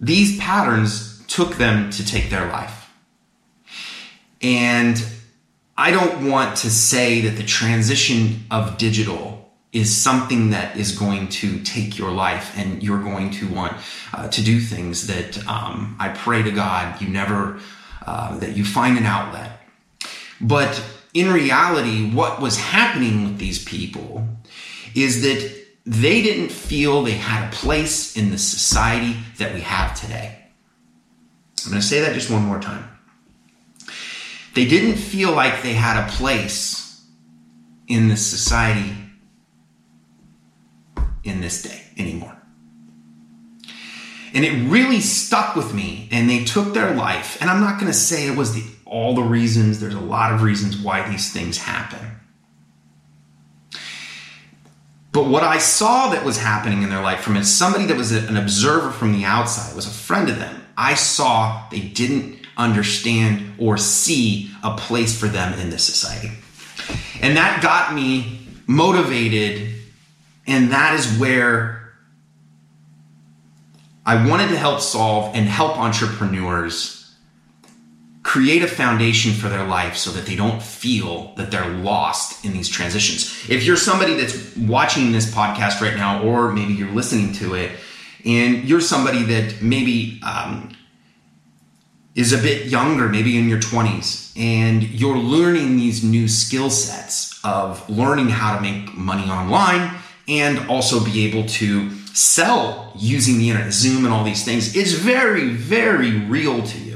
these 0.00 0.38
patterns 0.38 1.22
took 1.26 1.56
them 1.56 1.90
to 1.90 2.04
take 2.04 2.30
their 2.30 2.46
life 2.48 2.80
and 4.42 5.02
I 5.76 5.90
don't 5.92 6.28
want 6.28 6.58
to 6.58 6.70
say 6.70 7.22
that 7.22 7.36
the 7.36 7.42
transition 7.42 8.44
of 8.50 8.76
digital 8.76 9.50
is 9.72 9.94
something 9.94 10.50
that 10.50 10.76
is 10.76 10.98
going 10.98 11.28
to 11.28 11.60
take 11.60 11.96
your 11.96 12.10
life 12.10 12.52
and 12.58 12.82
you're 12.82 13.02
going 13.02 13.30
to 13.30 13.48
want 13.48 13.74
uh, 14.12 14.28
to 14.28 14.42
do 14.42 14.60
things 14.60 15.06
that 15.06 15.46
um, 15.46 15.96
I 15.98 16.08
pray 16.08 16.42
to 16.42 16.50
God 16.50 17.00
you 17.00 17.08
never, 17.08 17.60
uh, 18.06 18.36
that 18.38 18.56
you 18.56 18.64
find 18.64 18.98
an 18.98 19.06
outlet. 19.06 19.59
But 20.40 20.82
in 21.12 21.32
reality, 21.32 22.10
what 22.10 22.40
was 22.40 22.58
happening 22.58 23.24
with 23.24 23.38
these 23.38 23.62
people 23.62 24.26
is 24.94 25.22
that 25.22 25.56
they 25.84 26.22
didn't 26.22 26.50
feel 26.50 27.02
they 27.02 27.12
had 27.12 27.48
a 27.48 27.56
place 27.56 28.16
in 28.16 28.30
the 28.30 28.38
society 28.38 29.16
that 29.38 29.54
we 29.54 29.60
have 29.60 29.98
today. 29.98 30.36
I'm 31.64 31.70
going 31.70 31.80
to 31.80 31.86
say 31.86 32.00
that 32.00 32.14
just 32.14 32.30
one 32.30 32.42
more 32.42 32.60
time. 32.60 32.88
They 34.54 34.66
didn't 34.66 34.96
feel 34.96 35.32
like 35.32 35.62
they 35.62 35.74
had 35.74 36.02
a 36.02 36.10
place 36.12 37.04
in 37.86 38.08
the 38.08 38.16
society 38.16 38.94
in 41.24 41.40
this 41.40 41.62
day 41.62 41.82
anymore. 41.96 42.39
And 44.32 44.44
it 44.44 44.70
really 44.70 45.00
stuck 45.00 45.56
with 45.56 45.74
me, 45.74 46.08
and 46.12 46.30
they 46.30 46.44
took 46.44 46.72
their 46.72 46.94
life. 46.94 47.40
And 47.40 47.50
I'm 47.50 47.60
not 47.60 47.80
going 47.80 47.90
to 47.90 47.98
say 47.98 48.28
it 48.28 48.36
was 48.36 48.54
the, 48.54 48.64
all 48.86 49.14
the 49.14 49.22
reasons, 49.22 49.80
there's 49.80 49.94
a 49.94 50.00
lot 50.00 50.32
of 50.32 50.42
reasons 50.42 50.76
why 50.76 51.08
these 51.08 51.32
things 51.32 51.58
happen. 51.58 52.20
But 55.12 55.26
what 55.26 55.42
I 55.42 55.58
saw 55.58 56.10
that 56.10 56.24
was 56.24 56.38
happening 56.38 56.82
in 56.82 56.90
their 56.90 57.02
life 57.02 57.20
from 57.20 57.42
somebody 57.42 57.86
that 57.86 57.96
was 57.96 58.12
an 58.12 58.36
observer 58.36 58.92
from 58.92 59.12
the 59.12 59.24
outside, 59.24 59.74
was 59.74 59.86
a 59.86 59.90
friend 59.90 60.28
of 60.28 60.38
them, 60.38 60.64
I 60.76 60.94
saw 60.94 61.68
they 61.70 61.80
didn't 61.80 62.38
understand 62.56 63.54
or 63.58 63.76
see 63.76 64.50
a 64.62 64.76
place 64.76 65.18
for 65.18 65.26
them 65.26 65.58
in 65.58 65.70
this 65.70 65.84
society. 65.84 66.30
And 67.20 67.36
that 67.36 67.62
got 67.62 67.94
me 67.94 68.40
motivated, 68.66 69.74
and 70.46 70.70
that 70.70 70.94
is 70.94 71.18
where 71.18 71.79
I 74.10 74.26
wanted 74.26 74.48
to 74.48 74.56
help 74.56 74.80
solve 74.80 75.36
and 75.36 75.46
help 75.46 75.78
entrepreneurs 75.78 77.14
create 78.24 78.60
a 78.60 78.66
foundation 78.66 79.30
for 79.30 79.48
their 79.48 79.64
life 79.64 79.96
so 79.96 80.10
that 80.10 80.26
they 80.26 80.34
don't 80.34 80.60
feel 80.60 81.32
that 81.36 81.52
they're 81.52 81.68
lost 81.68 82.44
in 82.44 82.52
these 82.52 82.68
transitions. 82.68 83.48
If 83.48 83.62
you're 83.62 83.76
somebody 83.76 84.14
that's 84.14 84.56
watching 84.56 85.12
this 85.12 85.32
podcast 85.32 85.80
right 85.80 85.96
now, 85.96 86.24
or 86.24 86.50
maybe 86.50 86.74
you're 86.74 86.90
listening 86.90 87.32
to 87.34 87.54
it, 87.54 87.70
and 88.26 88.64
you're 88.64 88.80
somebody 88.80 89.22
that 89.22 89.62
maybe 89.62 90.20
um, 90.24 90.76
is 92.16 92.32
a 92.32 92.38
bit 92.38 92.66
younger, 92.66 93.08
maybe 93.08 93.38
in 93.38 93.48
your 93.48 93.60
20s, 93.60 94.36
and 94.36 94.82
you're 94.82 95.18
learning 95.18 95.76
these 95.76 96.02
new 96.02 96.26
skill 96.26 96.68
sets 96.68 97.38
of 97.44 97.88
learning 97.88 98.28
how 98.28 98.56
to 98.56 98.60
make 98.60 98.92
money 98.92 99.30
online 99.30 99.96
and 100.26 100.68
also 100.68 101.04
be 101.04 101.28
able 101.28 101.48
to 101.48 101.90
sell 102.14 102.92
using 102.96 103.38
the 103.38 103.50
internet, 103.50 103.72
Zoom, 103.72 104.04
and 104.04 104.12
all 104.12 104.24
these 104.24 104.44
things, 104.44 104.76
it's 104.76 104.92
very, 104.92 105.48
very 105.50 106.18
real 106.18 106.62
to 106.62 106.78
you 106.78 106.90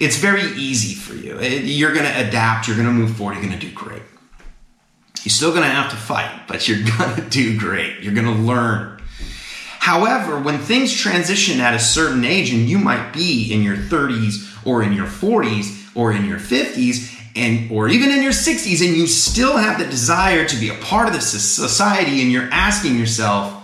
it's 0.00 0.16
very 0.16 0.42
easy 0.52 0.94
for 0.94 1.14
you. 1.14 1.40
You're 1.40 1.92
going 1.92 2.04
to 2.04 2.28
adapt, 2.28 2.68
you're 2.68 2.76
going 2.76 2.88
to 2.88 2.94
move 2.94 3.16
forward, 3.16 3.34
you're 3.34 3.42
going 3.44 3.58
to 3.58 3.66
do 3.66 3.72
great. 3.72 4.02
You're 5.24 5.32
still 5.32 5.50
going 5.50 5.64
to 5.64 5.68
have 5.68 5.90
to 5.90 5.96
fight, 5.96 6.46
but 6.46 6.68
you're 6.68 6.84
going 6.98 7.16
to 7.16 7.28
do 7.28 7.58
great. 7.58 8.00
You're 8.00 8.14
going 8.14 8.26
to 8.26 8.42
learn. 8.42 9.02
However, 9.80 10.38
when 10.38 10.58
things 10.58 10.94
transition 10.94 11.60
at 11.60 11.74
a 11.74 11.78
certain 11.78 12.24
age, 12.24 12.52
and 12.52 12.68
you 12.68 12.78
might 12.78 13.12
be 13.12 13.52
in 13.52 13.62
your 13.62 13.76
30s 13.76 14.66
or 14.66 14.82
in 14.82 14.92
your 14.92 15.06
40s 15.06 15.96
or 15.96 16.12
in 16.12 16.24
your 16.26 16.38
50s, 16.38 17.14
and 17.34 17.70
or 17.70 17.88
even 17.88 18.10
in 18.10 18.22
your 18.22 18.32
60s, 18.32 18.86
and 18.86 18.96
you 18.96 19.06
still 19.06 19.56
have 19.56 19.78
the 19.78 19.84
desire 19.84 20.44
to 20.44 20.56
be 20.56 20.68
a 20.68 20.74
part 20.74 21.08
of 21.08 21.14
the 21.14 21.20
society, 21.20 22.20
and 22.20 22.30
you're 22.30 22.50
asking 22.50 22.98
yourself, 22.98 23.57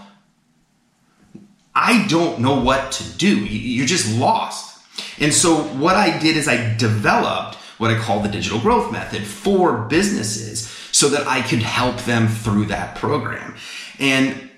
I 1.75 2.07
don't 2.07 2.41
know 2.41 2.61
what 2.61 2.93
to 2.93 3.05
do. 3.18 3.45
You're 3.45 3.87
just 3.87 4.16
lost. 4.18 4.83
And 5.18 5.33
so 5.33 5.57
what 5.57 5.97
I 5.97 6.18
did 6.18 6.37
is 6.37 6.47
I 6.47 6.77
developed 6.77 7.57
what 7.79 7.91
I 7.91 7.99
call 7.99 8.20
the 8.20 8.29
digital 8.29 8.61
growth 8.61 8.93
method 8.93 9.25
for 9.25 9.83
businesses 9.87 10.68
so 10.93 11.09
that 11.09 11.27
I 11.27 11.43
could 11.43 11.61
help 11.62 11.99
them 12.03 12.29
through 12.29 12.66
that 12.66 12.97
program. 12.97 13.57
And 13.99 14.51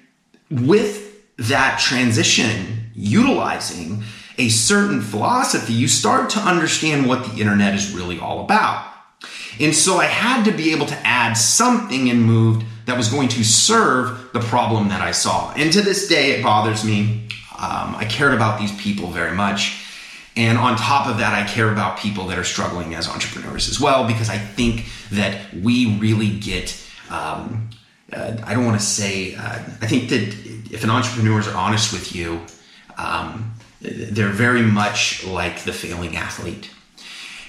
with 0.50 1.36
that 1.38 1.78
transition, 1.78 2.90
utilizing 2.94 4.02
a 4.38 4.48
certain 4.50 5.00
philosophy, 5.00 5.72
you 5.72 5.88
start 5.88 6.30
to 6.30 6.40
understand 6.40 7.06
what 7.06 7.24
the 7.24 7.40
internet 7.40 7.74
is 7.74 7.92
really 7.92 8.18
all 8.18 8.44
about. 8.44 8.86
And 9.58 9.74
so 9.74 9.96
I 9.96 10.04
had 10.04 10.44
to 10.44 10.52
be 10.52 10.72
able 10.72 10.86
to 10.86 11.06
add 11.06 11.34
something 11.34 12.10
and 12.10 12.22
Moved 12.22 12.66
that 12.86 12.96
was 12.96 13.08
going 13.08 13.28
to 13.28 13.44
serve 13.44 14.32
the 14.32 14.40
problem 14.40 14.88
that 14.88 15.02
I 15.02 15.12
saw. 15.12 15.52
And 15.52 15.72
to 15.72 15.82
this 15.82 16.08
day, 16.08 16.32
it 16.32 16.42
bothers 16.42 16.84
me. 16.84 17.28
Um, 17.58 17.94
I 17.96 18.06
cared 18.08 18.32
about 18.32 18.58
these 18.58 18.72
people 18.80 19.08
very 19.08 19.34
much. 19.34 19.82
And 20.36 20.58
on 20.58 20.76
top 20.76 21.06
of 21.06 21.18
that, 21.18 21.32
I 21.34 21.46
care 21.48 21.72
about 21.72 21.98
people 21.98 22.26
that 22.26 22.38
are 22.38 22.44
struggling 22.44 22.94
as 22.94 23.08
entrepreneurs 23.08 23.68
as 23.68 23.80
well, 23.80 24.06
because 24.06 24.28
I 24.28 24.38
think 24.38 24.84
that 25.10 25.52
we 25.54 25.96
really 25.98 26.30
get, 26.30 26.78
um, 27.10 27.70
uh, 28.12 28.36
I 28.44 28.54
don't 28.54 28.66
want 28.66 28.78
to 28.78 28.86
say, 28.86 29.34
uh, 29.34 29.58
I 29.80 29.86
think 29.86 30.10
that 30.10 30.22
if 30.70 30.84
an 30.84 30.90
entrepreneurs 30.90 31.48
are 31.48 31.56
honest 31.56 31.92
with 31.92 32.14
you, 32.14 32.42
um, 32.98 33.54
they're 33.80 34.28
very 34.28 34.62
much 34.62 35.24
like 35.24 35.64
the 35.64 35.72
failing 35.72 36.16
athlete. 36.16 36.70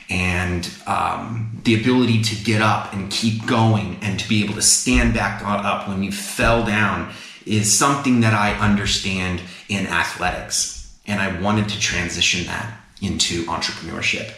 And 0.10 0.70
um, 0.86 1.60
the 1.64 1.80
ability 1.80 2.22
to 2.22 2.44
get 2.44 2.62
up 2.62 2.94
and 2.94 3.12
keep 3.12 3.46
going 3.46 4.00
and 4.02 4.20
to 4.20 4.30
be 4.30 4.44
able 4.44 4.54
to 4.54 4.62
stand 4.62 5.14
back 5.14 5.42
up 5.44 5.90
when 5.90 6.02
you 6.02 6.12
fell 6.12 6.66
down 6.66 7.12
is 7.46 7.72
something 7.72 8.22
that 8.22 8.34
I 8.34 8.54
understand 8.54 9.42
in 9.68 9.86
athletics 9.88 10.78
and 11.06 11.22
I 11.22 11.40
wanted 11.42 11.70
to 11.70 11.80
transition 11.80 12.46
that 12.46 12.80
into 13.02 13.46
entrepreneurship. 13.46 14.34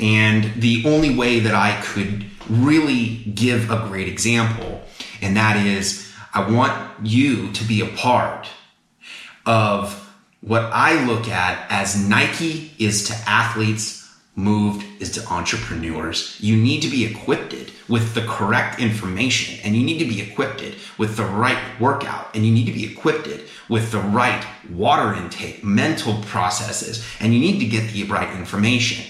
And 0.00 0.60
the 0.60 0.84
only 0.86 1.14
way 1.14 1.40
that 1.40 1.54
I 1.54 1.80
could 1.82 2.24
really 2.48 3.16
give 3.34 3.70
a 3.70 3.86
great 3.86 4.08
example, 4.08 4.82
and 5.20 5.36
that 5.36 5.64
is 5.64 6.10
I 6.32 6.50
want 6.50 7.06
you 7.06 7.52
to 7.52 7.64
be 7.64 7.80
a 7.80 7.86
part 7.86 8.48
of 9.46 9.96
what 10.40 10.62
I 10.62 11.04
look 11.04 11.28
at 11.28 11.70
as 11.70 12.08
Nike 12.08 12.72
is 12.78 13.08
to 13.08 13.14
athletes, 13.28 13.99
moved 14.40 14.84
is 15.00 15.10
to 15.12 15.26
entrepreneurs. 15.28 16.36
You 16.40 16.56
need 16.56 16.82
to 16.82 16.88
be 16.88 17.04
equipped 17.04 17.54
with 17.88 18.14
the 18.14 18.22
correct 18.22 18.80
information 18.80 19.60
and 19.64 19.76
you 19.76 19.84
need 19.84 19.98
to 19.98 20.04
be 20.04 20.20
equipped 20.20 20.62
with 20.98 21.16
the 21.16 21.24
right 21.24 21.58
workout 21.80 22.34
and 22.34 22.46
you 22.46 22.52
need 22.52 22.66
to 22.66 22.72
be 22.72 22.90
equipped 22.90 23.28
with 23.68 23.92
the 23.92 23.98
right 23.98 24.44
water 24.70 25.14
intake, 25.14 25.62
mental 25.62 26.14
processes, 26.22 27.04
and 27.20 27.34
you 27.34 27.40
need 27.40 27.58
to 27.58 27.66
get 27.66 27.92
the 27.92 28.04
right 28.04 28.36
information. 28.36 29.04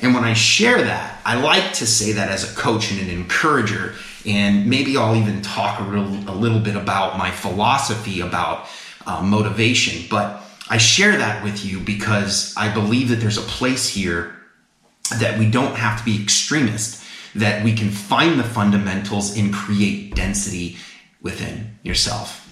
And 0.00 0.14
when 0.14 0.24
I 0.24 0.34
share 0.34 0.82
that, 0.82 1.20
I 1.24 1.40
like 1.40 1.72
to 1.74 1.86
say 1.86 2.12
that 2.12 2.30
as 2.30 2.50
a 2.50 2.54
coach 2.54 2.90
and 2.92 3.00
an 3.00 3.08
encourager. 3.08 3.94
And 4.26 4.66
maybe 4.68 4.96
I'll 4.96 5.16
even 5.16 5.40
talk 5.40 5.80
a, 5.80 5.84
real, 5.84 6.04
a 6.28 6.34
little 6.34 6.60
bit 6.60 6.76
about 6.76 7.16
my 7.16 7.30
philosophy 7.30 8.20
about 8.20 8.66
uh, 9.06 9.22
motivation. 9.22 10.06
But 10.10 10.42
I 10.68 10.78
share 10.78 11.16
that 11.16 11.42
with 11.42 11.64
you 11.64 11.80
because 11.80 12.54
I 12.56 12.72
believe 12.72 13.08
that 13.08 13.16
there's 13.16 13.38
a 13.38 13.42
place 13.42 13.88
here 13.88 14.35
that 15.10 15.38
we 15.38 15.50
don't 15.50 15.76
have 15.76 15.98
to 15.98 16.04
be 16.04 16.22
extremist, 16.22 17.02
that 17.34 17.64
we 17.64 17.74
can 17.74 17.90
find 17.90 18.38
the 18.38 18.44
fundamentals 18.44 19.36
and 19.36 19.52
create 19.52 20.14
density 20.14 20.76
within 21.20 21.78
yourself. 21.82 22.42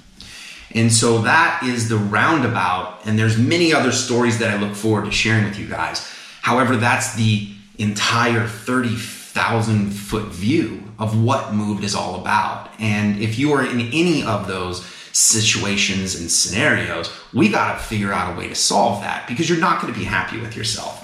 And 0.72 0.92
so 0.92 1.22
that 1.22 1.62
is 1.62 1.88
the 1.88 1.96
roundabout. 1.96 3.00
And 3.06 3.18
there's 3.18 3.38
many 3.38 3.72
other 3.72 3.92
stories 3.92 4.38
that 4.38 4.50
I 4.50 4.60
look 4.60 4.74
forward 4.74 5.04
to 5.04 5.10
sharing 5.12 5.44
with 5.44 5.58
you 5.58 5.66
guys. 5.66 6.06
However, 6.42 6.76
that's 6.76 7.14
the 7.14 7.48
entire 7.78 8.46
30,000 8.46 9.90
foot 9.90 10.26
view 10.26 10.82
of 10.98 11.20
what 11.22 11.54
Moved 11.54 11.84
is 11.84 11.94
all 11.94 12.20
about. 12.20 12.70
And 12.78 13.20
if 13.20 13.38
you 13.38 13.52
are 13.52 13.64
in 13.64 13.80
any 13.80 14.24
of 14.24 14.46
those 14.46 14.84
situations 15.12 16.16
and 16.16 16.30
scenarios, 16.30 17.10
we 17.32 17.48
got 17.48 17.78
to 17.78 17.84
figure 17.84 18.12
out 18.12 18.34
a 18.34 18.38
way 18.38 18.48
to 18.48 18.54
solve 18.54 19.00
that 19.02 19.28
because 19.28 19.48
you're 19.48 19.58
not 19.58 19.80
going 19.80 19.92
to 19.92 19.98
be 19.98 20.04
happy 20.04 20.38
with 20.38 20.56
yourself. 20.56 21.03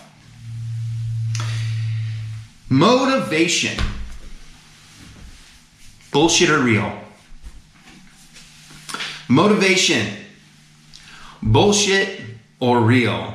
Motivation. 2.70 3.76
Bullshit 6.12 6.50
or 6.50 6.60
real? 6.60 6.98
Motivation. 9.28 10.06
Bullshit 11.42 12.20
or 12.60 12.80
real? 12.80 13.34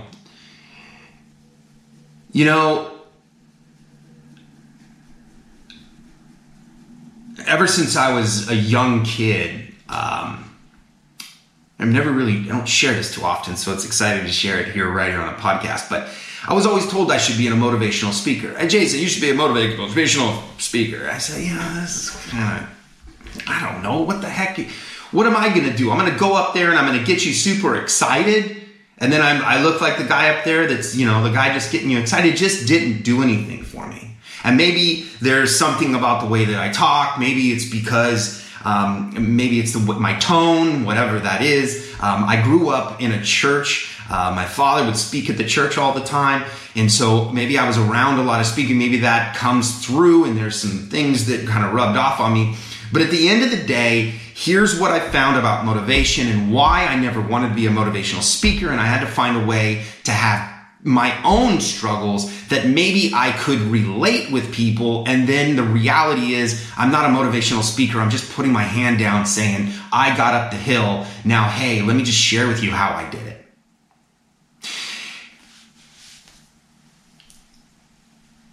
You 2.31 2.45
know, 2.45 2.91
ever 7.45 7.67
since 7.67 7.97
I 7.97 8.13
was 8.13 8.49
a 8.49 8.55
young 8.55 9.03
kid, 9.03 9.73
um, 9.89 10.49
I've 11.77 11.89
never 11.89 12.11
really, 12.11 12.39
I 12.39 12.47
don't 12.47 12.67
share 12.67 12.93
this 12.93 13.13
too 13.13 13.23
often, 13.23 13.57
so 13.57 13.73
it's 13.73 13.85
exciting 13.85 14.25
to 14.25 14.31
share 14.31 14.59
it 14.59 14.69
here 14.69 14.89
right 14.89 15.11
here 15.11 15.19
on 15.19 15.33
a 15.33 15.37
podcast. 15.37 15.89
But 15.89 16.07
I 16.47 16.53
was 16.53 16.65
always 16.65 16.87
told 16.87 17.11
I 17.11 17.17
should 17.17 17.37
be 17.37 17.47
a 17.47 17.51
motivational 17.51 18.13
speaker. 18.13 18.51
And 18.51 18.69
Jason, 18.69 18.99
you 18.99 19.07
should 19.07 19.21
be 19.21 19.31
a 19.31 19.33
motivational 19.33 20.41
speaker. 20.59 21.09
I 21.09 21.17
said, 21.17 21.43
yeah, 21.43 21.79
this 21.81 22.07
is 22.07 22.31
kind 22.31 22.63
of, 22.63 23.43
I 23.47 23.71
don't 23.71 23.81
know, 23.81 24.01
what 24.01 24.21
the 24.21 24.29
heck? 24.29 24.59
What 25.11 25.25
am 25.25 25.35
I 25.35 25.49
going 25.49 25.69
to 25.69 25.75
do? 25.75 25.91
I'm 25.91 25.97
going 25.97 26.11
to 26.11 26.19
go 26.19 26.35
up 26.35 26.53
there 26.53 26.69
and 26.69 26.77
I'm 26.77 26.85
going 26.85 26.99
to 26.99 27.05
get 27.05 27.25
you 27.25 27.33
super 27.33 27.75
excited. 27.75 28.61
And 28.97 29.11
then 29.11 29.21
I'm, 29.21 29.43
I 29.43 29.61
look 29.61 29.81
like 29.81 29.97
the 29.97 30.05
guy 30.05 30.29
up 30.29 30.45
there 30.45 30.67
that's, 30.67 30.95
you 30.95 31.05
know, 31.05 31.23
the 31.23 31.31
guy 31.31 31.53
just 31.53 31.71
getting 31.71 31.89
you 31.89 31.99
excited. 31.99 32.35
Just 32.35 32.67
didn't 32.67 33.03
do 33.03 33.23
anything 33.23 33.63
for 33.63 33.87
me. 33.87 34.15
And 34.43 34.55
maybe 34.55 35.07
there's 35.21 35.57
something 35.57 35.95
about 35.95 36.21
the 36.21 36.27
way 36.27 36.45
that 36.45 36.59
I 36.59 36.71
talk. 36.71 37.19
Maybe 37.19 37.51
it's 37.51 37.69
because 37.69 38.45
um, 38.63 39.35
maybe 39.35 39.59
it's 39.59 39.73
the, 39.73 39.79
my 39.79 40.17
tone, 40.19 40.85
whatever 40.85 41.19
that 41.19 41.41
is. 41.41 41.93
Um, 41.99 42.23
I 42.25 42.41
grew 42.41 42.69
up 42.69 43.01
in 43.01 43.11
a 43.11 43.23
church. 43.23 43.94
Uh, 44.09 44.31
my 44.35 44.45
father 44.45 44.85
would 44.85 44.97
speak 44.97 45.29
at 45.29 45.37
the 45.37 45.43
church 45.43 45.77
all 45.77 45.93
the 45.93 46.03
time. 46.03 46.43
And 46.75 46.91
so 46.91 47.29
maybe 47.29 47.57
I 47.57 47.67
was 47.67 47.77
around 47.77 48.19
a 48.19 48.23
lot 48.23 48.39
of 48.39 48.45
speaking. 48.45 48.77
Maybe 48.77 48.99
that 48.99 49.35
comes 49.35 49.85
through 49.85 50.25
and 50.25 50.37
there's 50.37 50.59
some 50.59 50.89
things 50.89 51.25
that 51.27 51.47
kind 51.47 51.65
of 51.65 51.73
rubbed 51.73 51.97
off 51.97 52.19
on 52.19 52.33
me. 52.33 52.55
But 52.91 53.01
at 53.01 53.09
the 53.09 53.27
end 53.27 53.43
of 53.43 53.51
the 53.51 53.65
day, 53.65 54.13
here's 54.35 54.79
what 54.79 54.91
I 54.91 54.99
found 54.99 55.37
about 55.37 55.65
motivation 55.65 56.27
and 56.27 56.53
why 56.53 56.85
I 56.85 56.95
never 56.99 57.21
wanted 57.21 57.49
to 57.49 57.55
be 57.55 57.65
a 57.65 57.71
motivational 57.71 58.21
speaker. 58.21 58.69
And 58.69 58.79
I 58.79 58.85
had 58.85 58.99
to 59.01 59.07
find 59.07 59.37
a 59.37 59.45
way 59.45 59.85
to 60.03 60.11
have 60.11 60.53
my 60.83 61.19
own 61.23 61.59
struggles 61.59 62.47
that 62.49 62.67
maybe 62.67 63.11
I 63.13 63.31
could 63.31 63.59
relate 63.59 64.31
with 64.31 64.53
people. 64.53 65.03
And 65.07 65.27
then 65.27 65.55
the 65.55 65.63
reality 65.63 66.35
is, 66.35 66.63
I'm 66.77 66.91
not 66.91 67.05
a 67.05 67.07
motivational 67.07 67.63
speaker. 67.63 67.99
I'm 67.99 68.11
just 68.11 68.31
putting 68.33 68.53
my 68.53 68.61
hand 68.61 68.99
down 68.99 69.25
saying, 69.25 69.71
I 69.91 70.15
got 70.15 70.35
up 70.35 70.51
the 70.51 70.57
hill. 70.57 71.07
Now, 71.23 71.49
hey, 71.49 71.81
let 71.81 71.95
me 71.95 72.03
just 72.03 72.19
share 72.19 72.47
with 72.47 72.61
you 72.61 72.69
how 72.69 72.95
I 72.95 73.09
did 73.09 73.25
it. 73.25 73.44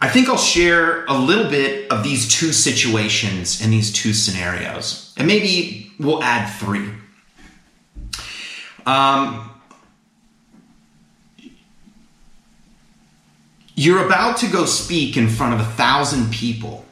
I 0.02 0.08
think 0.08 0.28
I'll 0.28 0.36
share 0.36 1.04
a 1.06 1.16
little 1.16 1.48
bit 1.48 1.90
of 1.90 2.02
these 2.02 2.28
two 2.28 2.52
situations 2.52 3.62
and 3.62 3.72
these 3.72 3.92
two 3.92 4.12
scenarios. 4.12 5.14
And 5.16 5.28
maybe 5.28 5.92
we'll 5.98 6.22
add 6.22 6.48
three. 6.58 6.90
Um, 8.84 9.48
You're 13.74 14.04
about 14.04 14.36
to 14.38 14.48
go 14.48 14.66
speak 14.66 15.16
in 15.16 15.28
front 15.28 15.54
of 15.54 15.60
a 15.60 15.64
thousand 15.64 16.30
people. 16.30 16.84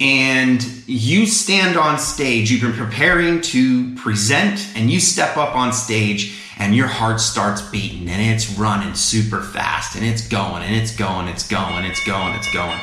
And 0.00 0.62
you 0.86 1.26
stand 1.26 1.76
on 1.76 1.98
stage, 1.98 2.50
you've 2.50 2.62
been 2.62 2.72
preparing 2.72 3.40
to 3.42 3.94
present, 3.94 4.66
and 4.74 4.90
you 4.90 4.98
step 4.98 5.36
up 5.36 5.54
on 5.54 5.72
stage, 5.72 6.41
and 6.58 6.74
your 6.74 6.86
heart 6.86 7.20
starts 7.20 7.62
beating, 7.62 8.08
and 8.08 8.22
it's 8.22 8.58
running 8.58 8.94
super 8.94 9.40
fast, 9.40 9.96
and 9.96 10.04
it's 10.04 10.26
going, 10.26 10.62
and 10.62 10.74
it's 10.74 10.94
going, 10.94 11.28
it's 11.28 11.46
going, 11.46 11.84
it's 11.84 12.04
going, 12.04 12.34
it's 12.34 12.52
going. 12.52 12.80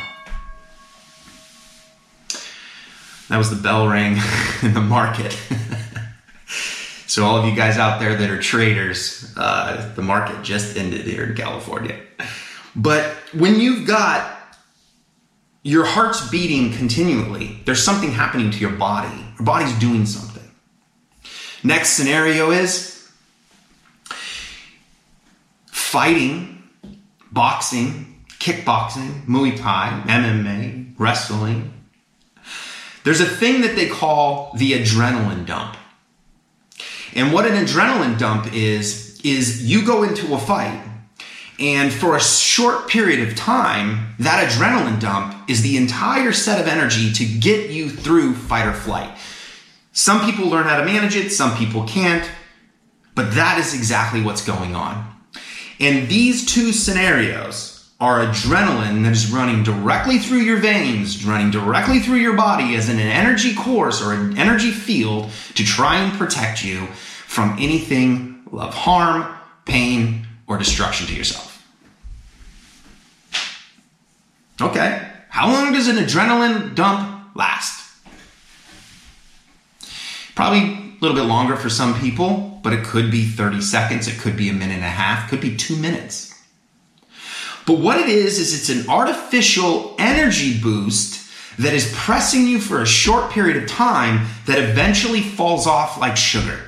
That 3.30 3.38
was 3.38 3.50
the 3.50 3.62
bell 3.62 3.88
ring 3.88 4.18
in 4.64 4.74
the 4.74 4.82
market. 4.82 5.38
So 7.10 7.26
all 7.26 7.38
of 7.38 7.46
you 7.46 7.56
guys 7.56 7.80
out 7.80 8.00
there 8.00 8.16
that 8.16 8.30
are 8.30 8.40
traders, 8.40 9.34
uh, 9.36 9.92
the 9.96 10.02
market 10.04 10.44
just 10.44 10.78
ended 10.78 11.08
here 11.08 11.24
in 11.24 11.36
California. 11.36 12.00
But 12.76 13.04
when 13.34 13.60
you've 13.60 13.88
got 13.88 14.32
your 15.64 15.86
heart's 15.86 16.30
beating 16.30 16.72
continually, 16.72 17.62
there's 17.66 17.82
something 17.82 18.12
happening 18.12 18.52
to 18.52 18.60
your 18.60 18.74
body. 18.74 19.18
Your 19.40 19.44
body's 19.44 19.74
doing 19.80 20.06
something. 20.06 20.44
Next 21.64 21.94
scenario 21.94 22.52
is 22.52 22.89
fighting, 25.90 26.62
boxing, 27.32 28.22
kickboxing, 28.40 29.26
Muay 29.26 29.58
Thai, 29.58 30.04
MMA, 30.06 30.94
wrestling. 31.00 31.74
There's 33.04 33.22
a 33.22 33.26
thing 33.26 33.62
that 33.62 33.76
they 33.76 33.88
call 33.88 34.54
the 34.56 34.74
adrenaline 34.74 35.48
dump. 35.48 35.78
And 37.16 37.34
what 37.34 37.48
an 37.48 37.54
adrenaline 37.66 38.20
dump 38.20 38.54
is, 38.54 39.20
is 39.24 39.66
you 39.68 39.84
go 39.84 40.04
into 40.04 40.36
a 40.36 40.38
fight 40.38 40.80
and 41.60 41.92
for 41.92 42.16
a 42.16 42.22
short 42.22 42.88
period 42.88 43.28
of 43.28 43.36
time, 43.36 44.14
that 44.20 44.48
adrenaline 44.48 45.00
dump 45.00 45.50
is 45.50 45.64
the 45.64 45.76
entire 45.76 46.34
set 46.34 46.62
of 46.62 46.68
energy 46.68 47.12
to 47.14 47.26
get 47.26 47.72
you 47.72 47.90
through 47.90 48.36
fight 48.36 48.68
or 48.68 48.74
flight. 48.74 49.18
Some 49.92 50.24
people 50.24 50.48
learn 50.50 50.66
how 50.66 50.78
to 50.80 50.86
manage 50.86 51.16
it, 51.16 51.32
some 51.32 51.58
people 51.58 51.88
can't, 51.88 52.30
but 53.16 53.34
that 53.34 53.58
is 53.58 53.74
exactly 53.74 54.22
what's 54.22 54.46
going 54.46 54.76
on. 54.76 55.09
And 55.80 56.10
these 56.10 56.46
two 56.46 56.74
scenarios 56.74 57.90
are 58.00 58.26
adrenaline 58.26 59.04
that 59.04 59.12
is 59.12 59.32
running 59.32 59.64
directly 59.64 60.20
through 60.20 60.40
your 60.40 60.58
veins, 60.58 61.26
running 61.26 61.52
directly 61.52 62.00
through 62.00 62.18
your 62.18 62.36
body 62.36 62.76
as 62.76 62.88
an 62.88 63.00
energy 63.00 63.54
course 63.54 64.02
or 64.02 64.14
an 64.14 64.38
energy 64.38 64.72
field 64.72 65.30
to 65.56 65.66
try 65.66 65.98
and 65.98 66.18
protect 66.18 66.64
you 66.64 66.86
from 67.28 67.58
anything 67.60 68.44
of 68.52 68.74
harm, 68.74 69.36
pain, 69.66 70.26
or 70.48 70.58
destruction 70.58 71.08
to 71.08 71.14
yourself. 71.14 71.48
Okay, 74.62 75.10
how 75.30 75.52
long 75.52 75.74
does 75.74 75.88
an 75.88 75.98
adrenaline 75.98 76.76
dump 76.76 77.36
last? 77.36 77.86
Probably 80.36 80.89
a 81.00 81.06
little 81.06 81.16
bit 81.16 81.28
longer 81.28 81.56
for 81.56 81.70
some 81.70 81.98
people, 82.00 82.60
but 82.62 82.74
it 82.74 82.84
could 82.84 83.10
be 83.10 83.26
30 83.26 83.62
seconds, 83.62 84.08
it 84.08 84.20
could 84.20 84.36
be 84.36 84.50
a 84.50 84.54
minute 84.54 84.76
and 84.76 84.84
a 84.84 84.90
half, 84.90 85.30
could 85.30 85.40
be 85.40 85.56
two 85.56 85.78
minutes. 85.78 86.36
But 87.66 87.80
what 87.80 88.00
it 88.00 88.10
is, 88.10 88.40
is 88.40 88.54
it's 88.54 88.70
an 88.70 88.90
artificial 88.90 89.96
energy 89.98 90.60
boost 90.60 91.32
that 91.60 91.74
is 91.74 91.94
pressing 91.96 92.48
you 92.48 92.60
for 92.60 92.82
a 92.82 92.86
short 92.86 93.32
period 93.32 93.62
of 93.62 93.70
time 93.70 94.28
that 94.46 94.60
eventually 94.60 95.22
falls 95.22 95.68
off 95.68 96.00
like 96.00 96.18
sugar. 96.18 96.60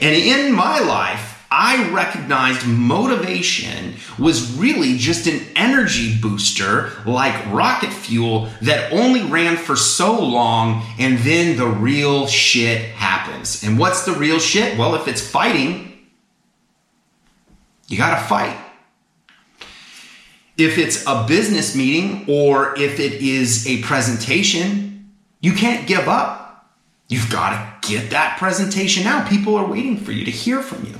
And 0.00 0.14
in 0.14 0.52
my 0.52 0.78
life, 0.80 1.29
I 1.50 1.90
recognized 1.90 2.64
motivation 2.64 3.96
was 4.18 4.56
really 4.56 4.96
just 4.96 5.26
an 5.26 5.40
energy 5.56 6.16
booster 6.16 6.92
like 7.04 7.44
rocket 7.52 7.92
fuel 7.92 8.48
that 8.62 8.92
only 8.92 9.22
ran 9.24 9.56
for 9.56 9.74
so 9.74 10.20
long 10.20 10.84
and 10.98 11.18
then 11.18 11.56
the 11.56 11.66
real 11.66 12.28
shit 12.28 12.90
happens. 12.90 13.64
And 13.64 13.78
what's 13.78 14.04
the 14.04 14.12
real 14.12 14.38
shit? 14.38 14.78
Well, 14.78 14.94
if 14.94 15.08
it's 15.08 15.26
fighting, 15.26 16.06
you 17.88 17.98
gotta 17.98 18.22
fight. 18.22 18.56
If 20.56 20.78
it's 20.78 21.04
a 21.06 21.24
business 21.26 21.74
meeting 21.74 22.26
or 22.28 22.78
if 22.78 23.00
it 23.00 23.14
is 23.14 23.66
a 23.66 23.82
presentation, 23.82 25.10
you 25.40 25.54
can't 25.54 25.88
give 25.88 26.06
up. 26.06 26.70
You've 27.08 27.30
got 27.30 27.50
to 27.82 27.88
get 27.88 28.10
that 28.10 28.38
presentation 28.38 29.06
out. 29.06 29.28
People 29.28 29.56
are 29.56 29.66
waiting 29.66 29.96
for 29.96 30.12
you 30.12 30.24
to 30.24 30.30
hear 30.30 30.62
from 30.62 30.84
you. 30.84 30.94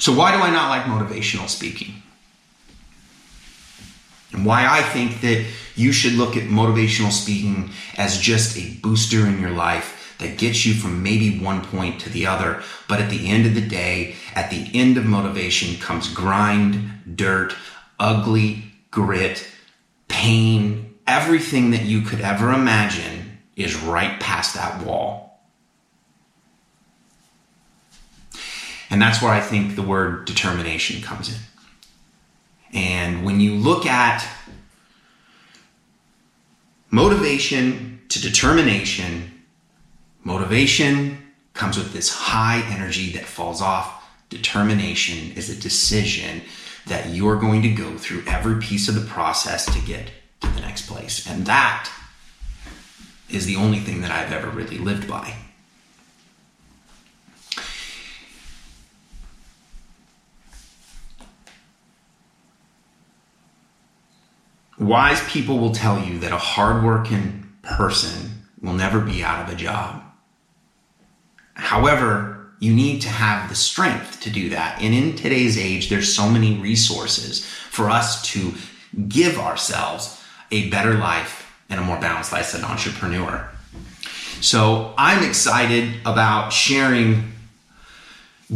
So, 0.00 0.14
why 0.14 0.32
do 0.34 0.42
I 0.42 0.50
not 0.50 0.70
like 0.70 0.84
motivational 0.84 1.46
speaking? 1.46 2.02
And 4.32 4.46
why 4.46 4.66
I 4.66 4.82
think 4.82 5.20
that 5.20 5.46
you 5.76 5.92
should 5.92 6.14
look 6.14 6.38
at 6.38 6.44
motivational 6.44 7.12
speaking 7.12 7.70
as 7.98 8.18
just 8.18 8.56
a 8.56 8.72
booster 8.80 9.26
in 9.26 9.38
your 9.38 9.50
life 9.50 10.16
that 10.18 10.38
gets 10.38 10.64
you 10.64 10.72
from 10.72 11.02
maybe 11.02 11.38
one 11.38 11.62
point 11.62 12.00
to 12.00 12.08
the 12.08 12.26
other. 12.26 12.62
But 12.88 13.00
at 13.00 13.10
the 13.10 13.28
end 13.28 13.44
of 13.44 13.54
the 13.54 13.60
day, 13.60 14.14
at 14.34 14.50
the 14.50 14.70
end 14.72 14.96
of 14.96 15.04
motivation 15.04 15.78
comes 15.78 16.12
grind, 16.12 17.16
dirt, 17.16 17.54
ugly, 17.98 18.72
grit, 18.90 19.46
pain, 20.08 20.94
everything 21.06 21.72
that 21.72 21.84
you 21.84 22.00
could 22.00 22.22
ever 22.22 22.52
imagine 22.52 23.38
is 23.54 23.76
right 23.76 24.18
past 24.18 24.54
that 24.54 24.82
wall. 24.82 25.29
And 28.90 29.00
that's 29.00 29.22
where 29.22 29.32
I 29.32 29.40
think 29.40 29.76
the 29.76 29.82
word 29.82 30.24
determination 30.24 31.00
comes 31.00 31.28
in. 31.28 31.40
And 32.72 33.24
when 33.24 33.40
you 33.40 33.54
look 33.54 33.86
at 33.86 34.26
motivation 36.90 38.00
to 38.08 38.20
determination, 38.20 39.42
motivation 40.24 41.18
comes 41.54 41.78
with 41.78 41.92
this 41.92 42.12
high 42.12 42.62
energy 42.72 43.12
that 43.12 43.24
falls 43.24 43.62
off. 43.62 44.08
Determination 44.28 45.32
is 45.32 45.48
a 45.50 45.60
decision 45.60 46.42
that 46.86 47.10
you're 47.10 47.38
going 47.38 47.62
to 47.62 47.70
go 47.70 47.96
through 47.96 48.24
every 48.26 48.60
piece 48.60 48.88
of 48.88 48.94
the 48.94 49.00
process 49.02 49.66
to 49.72 49.80
get 49.86 50.10
to 50.40 50.48
the 50.48 50.60
next 50.60 50.88
place. 50.88 51.28
And 51.28 51.46
that 51.46 51.90
is 53.28 53.46
the 53.46 53.56
only 53.56 53.78
thing 53.78 54.00
that 54.00 54.10
I've 54.10 54.32
ever 54.32 54.48
really 54.48 54.78
lived 54.78 55.08
by. 55.08 55.34
Wise 64.80 65.22
people 65.28 65.58
will 65.58 65.72
tell 65.72 66.02
you 66.02 66.18
that 66.20 66.32
a 66.32 66.38
hardworking 66.38 67.46
person 67.62 68.46
will 68.62 68.72
never 68.72 68.98
be 68.98 69.22
out 69.22 69.46
of 69.46 69.52
a 69.52 69.56
job. 69.56 70.02
However, 71.52 72.50
you 72.60 72.74
need 72.74 73.02
to 73.02 73.08
have 73.08 73.48
the 73.48 73.54
strength 73.54 74.20
to 74.22 74.30
do 74.30 74.48
that. 74.50 74.80
And 74.80 74.94
in 74.94 75.16
today's 75.16 75.58
age, 75.58 75.90
there's 75.90 76.12
so 76.12 76.28
many 76.28 76.56
resources 76.58 77.44
for 77.44 77.90
us 77.90 78.22
to 78.32 78.54
give 79.06 79.38
ourselves 79.38 80.18
a 80.50 80.70
better 80.70 80.94
life 80.94 81.54
and 81.68 81.78
a 81.78 81.84
more 81.84 82.00
balanced 82.00 82.32
life 82.32 82.54
as 82.54 82.60
an 82.60 82.64
entrepreneur. 82.64 83.48
So 84.40 84.94
I'm 84.96 85.22
excited 85.28 86.00
about 86.06 86.50
sharing 86.50 87.32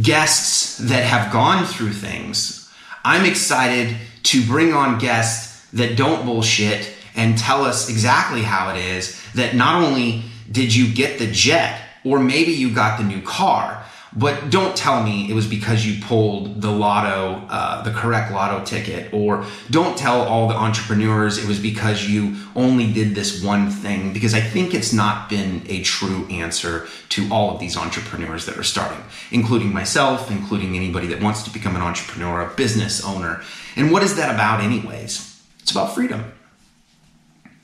guests 0.01 0.79
that 0.79 1.03
have 1.03 1.31
gone 1.31 1.65
through 1.65 1.93
things 1.93 2.65
I'm 3.05 3.23
excited 3.23 3.95
to 4.23 4.43
bring 4.47 4.73
on 4.73 4.97
guests 4.97 5.44
that 5.75 5.95
don't 5.95 6.25
bullshit 6.25 6.91
and 7.15 7.37
tell 7.37 7.63
us 7.63 7.89
exactly 7.89 8.41
how 8.41 8.73
it 8.73 8.77
is 8.77 9.21
that 9.35 9.55
not 9.55 9.83
only 9.83 10.23
did 10.51 10.73
you 10.73 10.91
get 10.93 11.19
the 11.19 11.27
jet 11.31 11.79
or 12.03 12.19
maybe 12.19 12.51
you 12.51 12.73
got 12.73 12.97
the 12.97 13.03
new 13.03 13.21
car, 13.21 13.83
but 14.17 14.49
don't 14.49 14.77
tell 14.77 15.03
me 15.03 15.29
it 15.29 15.33
was 15.33 15.45
because 15.45 15.85
you 15.85 16.01
pulled 16.01 16.61
the 16.61 16.71
lotto, 16.71 17.45
uh, 17.49 17.81
the 17.81 17.91
correct 17.91 18.31
lotto 18.31 18.63
ticket, 18.63 19.13
or 19.13 19.45
don't 19.69 19.97
tell 19.97 20.21
all 20.21 20.47
the 20.47 20.53
entrepreneurs 20.53 21.37
it 21.37 21.45
was 21.47 21.59
because 21.59 22.05
you 22.05 22.37
only 22.55 22.93
did 22.93 23.13
this 23.13 23.43
one 23.43 23.69
thing, 23.69 24.13
because 24.13 24.33
I 24.33 24.39
think 24.39 24.73
it's 24.73 24.93
not 24.93 25.29
been 25.29 25.63
a 25.67 25.83
true 25.83 26.25
answer 26.27 26.87
to 27.09 27.29
all 27.29 27.53
of 27.53 27.59
these 27.59 27.75
entrepreneurs 27.75 28.45
that 28.45 28.57
are 28.57 28.63
starting, 28.63 29.03
including 29.31 29.73
myself, 29.73 30.31
including 30.31 30.77
anybody 30.77 31.07
that 31.07 31.21
wants 31.21 31.43
to 31.43 31.49
become 31.49 31.75
an 31.75 31.81
entrepreneur, 31.81 32.49
a 32.49 32.55
business 32.55 33.03
owner. 33.03 33.41
And 33.75 33.91
what 33.91 34.01
is 34.01 34.15
that 34.15 34.33
about, 34.33 34.61
anyways? 34.61 35.34
It's 35.65 35.71
about 35.71 35.95
freedom. 35.95 36.31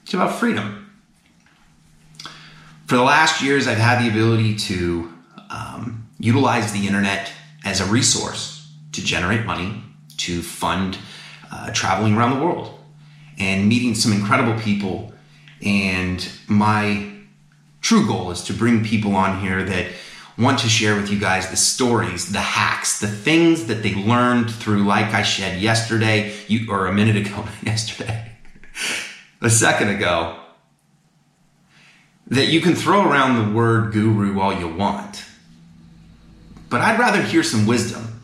It's 0.01 0.15
about 0.15 0.39
freedom. 0.39 0.89
For 2.87 2.95
the 2.95 3.03
last 3.03 3.43
years, 3.43 3.67
I've 3.67 3.77
had 3.77 4.03
the 4.03 4.09
ability 4.09 4.55
to 4.55 5.13
um, 5.51 6.09
utilize 6.17 6.73
the 6.73 6.87
internet 6.87 7.31
as 7.63 7.79
a 7.79 7.85
resource 7.85 8.73
to 8.93 9.03
generate 9.03 9.45
money, 9.45 9.83
to 10.17 10.41
fund 10.41 10.97
uh, 11.51 11.69
traveling 11.73 12.17
around 12.17 12.39
the 12.39 12.43
world, 12.43 12.79
and 13.37 13.69
meeting 13.69 13.93
some 13.93 14.11
incredible 14.11 14.59
people. 14.59 15.13
And 15.63 16.27
my 16.47 17.07
true 17.81 18.07
goal 18.07 18.31
is 18.31 18.43
to 18.45 18.53
bring 18.53 18.83
people 18.83 19.15
on 19.15 19.41
here 19.41 19.61
that 19.61 19.91
want 20.37 20.59
to 20.59 20.69
share 20.69 20.95
with 20.95 21.11
you 21.11 21.19
guys 21.19 21.49
the 21.49 21.57
stories, 21.57 22.31
the 22.31 22.39
hacks, 22.39 22.99
the 22.99 23.07
things 23.07 23.65
that 23.65 23.83
they 23.83 23.95
learned 23.95 24.51
through, 24.51 24.83
like 24.83 25.13
I 25.13 25.23
shared 25.23 25.59
yesterday, 25.61 26.33
you, 26.47 26.71
or 26.71 26.87
a 26.87 26.93
minute 26.93 27.15
ago, 27.15 27.45
yesterday, 27.63 28.31
a 29.41 29.49
second 29.49 29.89
ago, 29.89 30.37
that 32.27 32.47
you 32.47 32.61
can 32.61 32.75
throw 32.75 33.09
around 33.09 33.45
the 33.45 33.55
word 33.55 33.91
guru 33.91 34.39
all 34.39 34.53
you 34.53 34.67
want 34.67 35.25
but 36.71 36.79
I'd 36.79 36.97
rather 36.97 37.21
hear 37.21 37.43
some 37.43 37.67
wisdom. 37.67 38.21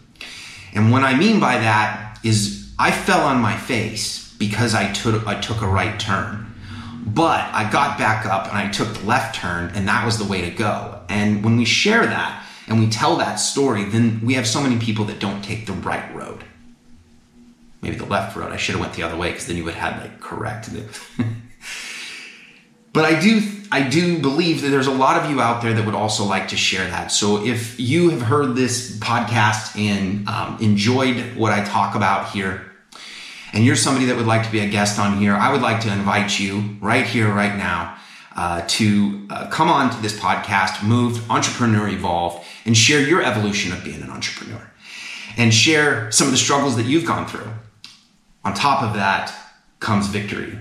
And 0.73 0.89
what 0.89 1.03
I 1.03 1.15
mean 1.15 1.39
by 1.39 1.57
that 1.57 2.17
is 2.23 2.71
I 2.79 2.91
fell 2.91 3.27
on 3.27 3.41
my 3.41 3.57
face 3.57 4.33
because 4.39 4.73
I 4.73 4.91
took, 4.93 5.27
I 5.27 5.39
took 5.39 5.61
a 5.61 5.67
right 5.67 5.99
turn. 5.99 6.45
But 7.05 7.41
I 7.53 7.69
got 7.69 7.97
back 7.97 8.25
up 8.25 8.47
and 8.47 8.57
I 8.57 8.69
took 8.69 8.93
the 8.93 9.05
left 9.05 9.35
turn, 9.35 9.71
and 9.75 9.87
that 9.87 10.05
was 10.05 10.17
the 10.17 10.25
way 10.25 10.41
to 10.41 10.49
go. 10.49 10.96
And 11.09 11.43
when 11.43 11.57
we 11.57 11.65
share 11.65 12.05
that 12.05 12.45
and 12.67 12.79
we 12.79 12.89
tell 12.89 13.17
that 13.17 13.35
story, 13.35 13.85
then 13.85 14.21
we 14.23 14.33
have 14.35 14.47
so 14.47 14.61
many 14.61 14.77
people 14.77 15.05
that 15.05 15.19
don't 15.19 15.43
take 15.43 15.65
the 15.65 15.73
right 15.73 16.13
road. 16.13 16.43
Maybe 17.81 17.95
the 17.95 18.05
left 18.05 18.35
road. 18.35 18.51
I 18.51 18.57
should 18.57 18.73
have 18.73 18.81
went 18.81 18.93
the 18.93 19.03
other 19.03 19.17
way 19.17 19.29
because 19.29 19.47
then 19.47 19.55
you 19.57 19.63
would 19.63 19.75
have 19.75 19.93
had 19.93 20.01
like 20.01 20.19
correct. 20.19 20.69
but 22.93 23.05
I 23.05 23.19
do 23.19 23.41
I 23.71 23.87
do 23.87 24.19
believe 24.19 24.61
that 24.61 24.69
there's 24.69 24.87
a 24.87 24.91
lot 24.91 25.21
of 25.21 25.29
you 25.29 25.41
out 25.41 25.61
there 25.61 25.73
that 25.73 25.85
would 25.85 25.95
also 25.95 26.23
like 26.23 26.47
to 26.49 26.57
share 26.57 26.87
that. 26.87 27.11
So 27.11 27.45
if 27.45 27.79
you 27.79 28.09
have 28.11 28.21
heard 28.21 28.55
this 28.55 28.97
podcast 28.99 29.77
and 29.77 30.27
um, 30.29 30.57
enjoyed 30.61 31.35
what 31.35 31.51
I 31.51 31.63
talk 31.65 31.95
about 31.95 32.29
here, 32.31 32.71
and 33.53 33.65
you're 33.65 33.75
somebody 33.75 34.05
that 34.05 34.15
would 34.15 34.25
like 34.25 34.45
to 34.45 34.51
be 34.51 34.59
a 34.59 34.69
guest 34.69 34.99
on 34.99 35.17
here, 35.17 35.33
I 35.33 35.51
would 35.51 35.61
like 35.61 35.81
to 35.81 35.91
invite 35.91 36.39
you 36.39 36.77
right 36.79 37.05
here, 37.05 37.27
right 37.27 37.55
now, 37.55 37.96
uh, 38.37 38.61
to 38.67 39.27
uh, 39.29 39.47
come 39.47 39.67
on 39.67 39.89
to 39.89 40.01
this 40.01 40.17
podcast, 40.17 40.83
Moved, 40.83 41.29
Entrepreneur 41.29 41.89
Evolved, 41.89 42.45
and 42.65 42.77
share 42.77 43.01
your 43.01 43.21
evolution 43.23 43.73
of 43.73 43.83
being 43.83 44.01
an 44.01 44.09
entrepreneur 44.09 44.71
and 45.37 45.53
share 45.53 46.11
some 46.11 46.27
of 46.27 46.31
the 46.31 46.37
struggles 46.37 46.75
that 46.77 46.85
you've 46.85 47.05
gone 47.05 47.27
through. 47.27 47.51
On 48.45 48.53
top 48.53 48.83
of 48.83 48.93
that 48.93 49.33
comes 49.79 50.07
victory. 50.07 50.57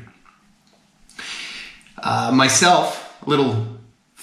Uh, 2.03 2.33
myself, 2.33 3.17
little 3.27 3.76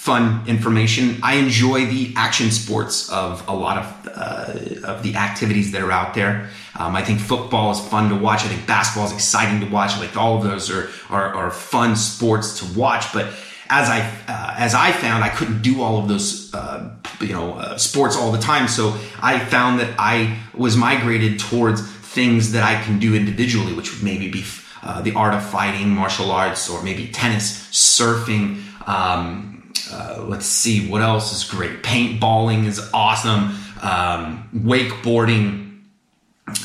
fun 0.03 0.43
information. 0.47 1.17
I 1.23 1.35
enjoy 1.35 1.85
the 1.85 2.13
action 2.17 2.51
sports 2.51 3.09
of 3.09 3.47
a 3.47 3.55
lot 3.55 3.77
of 3.77 4.09
uh, 4.13 4.91
of 4.91 5.01
the 5.01 5.15
activities 5.15 5.71
that 5.71 5.81
are 5.81 5.93
out 5.93 6.13
there. 6.13 6.49
Um, 6.77 6.93
I 6.93 7.01
think 7.01 7.21
football 7.21 7.71
is 7.71 7.79
fun 7.79 8.09
to 8.09 8.15
watch. 8.15 8.43
I 8.43 8.49
think 8.49 8.67
basketball 8.67 9.05
is 9.05 9.13
exciting 9.13 9.61
to 9.61 9.73
watch. 9.73 9.97
Like 9.97 10.17
all 10.17 10.35
of 10.35 10.43
those 10.43 10.69
are 10.69 10.89
are, 11.09 11.33
are 11.33 11.51
fun 11.51 11.95
sports 11.95 12.59
to 12.59 12.77
watch. 12.77 13.13
But 13.13 13.27
as 13.69 13.87
I 13.87 13.99
uh, 14.27 14.55
as 14.57 14.75
I 14.75 14.91
found, 14.91 15.23
I 15.23 15.29
couldn't 15.29 15.61
do 15.61 15.81
all 15.81 15.99
of 15.99 16.09
those 16.09 16.53
uh, 16.53 16.93
you 17.21 17.31
know 17.31 17.53
uh, 17.53 17.77
sports 17.77 18.17
all 18.17 18.33
the 18.33 18.43
time. 18.51 18.67
So 18.67 18.93
I 19.21 19.39
found 19.39 19.79
that 19.79 19.95
I 19.97 20.37
was 20.53 20.75
migrated 20.75 21.39
towards 21.39 21.79
things 21.81 22.51
that 22.51 22.63
I 22.63 22.83
can 22.83 22.99
do 22.99 23.15
individually, 23.15 23.71
which 23.71 23.93
would 23.93 24.03
maybe 24.03 24.29
be 24.29 24.43
uh, 24.83 25.01
the 25.01 25.13
art 25.13 25.33
of 25.33 25.41
fighting, 25.45 25.87
martial 25.87 26.29
arts, 26.29 26.69
or 26.69 26.83
maybe 26.83 27.07
tennis, 27.07 27.69
surfing. 27.71 28.59
Um, 28.85 29.52
uh, 29.91 30.24
let's 30.28 30.45
see 30.45 30.89
what 30.89 31.01
else 31.01 31.34
is 31.34 31.43
great. 31.49 31.84
Paintballing 31.84 32.65
is 32.65 32.89
awesome. 32.93 33.55
Um, 33.82 34.49
wakeboarding, 34.55 35.82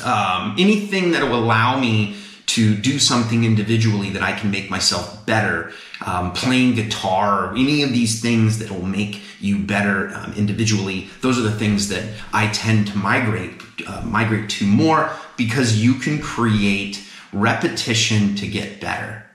um, 0.04 0.54
anything 0.58 1.12
that 1.12 1.22
will 1.22 1.38
allow 1.38 1.78
me 1.78 2.16
to 2.46 2.74
do 2.74 2.98
something 2.98 3.44
individually 3.44 4.10
that 4.10 4.22
I 4.22 4.32
can 4.32 4.50
make 4.50 4.70
myself 4.70 5.26
better. 5.26 5.72
Um, 6.04 6.32
playing 6.32 6.76
guitar, 6.76 7.46
or 7.46 7.52
any 7.52 7.82
of 7.82 7.90
these 7.90 8.22
things 8.22 8.58
that 8.60 8.70
will 8.70 8.86
make 8.86 9.20
you 9.40 9.58
better 9.58 10.14
um, 10.14 10.32
individually. 10.34 11.10
Those 11.20 11.38
are 11.38 11.42
the 11.42 11.52
things 11.52 11.88
that 11.88 12.04
I 12.32 12.46
tend 12.48 12.86
to 12.88 12.96
migrate 12.96 13.60
uh, 13.86 14.02
migrate 14.02 14.48
to 14.50 14.66
more 14.66 15.10
because 15.36 15.82
you 15.82 15.94
can 15.94 16.20
create 16.20 17.02
repetition 17.32 18.34
to 18.36 18.46
get 18.46 18.80
better. 18.80 19.27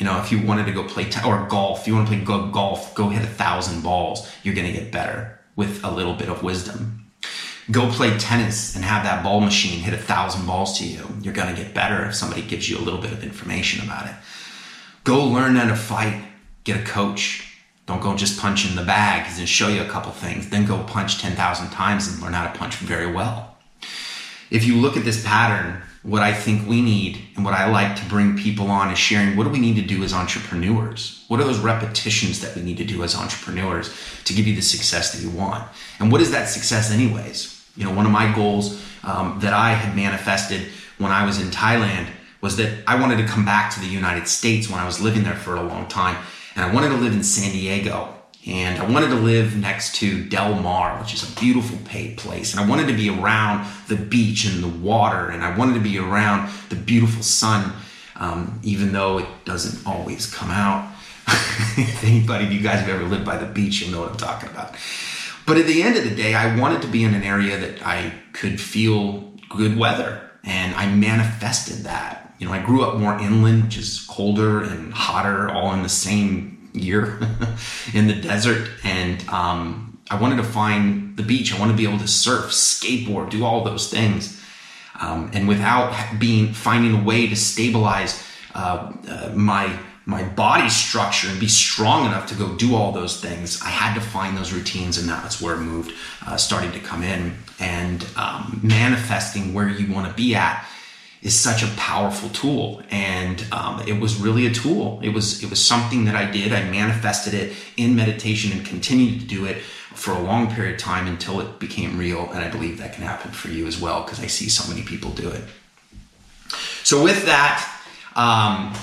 You 0.00 0.06
know, 0.06 0.18
if 0.18 0.32
you 0.32 0.40
wanted 0.40 0.64
to 0.64 0.72
go 0.72 0.82
play 0.82 1.04
t- 1.04 1.20
or 1.26 1.46
golf, 1.46 1.86
you 1.86 1.94
want 1.94 2.08
to 2.08 2.14
play 2.14 2.24
go 2.24 2.46
golf, 2.46 2.94
go 2.94 3.10
hit 3.10 3.22
a 3.22 3.26
thousand 3.26 3.82
balls. 3.82 4.26
You're 4.42 4.54
going 4.54 4.66
to 4.66 4.72
get 4.72 4.90
better 4.90 5.38
with 5.56 5.84
a 5.84 5.90
little 5.90 6.14
bit 6.14 6.30
of 6.30 6.42
wisdom. 6.42 7.10
Go 7.70 7.90
play 7.90 8.16
tennis 8.16 8.74
and 8.74 8.82
have 8.82 9.04
that 9.04 9.22
ball 9.22 9.42
machine 9.42 9.80
hit 9.80 9.92
a 9.92 9.98
thousand 9.98 10.46
balls 10.46 10.78
to 10.78 10.86
you. 10.86 11.06
You're 11.20 11.34
going 11.34 11.54
to 11.54 11.62
get 11.62 11.74
better 11.74 12.06
if 12.06 12.14
somebody 12.14 12.40
gives 12.40 12.66
you 12.66 12.78
a 12.78 12.80
little 12.80 12.98
bit 12.98 13.12
of 13.12 13.22
information 13.22 13.84
about 13.84 14.06
it. 14.06 14.14
Go 15.04 15.22
learn 15.22 15.56
how 15.56 15.68
to 15.68 15.76
fight. 15.76 16.24
Get 16.64 16.80
a 16.80 16.84
coach. 16.84 17.58
Don't 17.84 18.00
go 18.00 18.16
just 18.16 18.40
punch 18.40 18.66
in 18.66 18.76
the 18.76 18.82
bag. 18.82 19.36
To 19.36 19.46
show 19.46 19.68
you 19.68 19.82
a 19.82 19.88
couple 19.88 20.12
things. 20.12 20.48
Then 20.48 20.64
go 20.64 20.82
punch 20.84 21.20
10,000 21.20 21.68
times 21.68 22.08
and 22.08 22.22
learn 22.22 22.32
how 22.32 22.50
to 22.50 22.58
punch 22.58 22.76
very 22.76 23.12
well. 23.12 23.58
If 24.50 24.64
you 24.64 24.76
look 24.76 24.96
at 24.96 25.04
this 25.04 25.22
pattern 25.22 25.82
what 26.02 26.22
I 26.22 26.32
think 26.32 26.66
we 26.66 26.80
need 26.80 27.20
and 27.36 27.44
what 27.44 27.52
I 27.52 27.70
like 27.70 27.94
to 27.96 28.04
bring 28.06 28.36
people 28.36 28.70
on 28.70 28.90
is 28.90 28.98
sharing 28.98 29.36
what 29.36 29.44
do 29.44 29.50
we 29.50 29.58
need 29.58 29.76
to 29.76 29.82
do 29.82 30.02
as 30.02 30.14
entrepreneurs? 30.14 31.24
What 31.28 31.40
are 31.40 31.44
those 31.44 31.58
repetitions 31.58 32.40
that 32.40 32.56
we 32.56 32.62
need 32.62 32.78
to 32.78 32.84
do 32.84 33.02
as 33.02 33.14
entrepreneurs 33.14 33.94
to 34.24 34.32
give 34.32 34.46
you 34.46 34.56
the 34.56 34.62
success 34.62 35.12
that 35.12 35.22
you 35.22 35.30
want? 35.30 35.68
And 35.98 36.10
what 36.10 36.22
is 36.22 36.30
that 36.30 36.48
success, 36.48 36.90
anyways? 36.90 37.66
You 37.76 37.84
know, 37.84 37.92
one 37.92 38.06
of 38.06 38.12
my 38.12 38.34
goals 38.34 38.82
um, 39.04 39.40
that 39.40 39.52
I 39.52 39.72
had 39.72 39.94
manifested 39.94 40.68
when 40.96 41.12
I 41.12 41.26
was 41.26 41.40
in 41.40 41.48
Thailand 41.48 42.08
was 42.40 42.56
that 42.56 42.82
I 42.86 42.98
wanted 42.98 43.18
to 43.18 43.26
come 43.26 43.44
back 43.44 43.72
to 43.74 43.80
the 43.80 43.86
United 43.86 44.26
States 44.26 44.70
when 44.70 44.80
I 44.80 44.86
was 44.86 45.00
living 45.00 45.24
there 45.24 45.36
for 45.36 45.54
a 45.54 45.62
long 45.62 45.86
time. 45.86 46.16
And 46.56 46.64
I 46.64 46.72
wanted 46.72 46.88
to 46.88 46.96
live 46.96 47.12
in 47.12 47.22
San 47.22 47.52
Diego 47.52 48.19
and 48.46 48.80
I 48.80 48.90
wanted 48.90 49.08
to 49.08 49.16
live 49.16 49.56
next 49.56 49.96
to 49.96 50.24
Del 50.24 50.54
Mar, 50.54 50.98
which 51.00 51.12
is 51.12 51.30
a 51.30 51.40
beautiful 51.40 51.76
place. 51.84 52.52
And 52.52 52.60
I 52.60 52.66
wanted 52.66 52.86
to 52.88 52.94
be 52.94 53.10
around 53.10 53.70
the 53.88 53.96
beach 53.96 54.46
and 54.46 54.62
the 54.62 54.68
water, 54.68 55.28
and 55.28 55.44
I 55.44 55.56
wanted 55.56 55.74
to 55.74 55.80
be 55.80 55.98
around 55.98 56.50
the 56.70 56.76
beautiful 56.76 57.22
sun, 57.22 57.72
um, 58.16 58.58
even 58.62 58.92
though 58.92 59.18
it 59.18 59.26
doesn't 59.44 59.86
always 59.86 60.32
come 60.32 60.50
out. 60.50 60.90
if 61.28 62.02
anybody 62.02 62.46
of 62.46 62.52
you 62.52 62.60
guys 62.60 62.80
have 62.80 62.88
ever 62.88 63.04
lived 63.04 63.26
by 63.26 63.36
the 63.36 63.46
beach, 63.46 63.82
you'll 63.82 63.90
know 63.90 64.00
what 64.00 64.12
I'm 64.12 64.16
talking 64.16 64.48
about. 64.48 64.74
But 65.46 65.58
at 65.58 65.66
the 65.66 65.82
end 65.82 65.96
of 65.96 66.04
the 66.04 66.14
day, 66.14 66.34
I 66.34 66.58
wanted 66.58 66.80
to 66.82 66.88
be 66.88 67.04
in 67.04 67.12
an 67.12 67.22
area 67.22 67.58
that 67.58 67.86
I 67.86 68.14
could 68.32 68.58
feel 68.58 69.32
good 69.50 69.76
weather, 69.76 70.30
and 70.44 70.74
I 70.76 70.90
manifested 70.90 71.84
that. 71.84 72.34
You 72.38 72.46
know, 72.46 72.54
I 72.54 72.62
grew 72.62 72.82
up 72.84 72.98
more 72.98 73.18
inland, 73.18 73.64
which 73.64 73.76
is 73.76 74.00
colder 74.08 74.62
and 74.62 74.94
hotter, 74.94 75.50
all 75.50 75.74
in 75.74 75.82
the 75.82 75.90
same 75.90 76.59
year 76.72 77.18
in 77.94 78.06
the 78.06 78.14
desert, 78.14 78.70
and 78.84 79.26
um, 79.28 79.98
I 80.10 80.20
wanted 80.20 80.36
to 80.36 80.44
find 80.44 81.16
the 81.16 81.22
beach. 81.22 81.54
I 81.54 81.58
wanted 81.58 81.72
to 81.72 81.78
be 81.78 81.84
able 81.84 81.98
to 81.98 82.08
surf, 82.08 82.46
skateboard, 82.46 83.30
do 83.30 83.44
all 83.44 83.64
those 83.64 83.90
things, 83.90 84.42
um, 85.00 85.30
and 85.32 85.48
without 85.48 86.18
being 86.18 86.52
finding 86.52 87.00
a 87.00 87.04
way 87.04 87.28
to 87.28 87.36
stabilize 87.36 88.22
uh, 88.54 88.92
uh, 89.08 89.32
my 89.34 89.78
my 90.06 90.24
body 90.24 90.68
structure 90.68 91.28
and 91.28 91.38
be 91.38 91.46
strong 91.46 92.06
enough 92.06 92.26
to 92.26 92.34
go 92.34 92.56
do 92.56 92.74
all 92.74 92.90
those 92.90 93.20
things, 93.20 93.62
I 93.62 93.68
had 93.68 93.94
to 93.94 94.00
find 94.00 94.36
those 94.36 94.52
routines, 94.52 94.98
and 94.98 95.08
that's 95.08 95.40
where 95.40 95.54
it 95.54 95.60
moved 95.60 95.92
uh, 96.26 96.36
started 96.36 96.72
to 96.72 96.80
come 96.80 97.02
in 97.02 97.34
and 97.60 98.04
um, 98.16 98.60
manifesting 98.62 99.54
where 99.54 99.68
you 99.68 99.92
want 99.92 100.08
to 100.08 100.14
be 100.14 100.34
at 100.34 100.66
is 101.22 101.38
such 101.38 101.62
a 101.62 101.68
powerful 101.76 102.28
tool. 102.30 102.82
And 102.90 103.44
um, 103.52 103.82
it 103.86 104.00
was 104.00 104.16
really 104.16 104.46
a 104.46 104.52
tool. 104.52 105.00
It 105.02 105.10
was 105.10 105.42
it 105.42 105.50
was 105.50 105.62
something 105.62 106.04
that 106.06 106.16
i 106.16 106.30
did. 106.30 106.52
I 106.52 106.68
manifested 106.70 107.34
it 107.34 107.54
in 107.76 107.94
meditation 107.94 108.52
and 108.52 108.64
continued 108.64 109.20
to 109.20 109.26
do 109.26 109.44
it 109.44 109.58
for 109.60 110.12
a 110.12 110.20
long 110.20 110.52
period 110.54 110.74
of 110.74 110.80
time 110.80 111.06
until 111.06 111.40
it 111.40 111.58
became 111.58 111.98
real. 111.98 112.30
And 112.30 112.38
i 112.38 112.48
believe 112.48 112.78
that 112.78 112.94
can 112.94 113.04
happen 113.04 113.32
for 113.32 113.48
you 113.48 113.66
as 113.66 113.80
well 113.80 114.02
because 114.02 114.20
i 114.20 114.26
see 114.26 114.48
so 114.48 114.68
many 114.68 114.82
people 114.82 115.10
do 115.10 115.28
it. 115.28 115.44
So, 116.82 117.02
with 117.02 117.26
that, 117.26 117.70
um, 118.16 118.74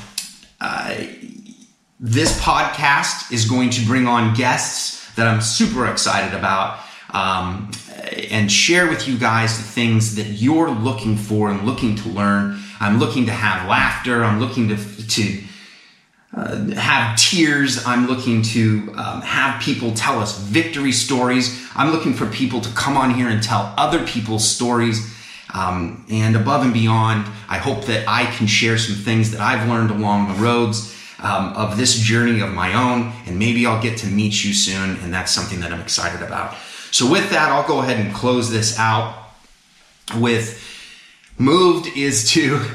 uh, 0.61 0.95
this 1.99 2.39
podcast 2.39 3.31
is 3.31 3.49
going 3.49 3.71
to 3.71 3.85
bring 3.85 4.07
on 4.07 4.33
guests 4.35 5.13
that 5.15 5.27
I'm 5.27 5.41
super 5.41 5.87
excited 5.87 6.37
about 6.37 6.79
um, 7.11 7.71
and 8.29 8.51
share 8.51 8.87
with 8.87 9.07
you 9.07 9.17
guys 9.17 9.57
the 9.57 9.63
things 9.63 10.15
that 10.15 10.27
you're 10.27 10.69
looking 10.69 11.15
for 11.15 11.49
and 11.49 11.65
looking 11.65 11.95
to 11.95 12.09
learn. 12.09 12.59
I'm 12.79 12.99
looking 12.99 13.25
to 13.25 13.31
have 13.31 13.67
laughter. 13.67 14.23
I'm 14.23 14.39
looking 14.39 14.69
to, 14.69 15.07
to 15.07 15.43
uh, 16.35 16.75
have 16.75 17.17
tears. 17.17 17.85
I'm 17.85 18.07
looking 18.07 18.41
to 18.43 18.93
um, 18.95 19.21
have 19.21 19.61
people 19.61 19.93
tell 19.93 20.19
us 20.19 20.37
victory 20.37 20.91
stories. 20.91 21.67
I'm 21.75 21.91
looking 21.91 22.13
for 22.13 22.27
people 22.27 22.61
to 22.61 22.69
come 22.73 22.97
on 22.97 23.13
here 23.13 23.29
and 23.29 23.41
tell 23.41 23.73
other 23.77 24.05
people's 24.05 24.47
stories. 24.47 25.15
Um, 25.53 26.05
and 26.09 26.35
above 26.35 26.63
and 26.63 26.73
beyond, 26.73 27.25
I 27.47 27.57
hope 27.57 27.85
that 27.85 28.07
I 28.07 28.25
can 28.25 28.47
share 28.47 28.77
some 28.77 28.95
things 28.95 29.31
that 29.31 29.39
I've 29.39 29.67
learned 29.67 29.91
along 29.91 30.27
the 30.27 30.43
roads 30.43 30.93
um, 31.19 31.53
of 31.53 31.77
this 31.77 31.97
journey 31.97 32.41
of 32.41 32.53
my 32.53 32.73
own, 32.73 33.11
and 33.25 33.39
maybe 33.39 33.65
I'll 33.65 33.81
get 33.81 33.97
to 33.99 34.07
meet 34.07 34.43
you 34.43 34.53
soon, 34.53 34.97
and 34.97 35.13
that's 35.13 35.31
something 35.31 35.61
that 35.61 35.71
I'm 35.71 35.81
excited 35.81 36.21
about. 36.21 36.55
So, 36.91 37.09
with 37.09 37.29
that, 37.31 37.51
I'll 37.51 37.67
go 37.67 37.79
ahead 37.79 37.99
and 38.03 38.13
close 38.13 38.49
this 38.49 38.77
out 38.79 39.15
with 40.15 40.63
moved 41.37 41.95
is 41.95 42.31
to 42.31 42.65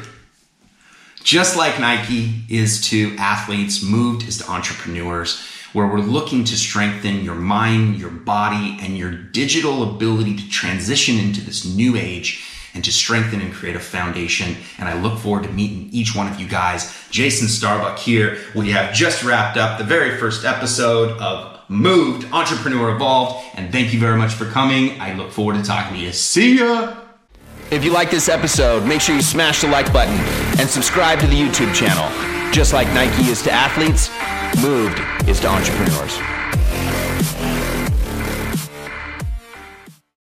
just 1.25 1.57
like 1.57 1.79
Nike 1.79 2.43
is 2.49 2.89
to 2.89 3.15
athletes, 3.17 3.83
moved 3.83 4.27
is 4.27 4.39
to 4.39 4.51
entrepreneurs, 4.51 5.41
where 5.73 5.87
we're 5.87 6.01
looking 6.01 6.45
to 6.45 6.57
strengthen 6.57 7.25
your 7.25 7.35
mind, 7.35 7.99
your 7.99 8.11
body, 8.11 8.77
and 8.81 8.99
your 8.99 9.13
digital 9.13 9.95
ability 9.95 10.37
to 10.37 10.49
transition 10.49 11.19
into 11.19 11.41
this 11.41 11.65
new 11.65 11.97
age 11.97 12.45
and 12.75 12.85
to 12.85 12.93
strengthen 12.93 13.41
and 13.41 13.53
create 13.53 13.77
a 13.77 13.81
foundation. 13.81 14.57
And 14.79 14.89
I 14.89 15.01
look 15.01 15.19
forward 15.19 15.45
to 15.45 15.51
meeting 15.51 15.89
each 15.93 16.17
one 16.17 16.27
of 16.27 16.41
you 16.41 16.49
guys. 16.49 17.07
Jason 17.11 17.49
Starbuck 17.49 17.99
here. 17.99 18.39
We 18.55 18.71
have 18.71 18.95
just 18.95 19.23
wrapped 19.23 19.57
up 19.57 19.79
the 19.79 19.85
very 19.85 20.19
first 20.19 20.45
episode 20.45 21.19
of 21.19 21.52
Moved 21.73 22.31
Entrepreneur 22.33 22.95
Evolved. 22.95 23.45
And 23.55 23.73
thank 23.73 23.93
you 23.93 23.99
very 23.99 24.19
much 24.19 24.35
for 24.35 24.45
coming. 24.45 25.01
I 25.01 25.15
look 25.15 25.31
forward 25.31 25.57
to 25.57 25.63
talking 25.63 25.97
to 25.97 26.03
you. 26.03 26.13
See 26.13 26.59
ya. 26.59 26.97
If 27.71 27.85
you 27.85 27.91
like 27.93 28.11
this 28.11 28.29
episode, 28.29 28.87
make 28.87 29.01
sure 29.01 29.17
you 29.17 29.23
smash 29.23 29.63
the 29.63 29.69
like 29.69 29.91
button 29.93 30.15
and 30.61 30.69
subscribe 30.69 31.19
to 31.21 31.27
the 31.27 31.35
YouTube 31.35 31.75
channel. 31.75 32.07
Just 32.53 32.75
like 32.75 32.87
Nike 32.89 33.31
is 33.31 33.43
to 33.43 33.51
athletes, 33.51 34.11
Moved 34.63 35.01
is 35.27 35.41
to 35.41 35.49
entrepreneurs. 35.49 36.32